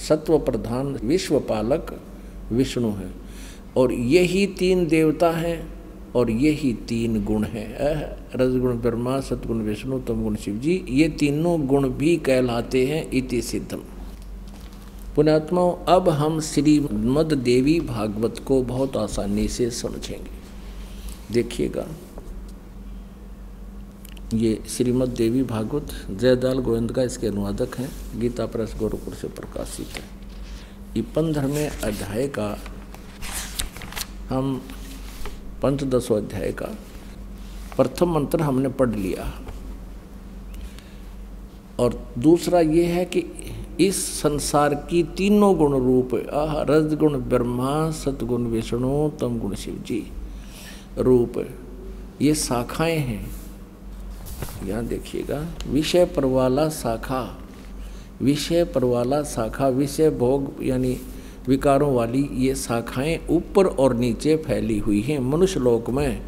सत्व 0.09 0.39
प्रधान 0.39 0.99
विश्वपालक 1.05 2.01
विष्णु 2.53 2.91
है। 2.91 3.29
और 3.77 3.93
यही 3.93 4.47
तीन 4.47 4.87
देवता 4.87 5.31
हैं 5.31 5.75
और 6.15 6.31
यही 6.31 6.73
तीन 6.73 7.25
गुण 7.25 7.45
हैं। 7.45 7.79
रजगुण, 8.37 8.77
ब्रह्मा, 8.77 9.21
सतगुण, 9.21 9.57
विष्णु, 9.57 10.01
तमगुण 10.01 10.37
शिव 10.37 10.57
जी 10.57 10.85
ये 10.89 11.09
तीनों 11.09 11.67
गुण 11.67 11.89
भी 11.89 12.17
कहलाते 12.17 12.87
हैं 12.87 13.11
इति 13.11 13.43
सिद्धम। 13.43 13.81
पुणात्मा 15.17 15.63
अब 15.89 16.09
हम 16.09 16.41
श्रीमद 16.41 17.33
देवी 17.33 17.81
भागवत 17.81 18.39
को 18.39 18.63
बहुत 18.63 18.97
आसानी 18.97 19.49
से 19.49 19.71
समझेंगे। 19.71 20.39
देखिएगा। 21.35 21.87
ये 24.35 24.63
श्रीमद 24.69 25.09
देवी 25.09 25.43
भागवत 25.43 25.89
जयदाल 26.11 26.59
गोविंद 26.59 26.93
का 26.93 27.03
इसके 27.03 27.27
अनुवादक 27.27 27.79
हैं। 27.79 28.21
गीता 28.21 28.47
प्रेस 28.47 28.75
गोरखपुर 28.79 29.15
से 29.15 29.29
प्रकाशित 29.29 29.87
है। 29.87 30.18
पंद्रहवें 30.97 31.69
अध्याय 31.69 32.29
का 32.29 32.59
हम 34.29 34.63
पंचदशो 35.63 36.15
अध्याय 36.15 36.53
का 36.53 36.67
प्रथम 37.77 38.13
मंत्र 38.13 38.43
हमने 38.43 38.69
पढ़ 38.69 38.91
लिया। 38.91 39.43
और 41.79 42.13
दूसरा 42.19 42.61
ये 42.61 42.85
है 42.85 43.05
कि 43.05 43.25
इस 43.81 44.23
संसार 44.23 44.75
की 44.75 45.03
तीनों 45.03 45.57
गुण 45.57 45.73
रूप 45.73 46.11
रजगुण, 46.71 47.21
ब्रह्मा 47.21 47.91
सतगुण 47.91 48.47
विष्णु, 48.47 49.11
तम 49.11 49.39
गुण 49.39 49.55
शिव 49.55 49.75
जी 49.87 50.13
रूप, 50.99 51.47
ये 52.23 52.35
शाखाएँ 52.35 52.99
हैं। 52.99 53.31
यहाँ 54.65 54.85
देखिएगा, 54.87 55.47
विषय 55.67 56.05
परवाला 56.05 56.69
शाखा। 56.69 57.39
विषय 58.23 58.65
परवाला 58.65 59.23
शाखा, 59.23 59.69
विषय 59.69 60.11
भोग 60.11 60.55
यानी 60.63 60.99
विकारों 61.49 61.95
वाली 61.95 62.29
ये 62.33 62.55
शाखाएँ 62.55 63.21
ऊपर 63.31 63.67
और 63.67 63.95
नीचे 63.95 64.37
फैली 64.37 64.79
हुई 64.79 65.01
हैं। 65.01 65.19
मनुष्य 65.19 65.61
लोक 65.61 65.91
में, 65.91 66.23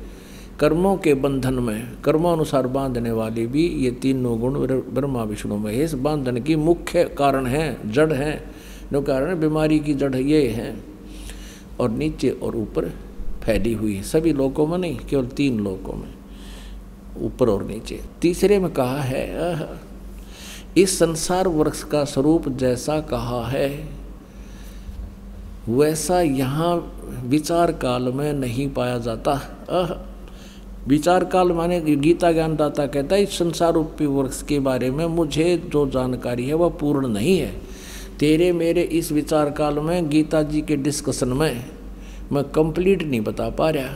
कर्मों 0.61 0.97
के 0.97 1.15
बंधन 1.15 1.55
में, 1.55 2.03
कर्मानुसार 2.05 2.67
बांधने 2.67 3.13
वाले 3.13 3.47
भी 3.47 3.67
ये 3.67 3.91
तीनों 3.91 4.41
गुण 4.41 4.55
ब्रह्मा, 4.95 5.23
विष्णु, 5.23 5.57
महेश 5.57 5.95
बांधन 5.95 6.43
की 6.43 6.57
मुख्य 6.57 7.05
कारण 7.05 7.47
हैं, 7.47 7.93
जड़ 7.93 8.13
हैं। 8.13 8.51
जो 8.93 9.01
कारण 9.01 9.41
बीमारी 9.41 9.79
की 9.79 9.95
जड़ 9.95 10.17
ये 10.17 10.49
है। 10.49 10.77
और 11.81 11.91
नीचे 11.91 12.31
और 12.31 12.57
ऊपर 12.57 12.89
फैली 13.45 13.73
हुई 13.73 13.95
है। 13.95 14.03
सभी 14.03 14.33
लोगों 14.33 14.67
में 14.67 14.79
नहीं, 14.79 14.99
केवल 14.99 15.27
तीन 15.27 15.61
लोगों 15.61 15.93
में, 15.93 16.15
ऊपर 17.21 17.49
और 17.49 17.65
नीचे। 17.65 18.01
तीसरे 18.21 18.59
में 18.59 18.73
कहा 18.73 19.01
है 19.01 19.35
इस 20.77 20.99
संसार 20.99 21.49
वृक्ष 21.49 21.83
का 21.85 22.05
स्वरूप 22.05 22.49
जैसा 22.49 23.01
कहा 23.01 23.47
है, 23.49 23.69
वैसा 25.69 26.21
यहाँ 26.21 26.75
विचार 27.25 27.73
काल 27.73 28.13
में 28.13 28.33
नहीं 28.33 28.69
पाया 28.71 28.99
जाता। 28.99 29.33
विचार 30.89 31.25
काल 31.25 31.53
माने 31.53 31.81
गीता 31.81 32.31
ज्ञानदाता 32.33 32.87
कहता 32.87 33.15
है, 33.15 33.23
इस 33.23 33.39
संसार 33.39 33.73
रूपी 33.73 34.07
वृक्ष 34.07 34.43
के 34.43 34.59
बारे 34.61 34.91
में 34.91 35.07
मुझे 35.07 35.57
जो 35.67 35.87
जानकारी 35.91 36.47
है 36.49 36.55
वह 36.55 36.69
पूर्ण 36.81 37.09
नहीं 37.09 37.39
है। 37.39 37.53
तेरे 38.19 38.53
मेरे 38.53 38.83
इस 38.83 39.11
विचार 39.13 39.51
काल 39.51 39.79
में 39.79 40.09
गीता 40.11 40.43
जी 40.43 40.61
के 40.61 40.77
डिस्कशन 40.77 41.29
में 41.29 41.65
मैं 42.33 42.45
कंप्लीट 42.45 43.03
नहीं 43.03 43.21
बता 43.21 43.49
पा 43.51 43.71
रहा। 43.71 43.95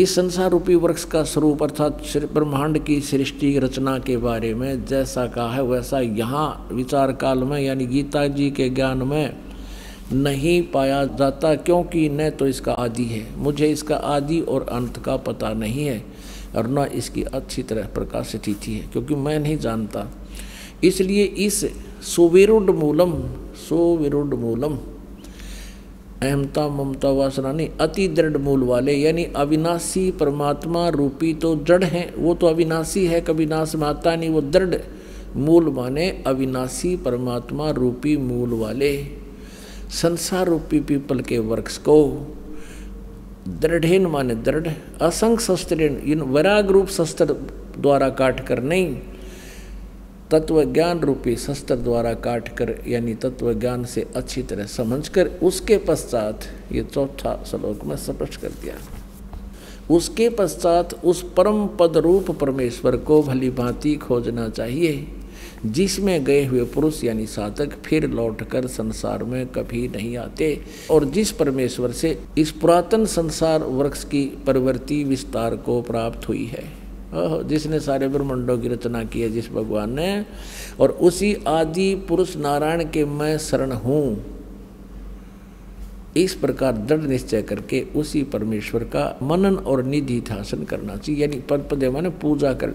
इस 0.00 0.14
संसार 0.14 0.50
रूपी 0.50 0.74
वृक्ष 0.74 1.04
का 1.04 1.22
स्वरूप 1.24 1.62
अर्थात 1.62 2.02
ब्रह्मांड 2.32 2.78
की 2.84 3.00
सृष्टि 3.00 3.58
रचना 3.58 3.98
के 3.98 4.16
बारे 4.16 4.54
में 4.54 4.84
जैसा 4.86 5.26
कहा 5.26 5.52
है, 5.52 5.62
वैसा 5.62 6.00
यहाँ 6.00 6.68
विचार 6.72 7.12
काल 7.12 7.42
में 7.44 7.58
यानी 7.60 7.86
गीता 7.86 8.26
जी 8.26 8.50
के 8.50 8.68
ज्ञान 8.70 9.02
में 9.02 9.36
नहीं 10.12 10.62
पाया 10.62 11.04
जाता 11.18 11.54
क्योंकि 11.56 12.08
न 12.08 12.30
तो 12.30 12.46
इसका 12.46 12.72
आदि 12.74 13.04
है। 13.04 13.24
मुझे 13.38 13.70
इसका 13.72 13.96
आदि 13.96 14.40
और 14.40 14.66
अंत 14.72 15.02
का 15.04 15.16
पता 15.18 15.52
नहीं 15.54 15.84
है 15.84 16.02
और 16.56 16.68
न 16.68 16.86
इसकी 16.94 17.22
अच्छी 17.24 17.62
तरह 17.62 17.88
प्रकाशित 17.94 18.48
थी 18.66 18.74
है, 18.74 18.86
क्योंकि 18.86 19.14
मैं 19.14 19.38
नहीं 19.38 19.58
जानता। 19.58 20.06
इसलिए 20.84 21.24
इस 21.24 21.60
सुविरुद्ध 22.06 22.70
मूलम 22.70 23.12
सुविरुद्ध 23.68 24.34
मूलम 24.34 24.78
अहमता 26.22 26.66
ममता 26.68 27.10
वासना 27.10 27.52
नहीं 27.52 27.68
अति 27.80 28.06
दृढ़ 28.08 28.36
मूल 28.36 28.62
वाले, 28.62 28.94
यानी 28.94 29.24
अविनाशी 29.36 30.10
परमात्मा 30.10 30.88
रूपी 30.88 31.32
तो 31.34 31.54
जड़ 31.56 31.84
हैं, 31.84 32.14
वो 32.14 32.34
तो 32.34 32.46
अविनाशी 32.46 33.06
है, 33.06 33.20
कभी 33.20 33.46
नाश 33.46 33.74
में 33.74 33.86
आता 33.88 34.16
नहीं, 34.16 34.30
वो 34.30 34.40
दृढ़ 34.40 34.74
मूल 35.36 35.68
माने 35.70 36.08
अविनाशी 36.26 36.96
परमात्मा 36.96 37.70
रूपी 37.70 38.16
मूल 38.16 38.52
वाले। 38.54 38.92
संसार 39.92 40.46
रूपी 40.46 40.80
पीपल 40.80 41.20
के 41.20 41.38
वृक्ष 41.38 41.78
को 41.78 41.96
दृढ़ 43.48 44.06
माने 44.06 44.34
दृढ़, 44.34 44.68
असंग 45.02 45.38
शस्त्र 45.38 45.82
इन, 45.82 46.20
वैराग 46.22 46.70
रूप 46.70 46.88
शस्त्र 46.88 47.34
द्वारा 47.78 48.08
काट 48.10 48.46
कर 48.46 48.62
नहीं 48.62 48.96
तत्व 50.32 50.64
ज्ञान 50.64 51.00
रूपी 51.00 51.36
शस्त्र 51.36 51.76
द्वारा 51.76 52.14
काट 52.14 52.48
कर 52.48 52.84
यानी 52.88 53.14
तत्व 53.14 53.52
ज्ञान 53.54 53.84
से 53.84 54.06
अच्छी 54.16 54.42
तरह 54.42 54.64
समझकर, 54.64 55.26
उसके 55.26 55.78
पश्चात, 55.78 56.40
ये 56.72 56.82
चौथा 56.82 57.44
श्लोक 57.46 57.84
में 57.84 57.96
स्पष्ट 57.96 58.40
कर 58.40 58.48
दिया। 58.48 58.74
उसके 59.94 60.28
पश्चात 60.28 61.04
उस 61.04 61.34
परम 61.36 61.66
पद 61.66 61.96
रूप 61.96 62.30
परमेश्वर 62.30 62.96
को 62.96 63.22
भली 63.22 63.50
भांति 63.50 63.94
खोजना 63.94 64.48
चाहिए, 64.48 65.06
जिसमें 65.66 66.24
गए 66.24 66.44
हुए 66.44 66.64
पुरुष, 66.64 67.04
यानी 67.04 67.26
साधक, 67.26 67.82
फिर 67.84 68.10
लौटकर 68.10 68.66
संसार 68.66 69.24
में 69.24 69.46
कभी 69.46 69.88
नहीं 69.88 70.16
आते, 70.16 70.60
और 70.90 71.04
जिस 71.04 71.32
परमेश्वर 71.32 71.92
से 71.92 72.18
इस 72.38 72.50
पुरातन 72.50 73.04
संसार 73.04 73.62
वृक्ष 73.62 74.04
की 74.04 74.24
प्रवृत्ति 74.44 75.04
विस्तार 75.04 75.56
को 75.56 75.82
प्राप्त 75.82 76.28
हुई 76.28 76.44
है। 76.44 76.79
जिसने 77.14 77.80
सारे 77.80 78.08
ब्रह्मंडों 78.08 78.58
की 78.58 78.68
रचना 78.68 79.04
की 79.04 79.20
है, 79.20 79.30
जिस 79.30 79.50
भगवान 79.50 79.92
ने, 79.92 80.26
और 80.80 80.90
उसी 80.90 81.34
आदि 81.34 81.94
पुरुष 81.94 82.36
नारायण 82.36 82.84
के 82.90 83.04
मैं 83.04 83.38
शरण 83.38 83.72
हूँ। 83.72 84.24
इस 86.16 86.34
प्रकार 86.34 86.76
दृढ़ 86.76 87.00
निश्चय 87.00 87.42
करके 87.42 87.80
उसी 87.96 88.22
परमेश्वर 88.22 88.84
का 88.84 89.18
मनन 89.22 89.56
और 89.56 89.82
निधि 89.82 90.20
ध्यासन 90.20 90.64
करना 90.64 90.96
चाहिए। 90.96 91.20
यानी 91.20 91.40
पद 91.40 91.68
पदे 91.70 91.90
माने 91.90 92.08
पूजा 92.08 92.52
कर, 92.52 92.70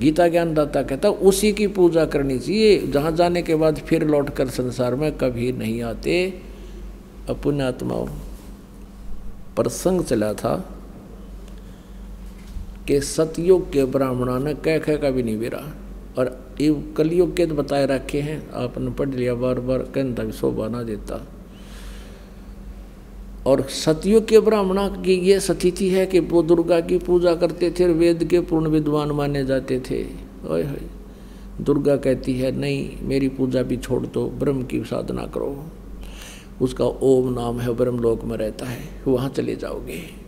गीता 0.00 0.28
ज्ञान 0.28 0.54
दाता 0.54 0.82
कहता, 0.82 1.08
उसी 1.08 1.52
की 1.52 1.66
पूजा 1.66 2.04
करनी 2.04 2.38
चाहिए। 2.38 2.86
जहाँ 2.86 3.12
जाने 3.12 3.42
के 3.42 3.54
बाद 3.54 3.78
फिर 3.78 4.06
लौट 4.06 4.30
कर 4.30 4.48
संसार 4.48 4.94
में 4.94 5.10
कभी 5.12 5.52
नहीं 5.52 5.82
आते। 5.82 6.42
अपुण्यात्माओं 7.28 8.06
प्रसंग 9.56 10.04
चला 10.04 10.32
था। 10.32 10.73
कि 12.88 13.00
सतयुग 13.00 13.72
के 13.72 13.84
ब्राह्मणा 13.84 14.38
ने 14.38 14.54
कह 14.54 14.78
कह 14.78 14.96
का 14.96 15.10
भी 15.10 15.22
नहीं 15.22 15.38
बेरा। 15.38 15.74
और 16.18 16.54
ये 16.60 16.84
कलयुग 16.96 17.36
के 17.36 17.46
तो 17.46 17.54
बताए 17.54 17.86
रखे 17.86 18.20
हैं, 18.20 18.50
आपने 18.50 18.90
पढ़ 18.90 19.08
लिया 19.08 19.34
बार 19.34 19.60
बार 19.60 19.78
कहता 19.78 20.24
भी 20.24 20.32
शोभा 20.32 20.68
ना 20.68 20.82
देता। 20.82 21.26
और 23.46 23.62
सतयुग 23.62 24.28
के 24.28 24.40
ब्राह्मणा 24.40 24.88
की 24.88 25.14
ये 25.14 25.40
स्थिति 25.40 25.88
है 25.88 26.06
कि 26.06 26.20
वो 26.20 26.42
दुर्गा 26.42 26.80
की 26.80 26.98
पूजा 26.98 27.34
करते 27.34 27.70
थे 27.70 27.84
और 27.84 27.90
वेद 27.90 28.24
के 28.24 28.40
पूर्ण 28.40 28.68
विद्वान 28.68 29.10
माने 29.10 29.44
जाते 29.44 29.80
थे। 29.80 30.04
ओए 30.48 30.64
दुर्गा 31.60 31.96
कहती 31.96 32.34
है, 32.34 32.52
नहीं, 32.52 32.96
मेरी 33.02 33.28
पूजा 33.28 33.62
भी 33.62 33.76
छोड़ 33.76 34.06
दो, 34.06 34.28
ब्रह्म 34.28 34.62
की 34.62 34.84
साधना 34.84 35.26
करो। 35.26 35.64
उसका 36.62 36.84
ओम 36.84 37.32
नाम 37.32 37.60
है 37.60 37.74
ब्रह्म 37.74 37.98
लोक 37.98 38.24
में 38.24 38.36
रहता 38.36 38.66
है, 38.66 38.80
वहाँ 39.06 39.28
चले 39.28 39.56
जाओगे। 39.56 40.23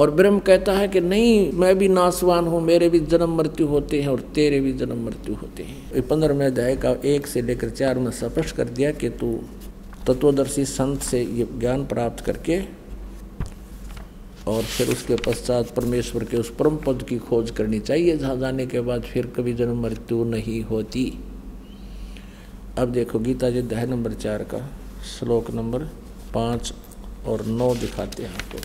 और 0.00 0.10
ब्रह्म 0.10 0.38
कहता 0.38 0.72
है 0.72 0.86
कि 0.88 1.00
नहीं, 1.00 1.52
मैं 1.52 1.76
भी 1.78 1.88
नासवान 1.88 2.46
हूँ, 2.46 2.60
मेरे 2.62 2.88
भी 2.88 3.00
जन्म 3.00 3.36
मृत्यु 3.36 3.66
होते 3.66 4.00
हैं 4.02 4.08
और 4.08 4.20
तेरे 4.34 4.60
भी 4.60 4.72
जन्म 4.72 5.04
मृत्यु 5.06 5.34
होते 5.34 5.62
हैं। 5.62 6.02
पंद्रहवें 6.08 6.46
अध्याय 6.46 6.76
का 6.76 6.90
एक 7.06 7.26
से 7.26 7.42
लेकर 7.42 7.70
चार 7.70 7.98
में 7.98 8.10
स्पष्ट 8.12 8.56
कर 8.56 8.68
दिया 8.70 8.90
कि 8.92 9.08
तू 9.10 9.32
तत्वदर्शी 10.06 10.64
संत 10.64 11.02
से 11.02 11.22
ये 11.22 11.46
ज्ञान 11.58 11.84
प्राप्त 11.86 12.24
करके 12.24 12.60
और 14.46 14.62
फिर 14.62 14.88
उसके 14.88 15.16
पश्चात 15.26 15.70
परमेश्वर 15.70 16.24
के 16.24 16.36
उस 16.36 16.54
परम 16.56 16.76
पद 16.76 17.02
की 17.08 17.18
खोज 17.20 17.50
करनी 17.50 17.80
चाहिए, 17.80 18.16
जहाँ 18.16 18.36
जाने 18.38 18.66
के 18.66 18.80
बाद 18.80 19.02
फिर 19.04 19.26
कभी 19.36 19.52
जन्म 19.54 19.82
मृत्यु 19.82 20.24
नहीं 20.24 20.62
होती। 20.64 21.04
अब 22.78 22.92
देखो 22.92 23.18
गीता 23.18 23.50
जी 23.50 23.62
दह 23.64 23.86
नंबर 23.86 24.12
चार 24.16 24.42
का 24.44 24.68
श्लोक 25.08 25.50
नंबर 25.50 25.84
पाँच 26.34 26.72
और 27.28 27.44
नौ 27.46 27.74
दिखाते 27.74 28.22
हैं 28.22 28.34
आपको। 28.34 28.58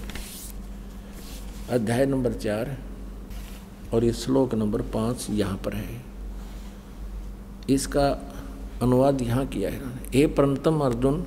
अध्याय 1.72 2.06
नंबर 2.06 2.34
चार 2.34 2.70
और 3.94 4.04
ये 4.04 4.12
श्लोक 4.14 4.54
नंबर 4.56 4.82
पाँच 4.94 5.26
यहाँ 5.30 5.58
पर 5.58 5.74
है। 5.74 6.02
इसका 7.70 8.08
अनुवाद 8.82 9.22
यहाँ 9.22 9.46
किया 9.46 9.70
है 9.70 9.80
हे 10.14 10.26
परंतम 10.28 10.80
अर्जुन, 10.80 11.24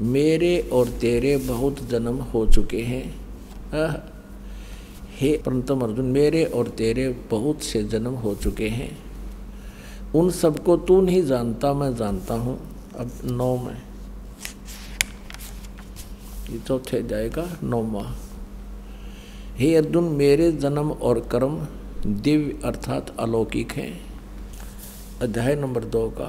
मेरे 0.00 0.58
और 0.72 0.88
तेरे 1.00 1.36
बहुत 1.36 1.80
जन्म 1.90 2.18
हो 2.24 2.46
चुके 2.46 2.82
हैं। 2.82 3.04
हे 5.20 5.36
परंतम 5.38 5.80
अर्जुन, 5.80 6.06
मेरे 6.06 6.44
और 6.44 6.68
तेरे 6.68 7.08
बहुत 7.30 7.62
से 7.62 7.82
जन्म 7.84 8.14
हो 8.16 8.34
चुके 8.34 8.68
हैं। 8.68 8.90
उन 10.14 10.30
सबको 10.30 10.76
तू 10.76 11.00
नहीं 11.00 11.22
जानता, 11.22 11.72
मैं 11.72 11.94
जानता 11.96 12.34
हूँ। 12.34 12.58
अब 12.98 13.10
नौ 13.24 13.56
में 13.56 13.82
ये 16.50 16.58
चौथे 16.58 17.02
जाएगा 17.02 17.48
नौवा। 17.62 18.04
हे 19.52 19.74
अर्जुन 19.76 20.04
मेरे 20.04 20.52
जन्म 20.52 20.90
और 20.90 21.18
कर्म 21.20 21.56
दिव्य 22.06 22.58
अर्थात 22.64 23.16
अलौकिक 23.20 23.72
हैं। 23.72 24.00
अध्याय 25.22 25.54
नंबर 25.54 25.84
दो 25.84 26.08
का 26.10 26.28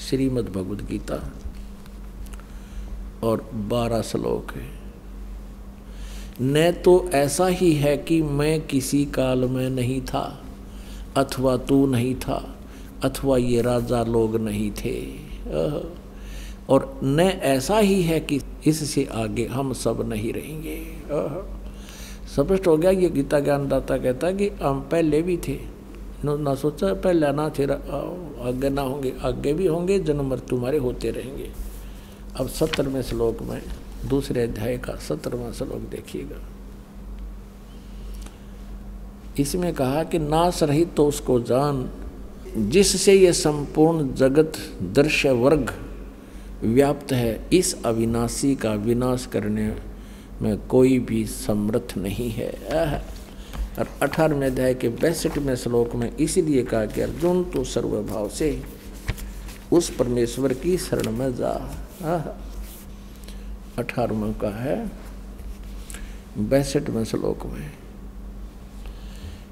श्रीमद् 0.00 0.48
भगवद 0.48 0.86
गीता 0.86 1.16
और 3.22 3.50
बारह 3.54 4.02
श्लोक 4.02 4.52
है। 4.52 4.68
न 6.42 6.72
तो 6.84 7.10
ऐसा 7.14 7.46
ही 7.46 7.72
है 7.74 7.96
कि 7.96 8.22
मैं 8.22 8.60
किसी 8.66 9.04
काल 9.04 9.44
में 9.44 9.70
नहीं 9.70 10.00
था, 10.00 10.40
अथवा 11.16 11.56
तू 11.56 11.86
नहीं 11.86 12.14
था, 12.14 12.56
अथवा 13.04 13.36
ये 13.36 13.62
राजा 13.62 14.02
लोग 14.04 14.36
नहीं 14.36 14.70
थे। 14.70 14.96
और 16.68 17.00
न 17.04 17.20
ऐसा 17.20 17.78
ही 17.78 18.02
है 18.02 18.20
कि 18.20 18.40
इससे 18.66 19.08
आगे 19.14 19.46
हम 19.46 19.72
सब 19.72 20.08
नहीं 20.08 20.32
रहेंगे। 20.32 20.76
स्पष्ट 22.26 22.66
हो 22.66 22.76
गया, 22.76 22.90
ये 22.90 23.08
गीता 23.08 23.40
ज्ञानदाता 23.40 23.96
कहता 23.98 24.30
कि 24.32 24.48
हम 24.62 24.80
पहले 24.92 25.22
भी 25.22 25.36
थे। 25.38 25.58
ना 26.24 26.54
सोचा 26.54 26.92
पहले 26.94 27.30
ना 27.32 27.48
थे 27.48 27.64
आगे 27.64 28.68
ना 28.70 28.82
होंगे, 28.82 29.12
आगे 29.22 29.52
भी 29.54 29.66
होंगे, 29.66 29.98
जन्म 29.98 30.28
मृत्यु 30.30 30.58
हमारे 30.58 30.78
होते 30.78 31.10
रहेंगे। 31.10 31.50
अब 32.40 32.48
सत्तरवें 32.48 33.02
श्लोक 33.02 33.42
में, 33.42 33.62
दूसरे 34.08 34.42
अध्याय 34.42 34.76
का 34.78 34.94
सत्तरवा 34.98 35.50
श्लोक 35.52 35.88
देखिएगा। 35.90 36.40
इसमें 39.38 39.72
कहा 39.74 40.02
कि 40.04 40.18
नाश 40.18 40.62
रहित 40.62 40.94
तो 40.96 41.06
उसको 41.06 41.40
जान, 41.40 41.88
जिससे 42.58 43.14
ये 43.14 43.32
संपूर्ण 43.32 44.12
जगत 44.14 44.52
दृश्य 44.94 45.30
वर्ग 45.32 45.72
व्याप्त 46.62 47.12
है, 47.12 47.48
इस 47.52 47.84
अविनाशी 47.84 48.54
का 48.54 48.72
विनाश 48.74 49.26
करने 49.26 49.68
में 50.42 50.66
कोई 50.66 50.98
भी 50.98 51.26
समर्थ 51.26 51.96
नहीं 51.98 52.30
है। 52.30 52.50
और 53.78 53.88
अठारहवें 54.02 54.46
अध्याय 54.46 54.74
के 54.74 54.88
बैसठवें 54.88 55.56
श्लोक 55.56 55.94
में 55.94 56.16
इसीलिए 56.16 56.62
कहा 56.62 56.86
कि 56.86 57.00
अर्जुन 57.00 57.44
तो 57.44 57.64
सर्वभाव 57.64 58.28
से 58.28 58.62
उस 59.72 59.90
परमेश्वर 59.90 60.52
की 60.52 60.78
शरण 60.78 61.12
में 61.12 61.36
जा। 61.36 61.50
अठारहवें 63.78 64.38
का 64.38 64.48
है 64.48 64.90
बैसठवें 66.38 67.04
श्लोक 67.04 67.46
में। 67.46 67.72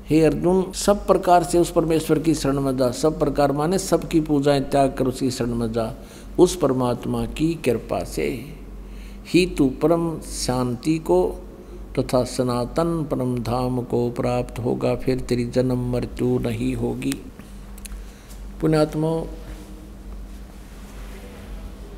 हे 0.09 0.24
अर्जुन, 0.24 0.72
सब 0.72 1.07
प्रकार 1.07 1.45
से 1.45 1.59
उस 1.59 1.70
परमेश्वर 1.70 2.18
की 2.18 2.35
शरण 2.35 2.61
में 2.61 2.76
जा। 2.76 2.91
सब 2.91 3.18
प्रकार 3.18 3.53
माने 3.53 3.78
सबकी 3.78 4.20
पूजाएँ 4.20 4.61
त्याग 4.61 4.95
कर 4.99 5.07
उसकी 5.07 5.30
शरण 5.30 5.55
में 5.55 5.72
जा। 5.72 5.95
उस 6.39 6.57
परमात्मा 6.57 7.26
की 7.26 7.55
कृपा 7.55 8.05
से। 8.05 8.54
ही 9.27 9.47
तू 9.47 9.68
परम 9.68 10.20
शांति 10.20 10.99
को 10.99 11.41
तथा 11.99 12.25
सनातन 12.25 13.09
परम 13.11 13.39
धाम 13.39 13.83
को 13.83 14.11
प्राप्त 14.11 14.59
होगा, 14.59 14.95
फिर 14.95 15.20
तेरी 15.20 15.45
जन्म 15.45 15.93
मृत्यु 15.93 16.39
नहीं 16.39 16.75
होगी। 16.75 17.12
पुण्यात्मा 18.61 19.11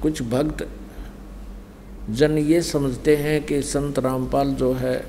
कुछ 0.03 0.23
भक्त 0.23 0.69
जन 2.11 2.39
ये 2.39 2.63
समझते 2.63 3.17
हैं 3.17 3.43
कि 3.47 3.63
संत 3.63 3.99
रामपाल 3.99 4.55
जो 4.55 4.73
है, 4.73 5.05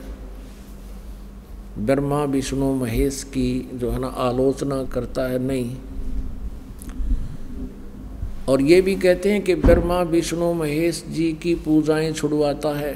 ब्रह्मा, 1.77 2.23
विष्णु, 2.23 2.73
महेश 2.73 3.23
की 3.23 3.71
जो 3.73 3.91
है 3.91 3.99
ना 3.99 4.07
आलोचना 4.07 4.83
करता 4.83 5.27
है, 5.27 5.39
नहीं। 5.39 5.75
और 8.49 8.61
ये 8.61 8.81
भी 8.81 8.95
कहते 8.95 9.31
हैं 9.31 9.41
कि 9.41 9.55
ब्रह्मा 9.55 10.01
विष्णु 10.01 10.53
महेश 10.53 11.05
जी 11.07 11.33
की 11.33 11.55
पूजाएँ 11.55 12.11
छुड़वाता 12.11 12.69
है। 12.79 12.93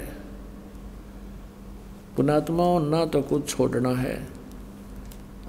पुणात्माओं 2.17 2.79
ना 2.79 3.05
तो 3.05 3.21
कुछ 3.21 3.49
छोड़ना 3.49 3.89
है। 3.89 4.27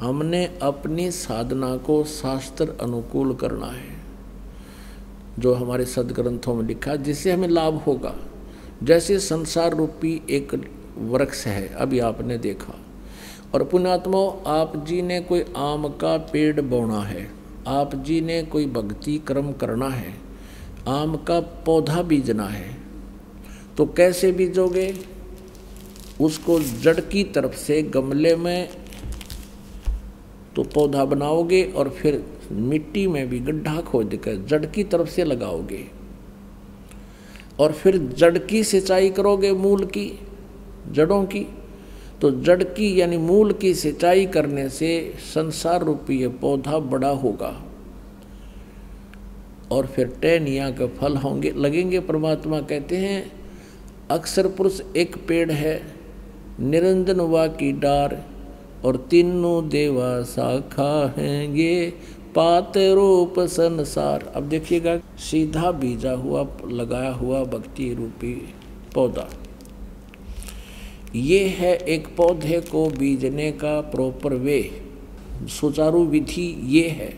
हमने 0.00 0.58
अपनी 0.62 1.10
साधना 1.10 1.76
को 1.76 2.04
शास्त्र 2.04 2.72
अनुकूल 2.82 3.34
करना 3.34 3.66
है, 3.66 3.96
जो 5.38 5.54
हमारे 5.54 5.84
सदग्रंथों 5.84 6.54
में 6.54 6.64
लिखा 6.64 6.96
जिससे 6.96 7.32
हमें 7.32 7.48
लाभ 7.48 7.74
होगा। 7.74 8.14
जैसे 8.82 9.18
संसार 9.18 9.76
रूपी 9.76 10.22
एक 10.30 10.54
वृक्ष 10.98 11.46
है, 11.46 11.68
अभी 11.68 11.98
आपने 11.98 12.38
देखा। 12.38 12.74
और 13.54 13.64
पुणात्मा, 13.64 14.18
आप 14.46 14.86
जी 14.86 15.02
ने 15.02 15.20
कोई 15.20 15.44
आम 15.56 15.88
का 15.88 16.16
पेड़ 16.18 16.60
बोना 16.60 17.00
है। 17.00 17.41
आप 17.68 17.94
जी 17.94 18.20
ने 18.20 18.42
कोई 18.42 18.66
भक्ति 18.66 19.16
कर्म 19.18 19.52
करना 19.52 19.88
है, 19.88 20.14
आम 20.88 21.16
का 21.16 21.40
पौधा 21.66 22.02
बीजना 22.02 22.46
है 22.46 22.76
तो 23.76 23.86
कैसे 23.86 24.32
बीजोगे? 24.32 24.94
उसको 26.20 26.58
जड़ 26.60 27.00
की 27.00 27.24
तरफ़ 27.24 27.54
से 27.56 27.82
गमले 27.82 28.34
में 28.36 28.68
तो 30.56 30.62
पौधा 30.64 31.04
बनाओगे 31.04 31.62
और 31.64 31.88
फिर 31.90 32.24
मिट्टी 32.52 33.06
में 33.06 33.28
भी 33.28 33.38
गड्ढा 33.40 33.80
खोद 33.80 34.16
कर 34.24 34.44
जड़ 34.46 34.64
की 34.66 34.84
तरफ़ 34.84 35.08
से 35.08 35.24
लगाओगे। 35.24 35.84
और 37.60 37.72
फिर 37.72 37.98
जड़ 37.98 38.38
की 38.38 38.62
सिंचाई 38.64 39.10
करोगे 39.10 39.52
मूल 39.52 39.84
की, 39.86 40.10
जड़ों 40.90 41.24
की। 41.24 41.46
तो 42.22 42.30
जड़ 42.30 42.62
की 42.62 43.00
यानी 43.00 43.16
मूल 43.16 43.52
की 43.52 43.74
सिंचाई 43.74 44.26
करने 44.26 44.68
से 44.68 45.14
संसार 45.18 45.84
रूपी 45.84 46.20
ये 46.20 46.28
पौधा 46.28 46.78
बड़ा 46.78 47.08
होगा। 47.08 47.62
और 49.72 49.86
फिर 49.86 50.06
टहनिया 50.06 50.70
के 50.70 50.88
फल 50.88 51.16
होंगे। 51.16 51.50
लगेंगे 51.50 52.00
परमात्मा, 52.00 52.60
कहते 52.60 52.96
हैं, 52.96 53.32
अक्सर 54.10 54.46
पुरुष 54.48 54.80
एक 54.96 55.16
पेड़ 55.28 55.52
है, 55.52 55.82
निरंजन 56.60 57.20
वा 57.20 57.46
की 57.46 57.72
डार, 57.72 58.24
और 58.84 58.96
तीनों 58.96 59.68
देवा 59.68 60.22
शाखा 60.22 61.14
हैं 61.16 61.54
ये 61.54 61.92
पात 62.34 62.72
रूप 62.76 63.40
संसार। 63.40 64.32
अब 64.36 64.42
देखिएगा, 64.42 64.96
सीधा 65.18 65.72
बीजा 65.72 66.12
हुआ, 66.12 66.46
लगाया 66.68 67.10
हुआ 67.10 67.44
भक्ति 67.44 67.94
रूपी 67.94 68.54
पौधा। 68.94 69.28
ये 71.14 71.38
है 71.48 71.76
एक 71.76 72.06
पौधे 72.16 72.60
को 72.60 72.88
बीजने 72.90 73.50
का 73.52 73.80
प्रॉपर 73.80 74.34
वे 74.34 74.60
सुचारू 75.50 76.04
विधि 76.04 76.44
ये 76.66 76.88
है। 76.88 77.12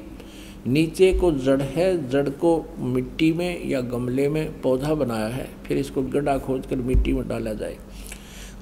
नीचे 0.67 1.13
को 1.13 1.31
जड़ 1.33 1.61
है, 1.63 2.09
जड़ 2.11 2.29
को 2.29 2.65
मिट्टी 2.79 3.33
में 3.33 3.69
या 3.69 3.81
गमले 3.81 4.29
में 4.29 4.61
पौधा 4.61 4.95
बनाया 4.95 5.27
है, 5.27 5.49
फिर 5.67 5.79
इसको 5.79 6.03
गड्ढा 6.03 6.37
खोद 6.39 6.67
कर 6.67 6.77
मिट्टी 6.77 7.13
में 7.13 7.29
डाला 7.29 7.53
जाए। 7.53 7.77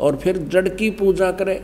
और 0.00 0.16
फिर 0.16 0.38
जड़ 0.38 0.68
की 0.68 0.90
पूजा 0.90 1.30
करें। 1.32 1.60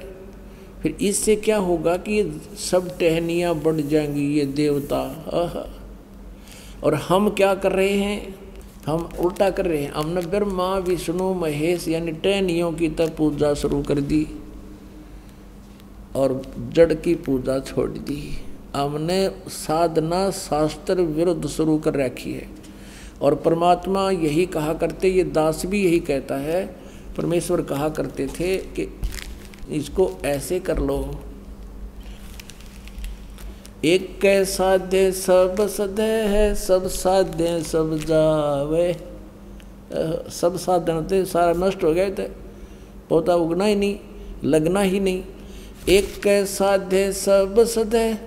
फिर 0.83 0.97
इससे 1.03 1.37
क्या 1.37 1.57
होगा 1.59 1.97
कि 1.97 2.12
ये 2.12 2.33
सब 2.71 2.99
टहनियाँ 2.99 3.55
बढ़ 3.55 3.81
जाएँगी, 3.81 4.27
ये 4.39 4.45
देवता 4.47 5.01
और 6.85 6.95
हम 6.95 7.29
क्या 7.31 7.55
कर 7.55 7.73
रहे 7.73 7.93
हैं? 7.93 8.35
हम 8.89 9.09
उल्टा 9.20 9.51
कर 9.51 9.66
रहे 9.66 9.82
हैं। 9.82 9.93
हमने 9.93 10.20
ब्रह्मा, 10.20 10.76
विष्णु, 10.76 11.34
महेश 11.34 11.89
यानी 11.89 12.12
टहनियों 12.12 12.72
की 12.72 12.89
तब 12.89 13.14
पूजा 13.18 13.55
शुरू 13.55 13.82
कर 13.82 14.01
दी 14.01 14.26
और 16.16 16.43
जड़ 16.72 16.95
की 16.95 17.14
पूजा 17.14 17.59
छोड़ 17.59 17.91
दी। 17.91 18.45
हमने 18.76 19.30
साधना 19.49 20.30
शास्त्र 20.30 20.95
विरुद्ध 20.95 21.47
शुरू 21.47 21.78
कर 21.78 21.95
रखी 21.95 22.32
है। 22.32 22.49
और 23.22 23.34
परमात्मा 23.34 24.11
यही 24.11 24.47
कहा 24.47 24.74
करते, 24.74 25.09
ये 25.09 25.24
दास 25.24 25.66
भी 25.66 25.84
यही 25.84 25.99
कहता 26.01 26.36
है। 26.36 26.76
परमेश्वर 27.16 27.62
कहा 27.62 27.89
करते 27.89 28.26
थे 28.26 28.57
कि 28.57 29.01
इसको 29.70 30.11
ऐसे 30.24 30.61
कर 30.61 30.78
लो। 30.78 31.20
एक 33.85 34.18
कै 34.20 34.45
साध्य 34.45 35.11
सब 35.12 35.66
सदे 35.68 36.03
है, 36.03 36.55
सब 36.55 36.87
साध्य 36.87 37.62
सब 37.62 37.95
जावे। 37.99 38.93
सब 40.31 40.57
साधन 40.57 41.07
थे 41.11 41.24
सारा 41.24 41.53
नष्ट 41.59 41.85
हो 41.85 41.93
गए 41.95 42.11
थे 42.11 42.26
पौधा 43.11 43.35
उगना 43.35 43.64
ही 43.64 43.74
नहीं, 43.74 43.99
लगना 44.45 44.81
ही 44.81 45.01
नहीं। 45.01 45.22
एक 45.89 46.20
कै 46.22 46.45
साध्य 46.47 47.12
सब 47.12 47.64
सदे 47.66 48.18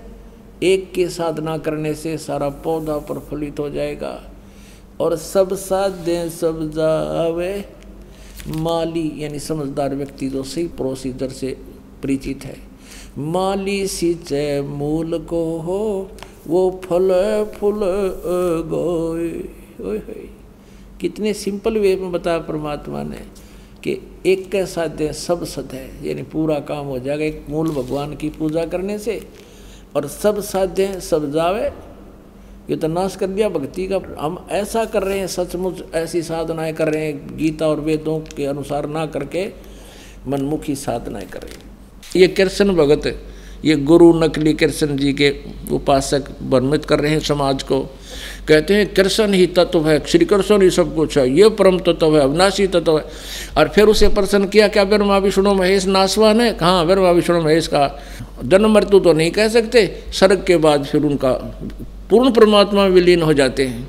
एक 0.62 0.92
की 0.92 1.08
साधना 1.08 1.58
करने 1.58 1.94
से 1.94 2.16
सारा 2.18 2.48
पौधा 2.64 2.98
प्रफुल्लित 3.04 3.60
हो 3.60 3.68
जाएगा 3.70 4.18
और 5.00 5.16
सब 5.16 5.54
साधे 5.54 6.28
सब 6.30 6.70
जावे। 6.70 7.54
माली 8.48 9.10
यानी 9.16 9.38
समझदार 9.38 9.94
व्यक्ति 9.94 10.28
जो 10.28 10.42
सही 10.42 10.66
प्रोसीजर 10.76 11.28
से 11.30 11.56
परिचित 12.02 12.44
है। 12.44 12.56
माली 13.18 13.86
सिंचे 13.86 14.60
मूल 14.60 15.18
को 15.20 15.44
हो 15.58 16.08
वो 16.46 16.80
फल 16.84 17.10
फूल 17.56 17.80
गोए। 18.66 19.28
कितने 21.00 21.32
सिंपल 21.34 21.78
वे 21.78 21.94
में 21.96 22.12
बताया 22.12 22.38
परमात्मा 22.38 23.02
ने 23.02 23.20
कि 23.84 24.00
एक 24.26 24.50
के 24.50 24.64
साध्य 24.66 25.12
सब 25.12 25.44
सद 25.44 25.68
है, 25.72 26.08
यानी 26.08 26.22
पूरा 26.22 26.58
काम 26.60 26.86
हो 26.86 26.98
जाएगा 26.98 27.24
एक 27.24 27.46
मूल 27.50 27.70
भगवान 27.70 28.14
की 28.16 28.28
पूजा 28.28 28.64
करने 28.66 28.98
से। 28.98 29.20
और 29.96 30.06
सब 30.06 30.40
साध्य 30.40 31.00
सब 31.00 31.30
जावे, 31.32 31.66
ये 32.70 32.76
तो 32.76 32.88
नाश 32.88 33.16
कर 33.16 33.26
दिया 33.26 33.48
भक्ति 33.48 33.86
का। 33.86 34.00
हम 34.18 34.46
ऐसा 34.50 34.84
कर 34.84 35.02
रहे 35.02 35.18
हैं, 35.18 35.26
सचमुच 35.26 35.82
ऐसी 35.94 36.22
साधनाएँ 36.22 36.72
कर 36.72 36.88
रहे 36.88 37.06
हैं, 37.06 37.36
गीता 37.36 37.68
और 37.68 37.80
वेदों 37.80 38.18
के 38.36 38.46
अनुसार 38.46 38.86
ना 38.88 39.06
करके 39.06 39.46
मनमुखी 40.28 40.74
साधनाएँ 40.76 41.26
कर 41.26 41.42
रहे 41.42 41.54
हैं। 41.54 41.70
ये 42.16 42.28
कृष्ण 42.28 42.74
भगत, 42.74 43.06
ये 43.64 43.74
गुरु 43.76 44.12
नकली 44.20 44.52
कृष्ण 44.52 44.96
जी 44.96 45.12
के 45.12 45.34
उपासक 45.72 46.24
वर्णित 46.42 46.84
कर 46.84 47.00
रहे 47.00 47.10
हैं 47.10 47.20
समाज 47.20 47.62
को। 47.62 47.80
कहते 48.48 48.74
हैं, 48.74 48.86
कृष्ण 48.94 49.34
ही 49.34 49.46
तत्व 49.46 49.88
है, 49.88 49.98
श्री 50.06 50.24
कृष्ण 50.24 50.62
ही 50.62 50.70
सब 50.70 50.94
कुछ 50.94 51.16
है, 51.18 51.28
ये 51.30 51.48
परम 51.48 51.78
तत्व 51.78 52.16
है, 52.16 52.22
अविनाशी 52.22 52.66
तत्व 52.66 52.98
है। 52.98 53.04
और 53.56 53.68
फिर 53.68 53.84
उसे 53.84 54.08
प्रश्न 54.08 54.46
किया, 54.46 54.68
क्या 54.68 54.84
ब्रह्मा, 54.84 55.18
विष्णु, 55.18 55.54
महेश 55.54 55.86
नासवान 55.86 56.40
है? 56.40 56.52
कहाँ 56.52 56.86
ब्रह्मा, 56.86 57.10
विष्णु, 57.10 57.40
महेश 57.42 57.66
का 57.66 58.02
जन्म 58.44 58.74
मृत्यु 58.74 59.00
तो 59.00 59.12
नहीं 59.12 59.30
कह 59.30 59.48
सकते 59.48 59.86
सर्ग 60.12 60.44
के 60.46 60.56
बाद 60.56 60.84
फिर 60.84 61.02
उनका 61.02 61.32
पूर्ण 62.10 62.30
परमात्मा 62.32 62.86
विलीन 62.86 63.22
हो 63.22 63.32
जाते 63.32 63.66
हैं 63.66 63.88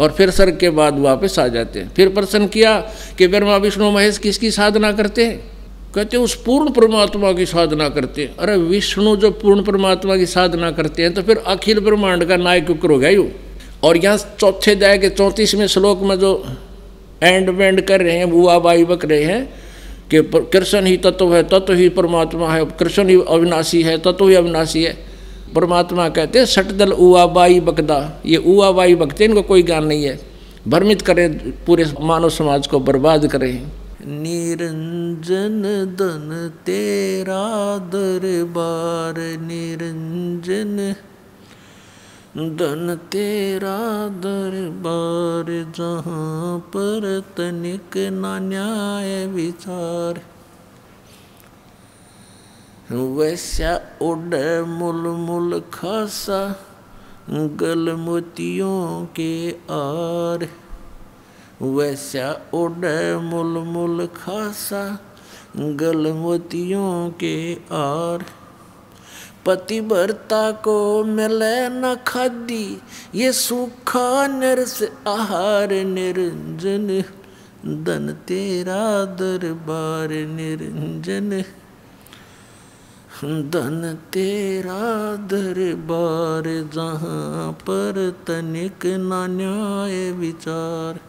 और 0.00 0.10
फिर 0.12 0.30
सर्ग 0.30 0.56
के 0.58 0.70
बाद 0.70 0.98
वापस 0.98 1.38
आ 1.38 1.46
जाते 1.48 1.80
हैं। 1.80 1.92
फिर 1.94 2.08
प्रश्न 2.08 2.46
किया 2.46 2.78
कि 3.18 3.28
ब्रह्मा, 3.28 3.56
विष्णु, 3.56 3.90
महेश 3.90 4.18
किसकी 4.18 4.50
साधना 4.50 4.92
करते 4.92 5.24
हैं? 5.24 5.57
कहते 5.98 6.16
उस 6.16 6.34
पूर्ण 6.42 6.70
परमात्मा 6.70 7.32
की 7.32 7.46
साधना 7.46 7.88
करते 7.88 8.22
हैं। 8.22 8.36
अरे, 8.36 8.56
विष्णु 8.56 9.16
जो 9.16 9.30
पूर्ण 9.30 9.62
परमात्मा 9.62 10.16
की 10.16 10.26
साधना 10.26 10.70
करते 10.70 11.02
हैं 11.02 11.14
तो 11.14 11.22
फिर 11.22 11.42
अखिल 11.46 11.80
ब्रह्मांड 11.80 12.24
का 12.24 12.36
नायक 12.36 12.70
उक्र 12.70 12.90
हो 12.90 12.98
गया 12.98 13.10
यू। 13.10 13.28
और 13.82 13.96
यहाँ 13.96 14.16
चौथे 14.40 14.74
दया 14.74 14.96
के 14.96 15.10
चौंतीसवें 15.10 15.66
श्लोक 15.66 16.02
में 16.02 16.18
जो 16.18 16.30
एंड 17.22 17.50
वेंड 17.50 17.80
कर 17.80 18.00
रहे 18.00 18.16
हैं, 18.16 18.30
बुआ 18.30 18.58
बाई 18.58 18.84
बक 18.84 19.04
रहे 19.04 19.24
हैं, 19.24 19.54
कि 20.10 20.22
कृष्ण 20.52 20.86
ही 20.86 20.96
तत्व 20.96 21.34
है, 21.34 21.42
तत्व 21.42 21.72
ही 21.72 21.88
परमात्मा 21.88 22.52
है, 22.54 22.64
कृष्ण 22.64 23.08
ही 23.08 23.20
अविनाशी 23.28 23.82
है, 23.82 23.98
तत्व 23.98 24.28
ही 24.28 24.34
अविनाशी 24.34 24.82
है। 24.84 24.96
परमात्मा 25.54 26.08
कहते 26.08 26.38
हैं 26.38 26.46
सटदल 26.46 26.92
उआ 26.92 27.26
बाई 27.26 27.60
बकदा 27.60 28.22
ये 28.26 28.36
उआ 28.36 28.70
बाई 28.70 28.94
बकते 28.94 29.24
इनको 29.24 29.42
कोई 29.42 29.62
ज्ञान 29.62 29.84
नहीं 29.84 30.04
है। 30.04 30.18
भ्रमित 30.68 31.02
करें, 31.02 31.50
पूरे 31.66 31.84
मानव 32.00 32.30
समाज 32.30 32.66
को 32.66 32.80
बर्बाद 32.80 33.26
करें। 33.26 33.62
निरंजन 34.06 35.62
धन 35.98 36.50
तेरा 36.66 37.78
दरबार, 37.78 39.14
निरंजन 39.18 40.94
धन 42.56 42.98
तेरा 43.12 44.08
दरबार, 44.08 45.72
जहाँ 45.76 46.58
पर 46.58 47.22
तनिक 47.36 47.96
ना 47.96 48.38
न्याय 48.38 49.26
विचार। 49.26 50.20
वैसा 52.92 53.80
उड़ 54.02 54.66
मुल 54.68 55.08
मुल 55.16 55.62
खासा 55.72 56.56
गल 57.30 57.92
मोतियों 57.92 59.06
के 59.06 59.50
आर। 59.70 60.48
वैसा 61.62 62.50
उड़ 62.54 62.86
मुल 63.20 63.58
मुल 63.58 64.06
खासा 64.06 64.98
गलमतियों 65.56 67.10
के 67.10 67.54
आर। 67.54 68.24
पतिव्रता 69.46 70.50
को 70.50 71.04
मिले 71.04 71.68
न 71.68 71.96
खादी, 72.06 72.78
ये 73.14 73.32
सूखा 73.32 74.26
नरस 74.26 74.82
आहार 75.08 75.68
निरंजन। 75.72 77.02
धन 77.84 78.16
तेरा 78.28 79.04
दरबार 79.04 80.08
निरंजन। 80.08 81.42
धन 83.50 83.98
तेरा 84.12 85.16
दरबार 85.16 86.44
जहाँ 86.74 87.52
पर 87.52 88.16
तनिक 88.26 88.86
न 88.86 89.26
न्याय 89.30 90.12
विचार। 90.12 91.00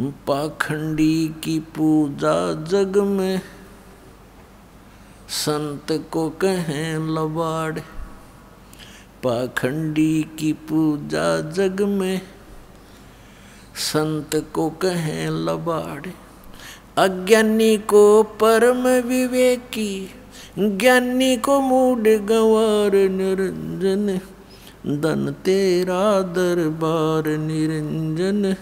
पाखंडी 0.00 1.28
की 1.28 1.60
पूजा 1.60 2.64
जग 2.64 2.96
में। 2.96 3.40
संत 5.28 6.08
को 6.10 6.30
कहें 6.30 6.94
लबाड़। 6.98 7.78
पाखंडी 9.24 10.26
की 10.38 10.52
पूजा 10.52 11.50
जग 11.50 11.82
में। 11.82 12.20
संत 13.74 14.50
को 14.52 14.70
कहें 14.70 15.30
लबाड़। 15.30 16.06
अज्ञानी 16.98 17.76
को 17.76 18.22
परम 18.22 19.08
विवेकी। 19.08 20.10
ज्ञानी 20.58 21.36
को 21.36 21.60
मूड 21.60 22.02
गंवार 22.02 23.08
निरंजन। 23.08 24.18
धन 25.00 25.32
तेरा 25.44 26.20
दरबार 26.20 27.38
निरंजन। 27.38 28.56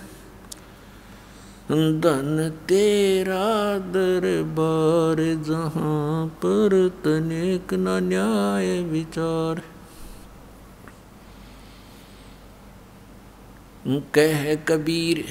धन 1.71 2.53
तेरा 2.69 3.79
दरबार 3.79 5.17
जहाँ 5.43 6.27
पर 6.27 6.89
तनिक 6.89 7.75
न 7.75 7.89
न्याय 7.89 8.83
विचार। 8.83 9.63
कह 13.89 14.55
कबीर, 14.55 15.25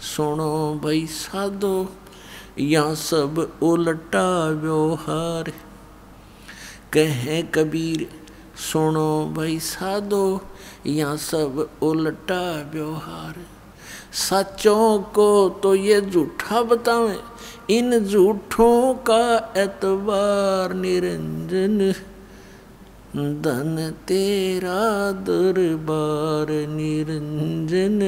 सुनो 0.00 0.80
भाई 0.84 1.06
साधो 1.06 1.92
या 2.58 2.94
सब 2.94 3.58
उल्टा 3.62 4.48
व्यवहार। 4.48 5.52
कह 6.92 7.42
कबीर, 7.42 8.08
सुनो 8.56 9.34
भाई 9.36 9.58
साधो 9.60 10.40
या 10.86 11.16
सब 11.16 11.68
उल्टा 11.82 12.70
व्यवहार। 12.72 13.55
सच्चों 14.16 14.98
को 15.14 15.48
तो 15.62 15.74
ये 15.74 16.00
झूठा 16.00 16.62
बतावें। 16.62 17.18
इन 17.70 17.98
झूठों 18.04 18.94
का 18.94 19.24
एतबार 19.56 20.74
निरंजन, 20.74 21.78
धन 23.42 23.92
तेरा 24.08 24.80
दरबार 25.22 26.50
निरंजन। 26.68 27.98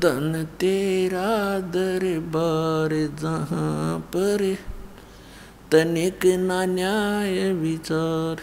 धन 0.00 0.46
तेरा 0.60 1.58
दरबार 1.70 2.94
जहाँ 3.20 3.98
पर, 4.14 4.42
तनिक 5.72 6.26
ना 6.38 6.64
न्याय 6.66 7.52
विचार। 7.52 8.40